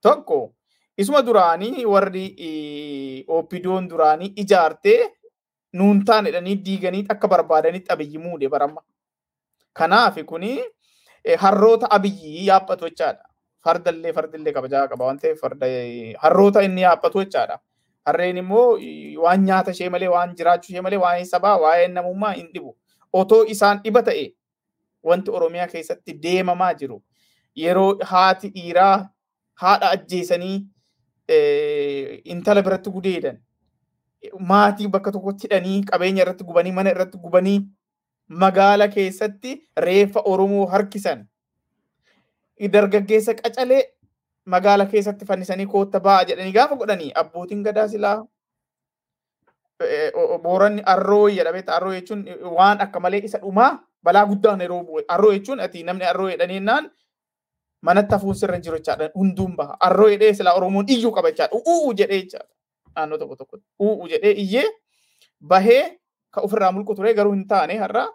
Tokko 0.01 0.53
isuma 0.97 1.21
duraanii 1.25 1.85
warri 1.85 3.25
oppidoon 3.27 3.89
duraanii 3.89 4.33
ijaartee 4.43 4.99
nuun 5.73 6.05
taanedhanii 6.05 6.55
diiganii 6.65 7.05
akka 7.09 7.27
barbaadanitti 7.27 7.91
abiyyi 7.93 8.17
muude 8.17 8.49
baramma 8.49 8.81
kanaaf 9.73 10.17
kuni 10.25 10.59
harroota 11.39 11.87
abiyyi 11.91 12.47
yaabbatu 12.47 12.89
jechaadha. 12.89 13.23
Fardallee 13.63 14.13
fardillee 14.13 14.53
kabajaa 14.53 14.87
qaba 14.87 15.05
waan 15.05 15.19
ta'eef 15.19 15.39
farda 15.41 15.67
harroota 16.25 16.61
inni 16.63 16.81
yaabbatu 16.81 17.23
jechaadha. 17.23 17.59
Harreen 18.05 18.37
immoo 18.37 18.79
waan 19.23 19.43
nyaata 19.45 19.71
ishee 19.71 19.89
malee 19.89 20.07
waan 20.15 20.35
jiraachuu 20.35 20.71
ishee 20.73 20.81
malee 20.81 20.97
waa'ee 21.05 21.25
sabaa 21.33 21.57
waa'ee 21.63 21.87
namummaa 21.87 22.31
hin 22.33 22.47
dhibu. 22.53 22.77
Otoo 23.13 23.43
isaan 23.55 23.81
dhiba 23.83 24.01
ta'e 24.03 24.25
wanti 25.03 25.31
Oromiyaa 25.31 25.67
keessatti 25.67 26.13
deemamaa 26.23 26.73
jiru 26.79 26.97
yeroo 27.61 27.97
haati 28.11 28.49
dhiiraa 28.55 29.09
haadha 29.63 29.89
ajjeesanii 29.95 30.57
intala 32.33 32.61
biratti 32.61 32.89
gudeedan 32.97 33.37
maatii 34.51 34.87
bakka 34.95 35.11
tokkotti 35.15 35.47
hidhanii 35.47 35.83
qabeenya 35.91 36.21
irratti 36.25 36.43
gubanii 36.49 36.71
mana 36.79 36.91
irratti 36.95 37.17
gubanii 37.23 37.57
magaala 38.31 38.87
keessatti 38.87 39.67
reeffa 39.77 40.21
Oromoo 40.25 40.65
harkisan. 40.67 41.25
Dargaggeessa 42.73 43.33
qacalee 43.35 43.83
magaala 44.45 44.85
keessatti 44.85 45.25
fannisanii 45.25 45.65
kootta 45.67 45.99
ba'a 45.99 46.25
jedhanii 46.25 46.51
gaafa 46.53 46.75
godhanii 46.75 47.11
abbootiin 47.15 47.63
gadaa 47.63 47.87
silaa 47.87 48.25
booranni 50.43 50.81
arroo 50.85 51.27
jedhamee 51.29 51.63
arroo 51.67 51.93
jechuun 51.93 52.25
waan 52.57 52.81
akka 52.81 52.99
malee 52.99 53.21
isa 53.25 53.37
dhumaa 53.41 53.79
balaa 54.03 54.25
guddaan 54.25 54.61
yeroo 54.61 54.83
bu'e. 54.83 55.03
Arroo 55.07 55.31
jechuun 55.33 55.59
ati 55.59 55.83
namni 55.83 56.05
arroo 56.05 56.29
jedhaniinnaan 56.29 56.91
manatti 57.81 58.13
hafuun 58.15 58.35
sirra 58.35 58.59
jiru 58.59 58.77
jechaadha 58.77 59.09
hunduun 59.15 59.55
baha. 59.55 59.77
Arroo 59.79 60.09
jedhee 60.09 60.33
silaa 60.33 60.53
oromoon 60.53 60.85
iyyuu 60.89 61.11
qaba 61.11 61.31
jechaadha 61.31 61.57
u'uu 61.57 61.93
jedhee 61.93 62.21
jechaadha 62.21 62.49
naannoo 62.95 63.17
tokko 63.17 63.35
tokkotti. 63.35 63.65
U'uu 63.79 64.07
jedhee 64.07 64.31
iyyee 64.31 64.65
bahee 65.47 65.99
ka 66.31 66.41
ofirraa 66.41 66.71
mulqu 66.71 66.95
ture 66.95 67.13
garuu 67.13 67.33
hin 67.33 67.47
taane 67.47 67.77
har'a 67.77 68.07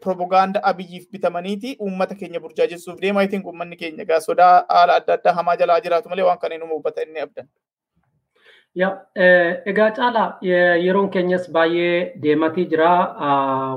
propaganda 0.00 0.60
abiyyiif 0.64 1.10
bitamaniiti 1.10 1.76
uummata 1.80 2.14
keenya 2.14 2.40
burjaajessuuf 2.40 3.00
deema 3.00 3.22
itiin 3.26 3.42
uummanni 3.44 3.76
keenya 3.76 4.02
egaa 4.02 4.20
sodaa 4.20 4.64
haala 4.68 4.94
adda 5.00 5.14
addaa 5.18 5.32
hamaa 5.42 5.56
jalaa 5.56 5.80
jiraatu 5.80 6.08
malee 6.08 6.24
waan 6.24 6.38
kana 6.38 6.54
inni 6.54 6.68
hubata 6.74 7.02
inni 7.02 7.20
abdan. 7.20 7.46
Egaa 9.70 9.90
caalaa 9.96 10.38
yeroon 10.84 11.10
keenyas 11.10 11.50
baay'ee 11.52 12.12
deematii 12.22 12.64
jira. 12.70 12.90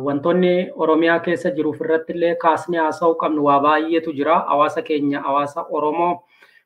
Wantoonni 0.06 0.70
Oromiyaa 0.76 1.20
keessa 1.20 1.52
jiruuf 1.52 1.82
irratti 1.82 2.14
illee 2.14 2.36
kaasnee 2.36 2.80
haasa'uu 2.80 3.16
qabnu 3.16 3.44
waa 3.50 3.60
baay'eetu 3.60 4.14
jira. 4.14 4.40
Hawaasa 4.40 4.82
keenya, 4.82 5.22
hawaasa 5.22 5.66
Oromoo, 5.70 6.24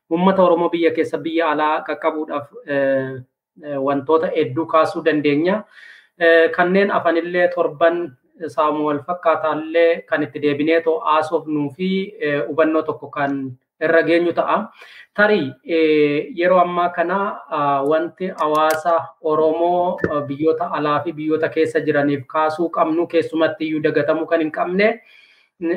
uummata 0.10 0.44
Oromoo 0.44 0.70
biyya 0.70 0.92
keessa 0.92 1.18
biyya 1.18 1.50
alaa 1.52 1.82
qaqqabuudhaaf 1.88 2.48
wantoota 3.88 4.28
hedduu 4.36 4.66
kaasuu 4.66 5.04
dandeenya. 5.04 5.64
Kanneen 6.56 6.92
afanillee 6.92 7.48
torban 7.56 8.18
saamu 8.48 8.86
wal 8.88 9.00
fakkaataallee 9.08 10.02
kan 10.10 10.24
itti 10.24 10.39
deebinee 10.42 10.82
haasofnuu 11.06 11.70
fi 11.78 12.14
hubannoo 12.48 12.82
tokko 12.82 13.08
kan 13.10 13.52
irra 13.82 14.02
geenyu 14.04 14.34
ta'a. 14.34 14.70
Tarii 15.14 15.52
yeroo 16.39 16.60
ammaa 16.60 16.89
kana 16.89 17.18
wanti 17.88 18.28
hawaasa 18.28 18.94
Oromoo 19.22 19.98
biyyoota 20.28 20.72
alaa 20.72 21.00
fi 21.04 21.14
biyyoota 21.14 21.50
keessa 21.50 21.80
jiraniif 21.80 22.26
kaasuu 22.28 22.70
qabnu 22.70 23.08
keessumatti 23.08 23.66
iyyuu 23.66 23.84
dagatamuu 23.84 24.26
kan 24.26 24.39
hin 24.39 24.52
qabne 24.52 25.02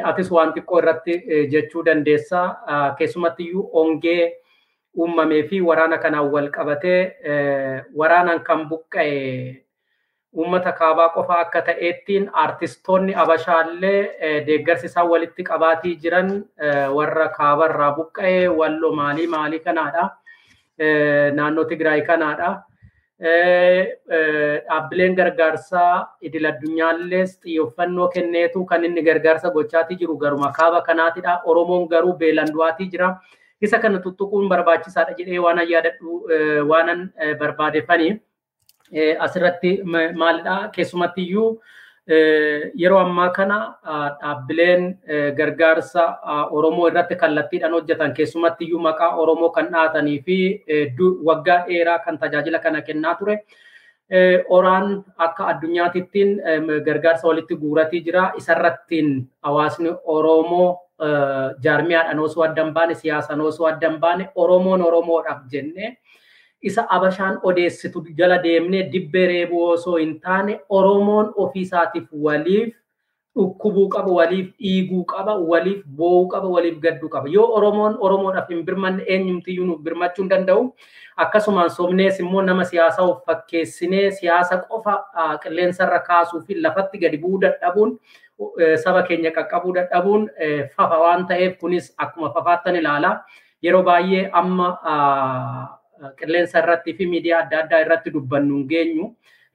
atis 0.05 0.31
waan 0.31 0.53
xiqqoo 0.55 0.79
irratti 0.79 1.19
jechuu 1.51 1.83
dandeessa. 1.85 2.57
Keessumatti 2.99 3.43
iyyuu 3.45 3.71
ongee 3.73 4.33
uumamee 4.97 5.43
fi 5.49 5.61
waraana 5.61 5.99
kanaan 5.99 6.31
wal 6.33 6.49
qabatee 6.51 7.15
waraanaan 7.97 8.41
kan 8.45 8.69
buqqa'e 8.69 9.64
uummata 10.35 10.73
kaabaa 10.81 11.09
qofa 11.17 11.39
akka 11.45 11.61
ta'eettiin 11.69 12.29
aartistoonni 12.43 13.15
abashaallee 13.25 14.43
deeggarsi 14.47 14.87
isaan 14.91 15.09
walitti 15.13 15.45
qabaatii 15.51 15.95
jiran 16.05 16.31
warra 16.99 17.29
kaabarraa 17.39 17.93
buqqa'e 17.99 18.49
walloo 18.61 18.93
maalii 19.01 19.27
maalii 19.37 19.61
kanaadha. 19.67 20.05
Naannoo 21.39 21.65
Tigraay 21.73 22.03
kanaadha. 22.11 22.49
Dhaabbileen 24.69 25.15
gargaarsaa 25.21 26.09
idil 26.21 26.47
addunyaallees 26.51 27.39
xiyyeeffannoo 27.45 28.09
kenneetu 28.17 28.65
kan 28.67 28.85
inni 28.85 29.03
gargaarsa 29.09 29.51
gochaatii 29.57 29.97
jiru 30.03 30.17
garuma 30.19 30.53
kaaba 30.59 30.83
kanaatidha. 30.83 31.41
Oromoon 31.45 31.89
garuu 31.89 32.17
beelaan 32.19 32.53
du'aatii 32.59 32.91
jira. 32.91 33.15
Isa 33.63 33.79
kana 33.79 33.99
tuttuquun 33.99 34.49
barbaachisaadha 34.49 35.15
jedhee 35.19 35.39
waan 35.39 35.63
yaadadhu 35.69 36.21
waanan 36.69 37.11
barbaadeffanii. 37.39 38.21
Asirratti 39.27 39.81
maalidha 40.15 40.69
keessumatti 40.75 41.23
iyyuu 41.23 41.63
yeroo 42.83 42.99
ammaa 43.01 43.29
kana 43.31 43.59
dhaabbileen 44.21 44.99
gargaarsa 45.37 46.03
Oromoo 46.51 46.89
irratti 46.89 47.17
kallattiidhaan 47.17 47.73
hojjetan 47.73 48.13
keessumatti 48.15 48.65
iyyuu 48.65 48.81
maqaa 48.89 49.17
Oromoo 49.17 49.51
kan 49.51 49.71
dhaatanii 49.73 50.19
fi 50.27 50.39
waggaa 51.25 51.65
dheeraa 51.69 51.99
kan 51.99 52.19
tajaajila 52.19 52.59
kana 52.59 52.83
kennaa 52.83 53.15
ture. 53.15 53.39
Oraan 54.49 55.05
akka 55.17 55.47
addunyaatittiin 55.47 56.41
gargaarsa 56.85 57.29
walitti 57.29 57.57
guuratii 57.57 58.01
jira. 58.05 58.33
Isarrattiin 58.37 59.29
hawaasni 59.43 59.91
Oromoo 60.05 60.81
jaarmiyaadhaan 61.65 62.21
osoo 62.21 62.45
adda 62.45 62.65
hin 62.65 62.75
baane 62.75 62.95
siyaasaan 62.95 63.41
osoo 63.41 63.67
adda 63.67 63.89
hin 63.91 64.01
baane 64.01 64.29
Oromoon 64.35 64.83
Oromoodhaaf 64.83 65.41
jennee 65.53 65.97
isa 66.71 66.87
abashaan 66.97 67.37
odeessitu 67.51 68.05
jala 68.21 68.39
deemnee 68.47 68.83
dibbee 68.93 69.27
reebuu 69.33 69.67
osoo 69.75 69.97
hin 69.97 70.17
taane 70.21 70.61
Oromoon 70.69 71.33
ofiisaatiif 71.37 72.09
waliif 72.29 72.73
dhukkubuu 73.37 73.89
qaba, 73.93 74.11
waliif 74.17 74.51
dhiiguu 74.63 75.05
qaba, 75.13 75.33
waliif 75.53 75.79
boo'uu 76.01 76.27
qaba, 76.33 76.49
waliif 76.49 76.77
gadduu 76.83 77.09
qaba. 77.15 77.29
Yoo 77.29 77.47
Oromoon 77.59 77.97
Oromoodhaaf 78.09 78.49
hin 78.53 78.61
birmanne 78.67 79.03
eenyumtiyyuu 79.15 79.67
nuuf 79.67 79.81
birmachuu 79.87 80.23
hin 80.23 80.29
danda'u. 80.31 80.69
Akkasumaan 81.25 81.71
somnees 81.71 82.21
immoo 82.21 82.43
nama 82.43 82.65
siyaasaa 82.65 83.05
of 83.09 83.25
fakkeessinee 83.27 84.11
siyaasa 84.21 84.59
qofa 84.69 84.95
qilleensarra 85.43 85.99
kaasuu 86.11 86.43
fi 86.47 86.61
lafatti 86.63 86.99
gadi 87.07 87.19
bu'uu 87.25 87.41
dadhabuun 87.47 87.99
saba 88.85 89.03
keenya 89.11 89.31
qaqqabuu 89.41 89.75
dadhabuun 89.81 90.29
fafa 90.77 90.99
waan 91.07 91.27
ta'eef 91.33 91.59
kunis 91.65 91.95
akkuma 92.07 92.31
fafaattan 92.39 92.77
ilaala. 92.83 93.17
Yeroo 93.63 93.83
baay'ee 93.83 94.29
amma 94.33 94.69
qilleensa 96.21 96.59
irratti 96.63 96.95
fi 96.99 97.07
miidiyaa 97.15 97.41
adda 97.45 97.63
addaa 97.65 97.81
irratti 97.87 98.11
dubbannu 98.19 98.57
hin 98.59 98.69
geenyu 98.75 99.09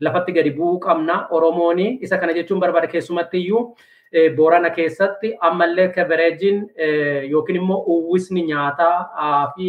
lafatti 0.07 0.31
gadi 0.39 0.51
bu'uu 0.57 0.79
qabna 0.87 1.15
Oromoon 1.37 1.79
isa 1.85 2.17
kana 2.17 2.33
jechuun 2.39 2.59
barbaada 2.65 2.87
keessumatti 2.97 3.37
iyyuu 3.45 3.63
Boorana 4.35 4.69
keessatti 4.75 5.33
ammallee 5.47 5.87
kabareejiin 5.95 6.61
yookiin 7.31 7.57
immoo 7.63 7.81
uwwisni 7.95 8.43
nyaataa 8.51 9.51
fi 9.55 9.67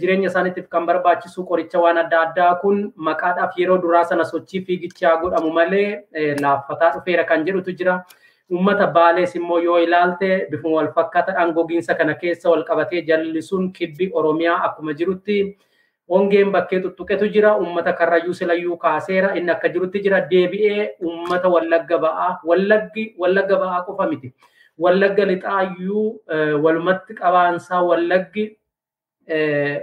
jireenya 0.00 0.28
isaaniitiif 0.30 0.68
kan 0.74 0.86
barbaachisu 0.86 1.44
qoricha 1.50 1.80
waan 1.84 1.98
adda 2.04 2.20
addaa 2.28 2.54
kun 2.62 2.80
maqaadhaaf 3.08 3.58
yeroo 3.62 3.78
duraa 3.82 4.04
sana 4.12 4.24
sochii 4.24 4.60
fiigichaa 4.70 5.16
godhamu 5.22 5.50
malee 5.58 5.90
laaffataa 6.40 6.90
dhufeera 6.96 7.24
kan 7.24 7.44
jedhutu 7.50 7.72
jira. 7.82 7.98
Uummata 8.50 8.86
baalees 8.86 9.34
immoo 9.36 9.58
yoo 9.60 9.78
ilaalte 9.84 10.46
bifuma 10.50 10.76
wal 10.76 10.92
fakkaataadhaan 10.92 11.52
gogiinsa 11.56 11.94
kana 11.94 12.14
keessa 12.14 12.50
wal 12.50 12.62
qabatee 12.68 13.02
jallisuun 13.08 13.72
kibbi 13.72 14.10
Oromiyaa 14.12 14.62
akkuma 14.68 14.92
jirutti 15.00 15.36
hongeen 16.08 16.52
bakkee 16.52 16.80
tuttuqetu 16.80 17.28
jira. 17.34 17.56
Uummata 17.58 17.92
karrayyuu 17.92 18.34
silayyuu 18.34 18.76
kaaseera 18.76 19.34
inni 19.36 19.50
akka 19.52 19.68
jirutti 19.68 20.00
jira. 20.00 20.20
Deebi'ee 20.30 20.86
uummata 21.02 21.48
wallagga 21.48 21.98
ba'aa. 21.98 22.30
Wallaggi 22.44 23.14
wallagga 23.18 23.56
ba'aa 23.64 23.82
qofa 23.90 24.06
miti. 24.08 24.32
Wallagga 24.78 25.24
lixaayyuu 25.26 26.22
walumatti 26.62 27.14
qabaansaa 27.20 27.82
wallaggi 27.82 28.46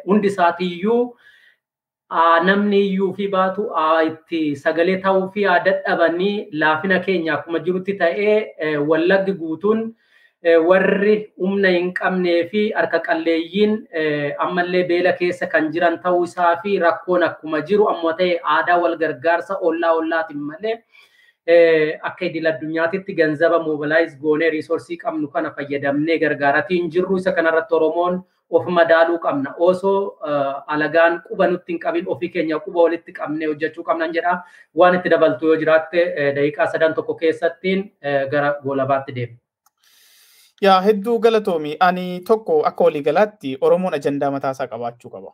hundi 0.08 0.28
isaatiiyyuu 0.28 1.16
namni 2.12 2.80
iyyuu 2.88 3.14
fi 3.16 3.28
baatu 3.28 3.70
itti 4.06 4.56
sagalee 4.56 5.02
ta'uu 5.02 5.30
fi 5.34 5.44
dadhabanii 5.66 6.48
laafina 6.54 7.00
keenya 7.00 7.34
akkuma 7.34 7.60
jirutti 7.60 7.94
ta'ee 7.98 8.78
wallaggi 8.78 9.34
guutuun 9.34 9.94
warri 10.68 11.34
humna 11.40 11.70
hin 11.70 11.94
qabnee 11.94 12.48
fi 12.50 12.72
harka 12.72 13.00
qalleeyyiin 13.00 13.88
ammallee 14.40 14.84
beela 14.88 15.14
keessa 15.14 15.48
kan 15.48 15.72
jiran 15.72 15.98
ta'uu 16.04 16.24
isaa 16.24 16.56
fi 16.62 16.78
rakkoon 16.80 17.24
akkuma 17.24 17.62
jiru 17.62 17.90
ammoo 17.90 18.14
ta'e 18.14 18.38
aadaa 18.44 18.78
wal 18.82 18.98
gargaarsa 18.98 19.58
ollaa 19.62 19.94
ollaatiin 20.02 20.40
malee 20.52 20.78
akka 22.04 22.26
idil 22.26 22.48
addunyaatitti 22.48 23.14
ganzaba 23.16 23.60
mobilaayiz 23.60 24.16
goonee 24.22 24.50
riisoorsii 24.50 24.98
qabnu 24.98 25.28
kana 25.34 25.52
fayyadamnee 25.58 26.18
gargaaratiin 26.20 26.90
jirru 26.92 27.18
isa 27.18 27.32
kanarratti 27.32 27.74
Oromoon 27.76 28.24
of 28.52 28.66
madaaluu 28.68 29.20
qabna. 29.20 29.54
Osoo 29.60 30.18
alagaan 30.68 31.22
quba 31.30 31.48
nutti 31.48 31.72
hin 31.74 31.80
qabin 31.80 32.06
ofii 32.08 32.30
keenya 32.34 32.60
quba 32.66 32.82
walitti 32.84 33.14
qabnee 33.14 33.48
hojjechuu 33.48 33.84
qabnan 33.84 34.14
jedha. 34.14 34.44
Waan 34.76 34.96
itti 35.00 35.10
dabaltu 35.10 35.48
yoo 35.48 35.56
jiraatte 35.62 36.04
daqiiqaa 36.36 36.68
sadan 36.72 36.94
tokko 36.94 37.16
keessattiin 37.16 37.82
gara 38.32 38.54
goolabaatti 38.64 39.16
deema. 39.16 39.38
Yaa 40.62 40.82
hedduu 40.82 41.20
galatoomi. 41.20 41.78
Ani 41.80 42.22
tokko 42.28 42.62
akka 42.66 42.84
waliigalaatti 42.84 43.58
Oromoon 43.62 43.94
ajandaa 43.94 44.32
mataasaa 44.32 44.68
qabaachuu 44.68 45.12
qaba. 45.12 45.32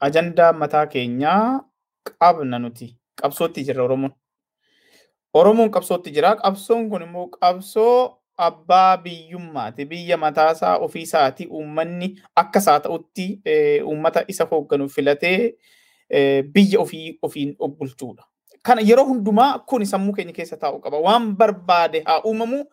Ajandaa 0.00 0.52
mataa 0.52 0.86
keenyaa 0.86 1.60
qabna 2.18 2.58
nuti. 2.58 2.96
Qabsootti 3.22 3.64
jirra 3.64 3.84
Oromoon. 3.84 4.12
Oromoon 5.34 5.70
qabsootti 5.70 6.10
jira. 6.10 6.34
Qabsoon 6.36 6.90
kun 6.90 7.02
immoo 7.02 7.28
qabsoo 7.28 8.18
abbaa 8.36 8.96
biyyummaati. 8.96 9.84
Biyya 9.84 10.16
mataasaa 10.16 10.76
ofiisaati 10.78 11.46
uummanni 11.46 12.20
akka 12.36 12.58
isaa 12.58 12.80
ta'utti 12.80 13.40
eh, 13.44 13.86
uummata 13.86 14.24
isa 14.28 14.44
hoogganu 14.44 14.88
filatee 14.88 15.54
eh, 16.10 16.44
biyya 16.44 16.80
ofii 16.80 17.18
ofiin 17.22 17.56
bulchuudha. 17.78 18.24
Kana 18.62 18.80
yeroo 18.80 19.04
hundumaa 19.04 19.58
kun 19.58 19.84
sammuu 19.86 20.12
keenya 20.12 20.32
keessa 20.32 20.56
taa'u 20.56 20.80
qaba. 20.80 20.98
Waan 20.98 21.36
barbaade 21.36 22.02
haa 22.06 22.22
uumamu 22.24 22.64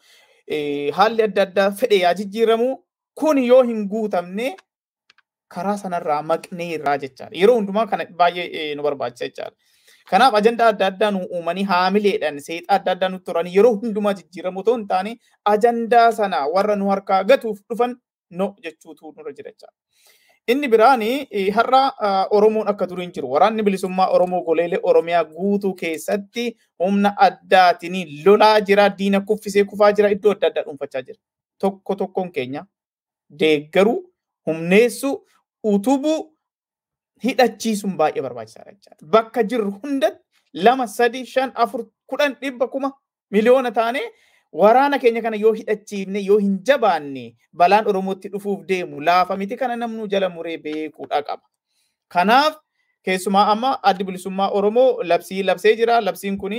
eh, 0.48 0.94
haalli 0.94 1.24
adda 1.24 1.42
addaa 1.42 1.72
fedhe 1.72 2.00
yaa 2.00 2.14
jijjiiramu 2.14 2.78
kun 3.16 3.38
yoo 3.44 3.64
hin 3.64 3.88
guutamne 3.90 4.56
karaa 5.48 5.78
sanarraa 5.78 6.22
maqnee 6.22 6.70
irraa 6.74 6.98
jechaadha. 6.98 7.36
Yeroo 7.42 7.56
hundumaa 7.56 7.88
kana 7.88 8.06
baay'ee 8.06 8.76
nu 8.76 8.84
barbaachisa 8.84 9.26
jechaadha. 9.26 9.56
Kanaaf 10.10 10.34
ajandaa 10.40 10.68
adda 10.74 10.86
addaa 10.92 11.12
nu 11.12 11.20
uumanii 11.36 11.64
haamileedhaan 11.72 12.40
seexaa 12.46 12.76
adda 12.78 12.92
addaa 12.96 13.10
nutti 13.16 13.26
turan 13.32 13.48
yeroo 13.56 13.74
hundumaa 13.82 14.14
jijjiiramu 14.20 14.60
otoo 14.64 14.76
hin 14.78 14.88
taane 14.94 15.12
ajandaa 15.52 16.08
sana 16.20 16.40
warra 16.56 16.76
nu 16.80 16.88
harkaa 16.94 17.20
gatuuf 17.32 17.60
dhufan 17.70 17.94
no 18.42 18.48
jechuutu 18.64 19.12
nurra 19.18 19.34
jira 19.38 19.52
jechaadha. 19.52 19.76
Inni 20.48 20.68
biraan 20.74 21.02
har'a 21.58 21.82
ah, 22.08 22.26
Oromoon 22.38 22.68
akka 22.72 22.88
duriin 22.90 23.12
jiru 23.18 23.30
waraanni 23.34 23.64
bilisummaa 23.64 24.08
Oromoo 24.18 24.42
goleelee 24.48 24.80
Oromiyaa 24.84 25.24
guutuu 25.26 25.74
keessatti 25.82 26.46
humna 26.80 27.14
addaatiin 27.28 28.26
lolaa 28.26 28.60
jira 28.62 28.90
diina 28.98 29.22
kuffisee 29.22 29.64
kufaa 29.64 29.92
jira 29.92 30.10
iddoo 30.18 30.32
adda 30.32 30.48
addaa 30.48 30.64
dhuunfachaa 30.64 31.02
jira. 31.02 31.20
Tokko 31.58 31.96
tokkoon 31.96 32.32
keenya 32.32 32.66
deeggaruu 33.40 34.00
humneessuu 34.46 35.16
utubuu 35.64 36.20
hidhachiisuun 37.24 37.98
baay'ee 37.98 38.22
barbaachisaadha 38.22 38.72
jechaadha. 38.72 39.06
Bakka 39.18 39.44
jirru 39.44 39.72
hundatti 39.72 40.24
lama, 40.54 40.88
sadi, 40.88 41.26
shan, 41.26 41.52
afur, 41.56 41.86
kudhan, 42.08 42.36
dhibba, 42.42 42.68
kuma 42.68 42.92
miliyoona 43.32 43.72
taanee 43.72 44.08
waraana 44.54 45.00
keenya 45.00 45.22
kana 45.22 45.38
yoo 45.38 45.54
hidhachiifne 45.54 46.24
yoo 46.26 46.38
hin 46.38 46.60
jabaanne 46.64 47.36
balaan 47.54 47.88
Oromootti 47.88 48.30
dhufuuf 48.30 48.66
deemu 48.66 49.02
laafa 49.02 49.38
miti 49.38 49.56
kana 49.58 49.76
namnu 49.76 50.08
jala 50.08 50.30
muree 50.30 50.58
beekuudha 50.58 51.22
qaba. 51.24 51.44
Kanaaf 52.08 52.56
keessumaa 53.04 53.46
amma 53.52 53.78
addi 53.84 54.04
bilisummaa 54.04 54.50
Oromoo 54.50 55.04
labsii 55.04 55.44
labsee 55.44 55.76
jira. 55.76 56.02
Labsiin 56.02 56.38
kun 56.38 56.52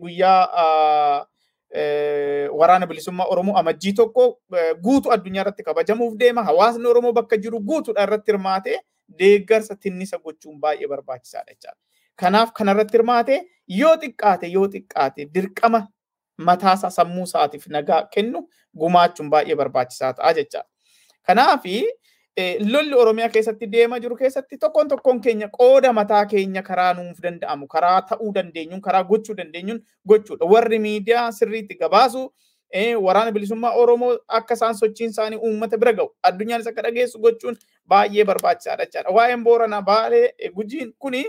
guyyaa 0.00 0.48
ah, 0.62 1.26
eh, 1.70 2.48
waraana 2.52 2.86
bilisummaa 2.86 3.26
Oromoo 3.26 3.56
amajjii 3.56 3.92
tokko 3.92 4.40
eh, 4.56 4.74
guutuu 4.82 5.12
addunyaa 5.12 5.42
irratti 5.42 5.62
kabajamuuf 5.62 6.14
deema. 6.18 6.44
Hawaasni 6.44 6.86
Oromoo 6.86 7.12
bakka 7.12 7.36
jiru 7.36 7.60
guutuudha 7.60 8.02
irratti 8.02 8.32
hirmaatee 8.32 8.78
deeggarsa 9.08 9.76
tinnisa 9.76 10.18
gochuun 10.18 10.60
baay'ee 10.60 10.88
barbaachisaadha 10.88 11.52
jechaadha. 11.52 11.78
Kanaaf 12.16 12.52
kanarratti 12.52 12.98
hirmaate 12.98 13.36
yoo 13.80 13.94
xiqqaate 14.02 14.52
yoo 14.52 14.66
xiqqaate 14.74 15.28
dirqama 15.34 15.86
mataasaa 16.50 16.90
sammuu 16.90 17.24
isaatiif 17.30 17.66
nagaa 17.76 18.02
kennu 18.16 18.48
gumaachuun 18.78 19.30
baay'ee 19.30 19.56
barbaachisaa 19.62 20.12
ta'a 20.20 20.34
jechaadha. 20.40 20.68
Kanaafi 21.26 21.84
eh, 22.36 22.56
lolli 22.72 22.94
Oromiyaa 22.94 23.28
keessatti 23.28 23.70
deemaa 23.72 23.98
jiru 24.00 24.16
keessatti 24.16 24.58
tokkoon 24.58 24.88
tokkoon 24.88 25.20
keenya 25.20 25.48
qooda 25.48 25.92
mataa 25.92 26.24
keenya 26.26 26.62
karaa 26.62 26.92
nuuf 26.94 27.22
danda'amu 27.22 27.66
karaa 27.68 28.02
ta'uu 28.02 28.34
dandeenyuun 28.34 28.80
karaa 28.80 29.04
gochuu 29.04 29.36
dandeenyuun 29.36 29.80
gochuudha. 30.08 30.46
Warri 30.46 30.78
miidiyaa 30.78 31.32
sirriitti 31.32 31.74
gabaasu 31.74 32.22
eh, 32.24 32.32
waraana 33.02 33.32
bilisummaa 33.32 33.72
Oromoo 33.74 34.18
akka 34.28 34.54
isaan 34.54 34.74
sochiin 34.74 35.10
isaanii 35.10 35.38
uummata 35.38 35.78
bira 35.78 35.92
ga'u 35.92 36.08
addunyaanis 36.22 36.66
akka 36.66 36.82
dhageessu 36.82 37.18
gochuun 37.18 37.56
baay'ee 37.88 38.24
barbaachisaadha 38.24 38.84
jechaadha. 38.84 39.10
Waa'een 39.10 39.44
Booranaa 39.44 39.82
Baalee 39.82 40.32
Gujiin 40.54 40.92
kuni 40.98 41.24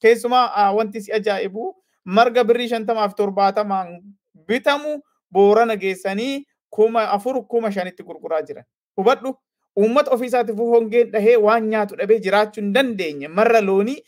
keessumaa 0.00 0.72
wanti 0.72 1.00
si 1.00 1.12
ajaa'ibu 1.12 1.74
marga 2.04 2.44
birrii 2.44 2.68
shantamaaf 2.68 3.14
torbaatamaan 3.14 4.00
bitamu 4.46 5.00
Boorana 5.32 5.76
geessanii 5.76 6.46
kuma 6.70 7.10
afur 7.10 7.42
kuma 7.48 7.70
shanitti 7.72 8.02
gurguraa 8.02 8.42
jiran. 8.42 8.64
Hubadhu 8.96 9.34
uummata 9.78 10.10
ofiisaatiif 10.10 10.56
hongeen 10.58 11.10
dhahee 11.12 11.36
waan 11.36 11.66
nyaatu 11.68 11.96
dhabee 11.96 12.18
jiraachuu 12.20 12.60
hin 12.62 12.72
dandeenye 12.72 13.28
marra 13.28 13.60
loonii 13.60 13.98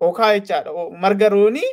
okaa 0.00 0.32
jechaadha. 0.38 0.70
Marga 0.98 1.28
loonii 1.28 1.70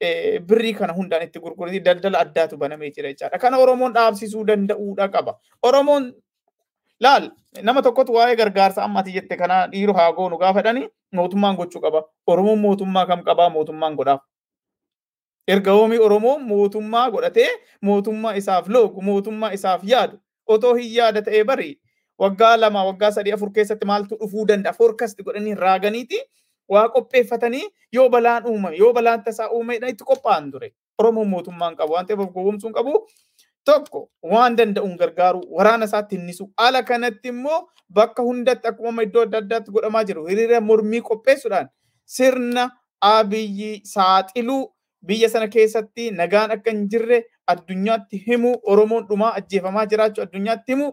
birrii 0.00 0.74
kana 0.74 0.92
hundaan 0.92 1.22
itti 1.22 1.40
gurguranii 1.40 1.80
daldala 1.80 2.18
addaatu 2.18 2.56
banamee 2.56 2.90
jira 2.90 3.08
jechaadha. 3.12 3.38
Kana 3.38 3.58
Oromoon 3.58 3.92
dhaabsisuu 3.94 4.44
danda'uudha 4.46 5.08
qaba. 5.08 5.34
Oromoon 5.62 6.12
laal 7.00 7.30
nama 7.62 7.82
tokkotu 7.82 8.12
waa'ee 8.12 8.36
gargaarsa 8.36 8.82
ammati 8.84 9.12
jette 9.12 9.36
kana 9.36 9.66
dhiiru 9.72 9.92
haa 9.94 10.12
goonu 10.12 10.38
gaafadhani 10.38 10.88
mootummaan 11.12 11.56
gochuu 11.56 11.80
qaba. 11.80 12.02
Oromoon 12.26 12.58
mootummaa 12.58 13.06
kam 13.06 13.24
qabaa 13.24 13.48
mootummaan 13.50 13.96
godhaaf. 13.96 14.20
Erga 15.48 15.72
oomii 15.72 15.98
Oromoo 15.98 16.38
mootummaa 16.38 17.10
godhatee 17.10 17.48
mootummaa 17.80 18.34
isaaf 18.34 18.68
loogu 18.68 19.02
mootummaa 19.02 19.50
isaaf 19.52 19.80
yaadu 19.84 20.18
otoo 20.46 20.74
hin 20.74 20.88
yaada 20.94 21.22
ta'ee 21.22 21.44
bari 21.44 21.68
waggaa 22.18 22.56
lama 22.56 22.84
waggaa 22.88 23.10
sadii 23.10 23.32
afur 23.36 23.50
keessatti 23.52 23.86
maaltu 23.86 24.16
dhufuu 24.22 24.46
danda'a 24.48 24.72
foorkasti 24.72 25.22
godhanii 25.22 25.54
raaganiiti 25.54 26.18
waa 26.68 26.88
qopheeffatanii 26.94 27.64
yoo 27.92 28.08
balaan 28.08 28.46
uumame 28.50 28.76
yoo 28.82 28.92
balaan 28.92 29.22
tasaa 29.24 29.48
uumame 29.50 29.88
itti 29.94 30.04
qophaa'an 30.10 30.50
ture. 30.52 30.72
Oromoon 30.98 31.28
mootummaan 31.28 31.76
qabu 31.76 31.92
waan 31.92 32.06
ta'eef 32.06 32.20
of 32.24 32.30
gowwoomsuun 32.34 32.72
qabu 32.72 32.92
tokko 33.64 34.00
waan 34.32 34.56
danda'uun 34.58 34.96
gargaaru 35.00 35.40
waraana 35.58 35.84
isaatti 35.90 36.16
hinnisu 36.16 36.46
ala 36.66 36.82
kanatti 36.82 37.28
immoo 37.34 37.58
bakka 37.98 38.22
hundatti 38.28 38.68
akkuma 38.68 39.02
iddoo 39.06 39.22
adda 39.26 39.38
addaatti 39.42 39.70
godhamaa 39.76 40.04
jiru 40.10 40.26
hiriira 40.26 40.60
mormii 40.60 41.00
qopheessuudhaan 41.08 41.68
sirna 42.16 42.64
abiyyi 43.10 43.70
saaxiluu 43.92 44.62
biyya 45.06 45.28
sana 45.32 45.48
keessatti 45.56 46.10
nagaan 46.20 46.50
akka 46.56 46.70
hin 46.76 46.86
jirre 46.94 47.18
addunyaatti 47.54 48.22
himu 48.26 48.54
oromoon 48.74 49.06
dhumaa 49.08 49.32
ajjeefamaa 49.40 49.86
jiraachuu 49.92 50.22
addunyaatti 50.26 50.72
himu 50.72 50.88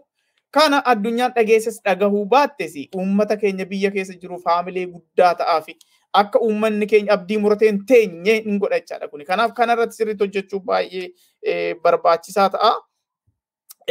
kana 0.54 0.78
addunyaan 0.92 1.32
dhageesses 1.36 1.80
dhagahuu 1.88 2.24
baattes 2.36 2.74
uummata 2.96 3.36
keenya 3.42 3.66
biyya 3.72 3.90
keessa 3.90 4.14
jiru 4.22 4.38
faamilee 4.46 4.86
guddaa 4.94 5.34
ta'aafi 5.40 5.74
akka 6.20 6.40
uummanni 6.46 6.86
keenya 6.86 7.12
abdii 7.16 7.38
muratee 7.44 7.70
hin 7.70 7.80
teenye 7.86 8.34
hin 8.44 8.58
godha 8.64 8.78
jechaadha 8.80 9.08
kuni. 9.08 9.24
Kanaaf 9.30 9.54
kanarratti 9.60 9.96
sirriitti 10.00 10.24
hojjechuu 10.24 10.60
baay'ee 10.68 11.08
eh, 11.42 11.74
barbaachisaa 11.86 12.48
ta'a. 12.56 12.72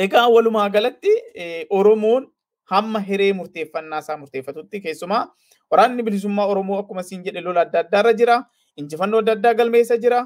Egaa 0.06 0.28
walumaa 0.36 0.70
galatti 0.76 1.12
eh, 1.36 1.66
Oromoon 1.70 2.30
hamma 2.74 3.00
hiree 3.10 3.34
murteeffannaa 3.40 4.00
isaa 4.06 4.18
murteeffatutti 4.22 4.82
keessumaa 4.86 5.24
waraanni 5.72 6.04
bilisummaa 6.08 6.46
Oromoo 6.54 6.80
akkuma 6.84 7.04
siin 7.10 7.24
jedhe 7.28 7.42
lola 7.50 7.68
adda 7.68 7.84
addaarra 7.86 8.14
jira. 8.22 8.40
Injifannoo 8.78 9.20
adda 9.26 9.36
addaa 9.40 9.54
galmeessa 9.60 9.98
jira. 10.06 10.24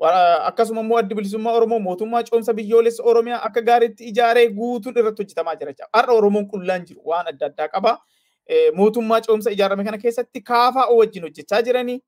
Akkasuma 0.00 0.80
immoo 0.80 0.98
addi 0.98 1.14
bilisummaa 1.14 1.52
Oromoo 1.52 1.78
mootummaa 1.80 2.22
coomsa 2.22 2.52
biyyoolessa 2.54 3.02
Oromiyaa 3.02 3.42
akka 3.44 3.62
gaariitti 3.62 4.04
ijaaree 4.04 4.48
guutuun 4.48 4.98
irratti 4.98 5.22
hojjetamaa 5.22 5.54
jira. 5.56 5.72
Har'a 5.92 6.12
Oromoon 6.12 6.48
qullaan 6.50 6.84
jiru 6.86 7.00
waan 7.04 7.26
adda 7.28 7.46
addaa 7.46 7.68
qaba. 7.68 7.98
Eh, 8.46 8.72
Mootummaa 8.74 9.20
coomsa 9.20 9.50
ijaarame 9.50 9.84
kana 9.84 9.98
keessatti 9.98 10.40
kaafaa 10.40 10.86
wajjin 10.90 11.22
hojjechaa 11.22 11.62
jiranii. 11.62 12.00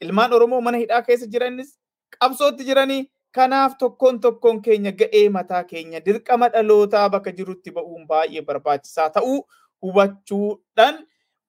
Ilmaan 0.00 0.32
Oromoo 0.32 0.60
mana 0.60 0.78
hidhaa 0.78 1.02
keessa 1.02 1.26
jiranis 1.26 1.78
qabsootti 2.18 2.64
jiranii. 2.64 3.04
Kanaaf 3.32 3.76
tokkoon 3.78 4.20
tokkoon 4.20 4.62
keenya 4.62 4.92
ga'ee 4.92 5.28
mataa 5.28 5.64
keenya 5.64 6.00
dirqama 6.04 6.48
dhalootaa 6.52 7.08
bakka 7.10 7.32
jirutti 7.32 7.70
ba'uun 7.70 8.06
baay'ee 8.08 8.42
barbaachisaa 8.42 9.10
ta'uu 9.10 9.38
hubachuudhaan 9.82 10.98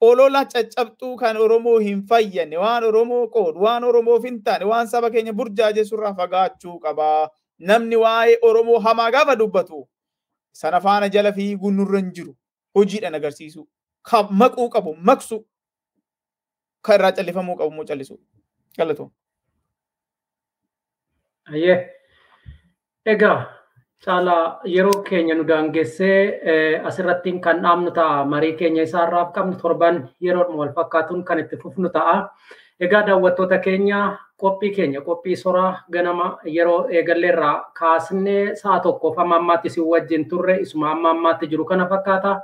olola 0.01 0.45
caccabxuu 0.45 1.15
kan 1.17 1.37
Oromoo 1.37 1.79
hin 1.79 2.01
fayyane 2.07 2.57
waan 2.57 2.83
Oromoo 2.83 3.27
qoodu 3.35 3.59
waan 3.65 3.83
Oromoof 3.83 4.23
hin 4.23 4.43
taane 4.43 4.65
waan 4.65 4.87
saba 4.87 5.09
keenya 5.09 5.33
burjaajessurraa 5.33 6.13
fagaachuu 6.13 6.79
qaba. 6.79 7.29
Namni 7.59 7.95
waa'ee 7.95 8.37
Oromoo 8.41 8.79
hamaa 8.79 9.11
gaafa 9.11 9.35
dubbatu 9.35 9.87
sana 10.51 10.79
faana 10.81 11.09
jala 11.09 11.31
fiiguun 11.33 11.75
nurra 11.77 11.99
hin 11.99 12.11
jiru 12.19 12.35
hojiidhaan 12.75 13.15
agarsiisu 13.19 13.67
maquu 14.41 14.69
qabu 14.69 14.95
maqsu 15.11 15.39
kan 16.81 16.95
irraa 16.99 17.11
callifamuu 17.11 17.55
qabu 17.57 17.71
immoo 17.71 17.85
callisu. 17.85 18.19
Galatoom. 18.77 19.09
Egaa 23.05 23.37
caalaa 24.05 24.59
yeroo 24.65 25.03
keenya 25.03 25.35
nu 25.35 25.43
daangessee 25.47 26.39
eh, 26.51 26.85
asirratti 26.85 27.39
kan 27.39 27.61
dhaabnu 27.61 27.91
ta'a. 27.91 28.25
Marii 28.25 28.53
keenya 28.53 28.83
isaarraaf 28.83 29.33
qabnu 29.33 29.57
torban 29.61 30.09
yeroo 30.21 30.57
wal 30.57 30.73
fakkaatuun 30.77 31.23
kan 31.23 31.39
itti 31.39 31.57
fufnu 31.57 31.89
ta'a. 31.89 32.29
Egaa 32.79 33.03
daawwattoota 33.07 33.57
keenya 33.57 34.17
qophii 34.37 34.71
keenya 34.75 35.01
qophii 35.01 35.35
soraa 35.35 35.81
ganama 35.91 36.37
yeroo 36.45 36.87
eegalleerraa 36.89 37.71
kaasnee 37.73 38.55
sa'a 38.55 38.79
tokkoof 38.79 39.19
amma 39.19 39.35
ammaatti 39.41 39.67
isin 39.67 39.83
wajjin 39.83 40.29
turre 40.29 40.61
isuma 40.61 40.91
amma 40.91 41.09
ammaatti 41.09 41.47
jiru 41.47 41.65
kana 41.65 41.89
fakkaata. 41.89 42.41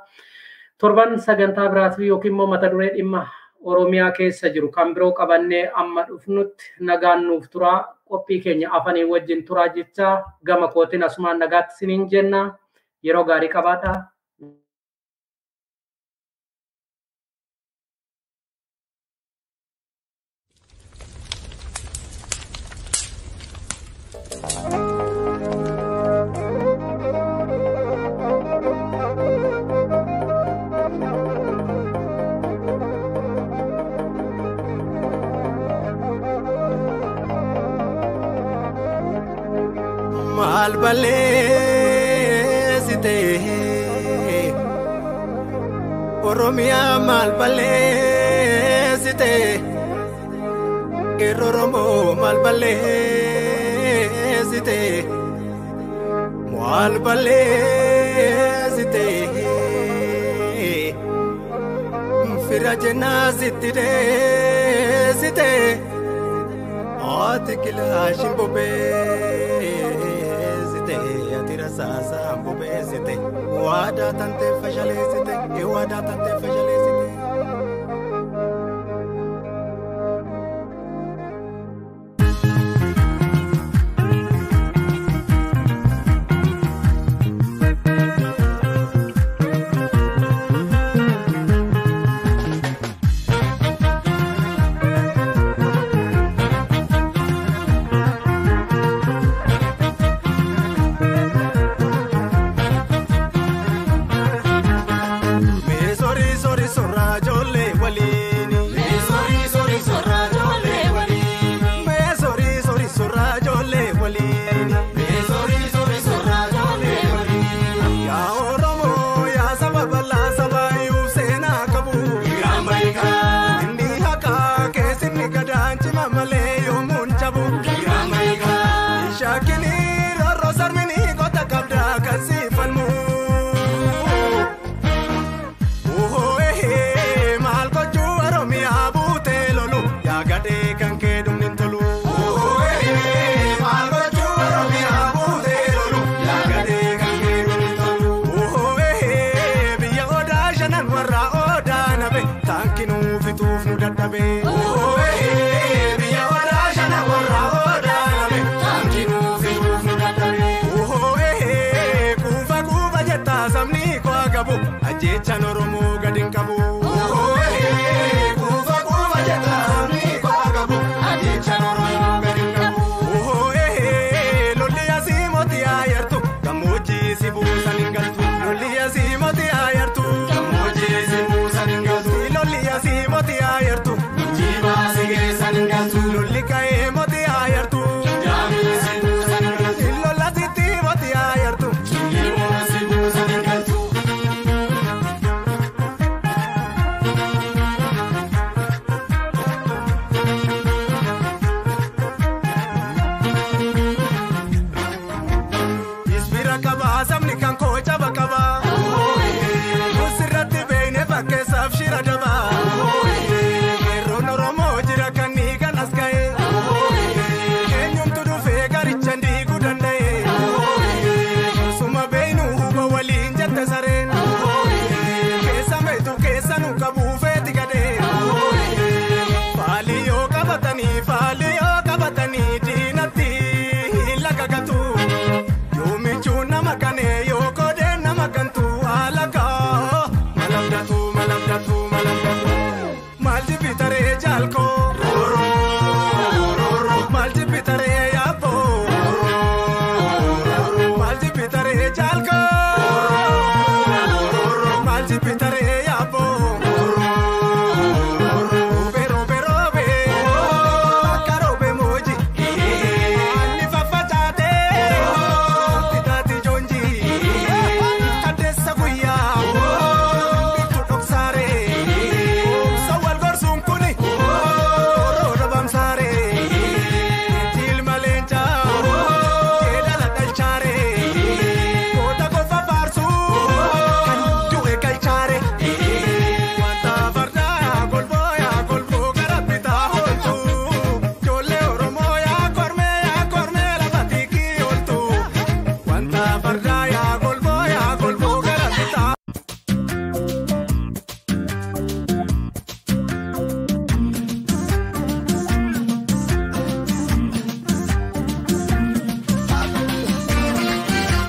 Torban 0.77 1.19
sagantaa 1.19 1.69
biraatti 1.69 2.07
yookiin 2.07 2.33
immoo 2.33 2.47
mata 2.47 2.71
duree 2.71 2.89
dhimma 2.95 3.27
Oromiyaa 3.63 4.11
keessa 4.11 4.49
jiru. 4.49 4.69
Kan 4.71 4.93
biroo 4.93 5.11
qabannee 5.19 5.71
amma 5.73 6.03
dhufnutti 6.07 6.65
nagaan 6.79 7.23
nuuf 7.27 7.49
turaa 7.49 7.77
qophii 8.09 8.39
keenya 8.41 8.71
afanii 8.79 9.03
wajjin 9.11 9.43
turaa 9.45 9.67
jecha 9.75 10.23
gama 10.43 10.67
kootiin 10.67 11.03
asumaan 11.03 11.39
nagaatti 11.39 11.73
isiniin 11.77 12.09
jenna. 12.09 12.41
Yeroo 13.03 13.23
gaarii 13.23 13.49
qabaadhaa. 13.49 13.95
maal 40.63 40.75
balleessite 40.83 43.15
Oromiyaa 46.29 46.93
maal 47.07 47.31
balleessite 47.39 49.31
Qeerroo 51.19 51.49
Oromoo 51.49 51.97
maal 52.21 52.37
balleessite 52.45 54.79
maal 56.53 56.93
balleessite 57.07 59.05
Nfira 62.31 62.73
jennaa 62.85 63.25
sitti 63.39 63.69
deessite. 63.81 65.49
Ati 67.19 67.53
kilaa 67.63 68.07
shimboobee. 68.19 70.12
fashaleessite 70.83 70.93
eh, 70.93 71.39
atira 71.39 71.69
saasaa 71.69 72.23
hambubbeessite 72.29 73.17
waadaa 73.65 74.11
tantee 74.13 74.53
eh, 74.61 76.41
fashaleessite. 76.41 76.82